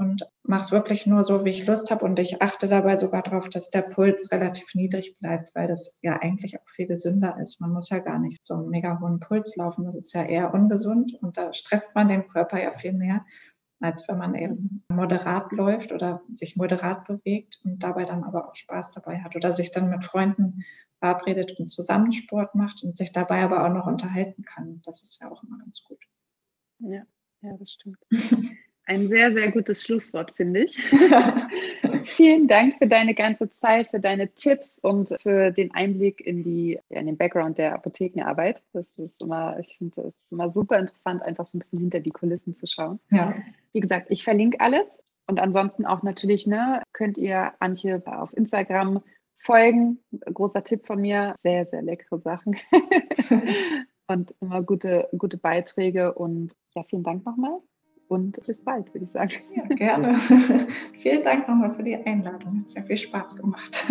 [0.00, 2.06] und mache es wirklich nur so, wie ich Lust habe.
[2.06, 6.16] Und ich achte dabei sogar darauf, dass der Puls relativ niedrig bleibt, weil das ja
[6.22, 7.60] eigentlich auch viel gesünder ist.
[7.60, 9.84] Man muss ja gar nicht so einen mega hohen Puls laufen.
[9.84, 13.26] Das ist ja eher ungesund und da stresst man den Körper ja viel mehr,
[13.80, 18.54] als wenn man eben moderat läuft oder sich moderat bewegt und dabei dann aber auch
[18.54, 20.64] Spaß dabei hat oder sich dann mit Freunden
[20.98, 24.80] verabredet und zusammen Sport macht und sich dabei aber auch noch unterhalten kann.
[24.86, 26.02] Das ist ja auch immer ganz gut.
[26.78, 27.02] Ja,
[27.42, 27.98] ja, das stimmt.
[28.90, 30.76] Ein sehr, sehr gutes Schlusswort, finde ich.
[32.16, 36.80] Vielen Dank für deine ganze Zeit, für deine Tipps und für den Einblick in, die,
[36.88, 38.60] in den Background der Apothekenarbeit.
[38.72, 42.10] Das ist immer, ich finde es immer super interessant, einfach so ein bisschen hinter die
[42.10, 42.98] Kulissen zu schauen.
[43.12, 43.36] Ja.
[43.72, 44.98] Wie gesagt, ich verlinke alles.
[45.28, 49.04] Und ansonsten auch natürlich, ne, könnt ihr Antje auf Instagram
[49.38, 50.00] folgen.
[50.34, 52.56] Großer Tipp von mir, sehr, sehr leckere Sachen.
[54.08, 56.12] und immer gute, gute Beiträge.
[56.12, 57.60] Und ja, vielen Dank nochmal
[58.10, 59.32] und bis bald, würde ich sagen.
[59.54, 60.18] Ja, gerne.
[61.00, 62.64] Vielen Dank nochmal für die Einladung.
[62.64, 63.86] Hat sehr viel Spaß gemacht.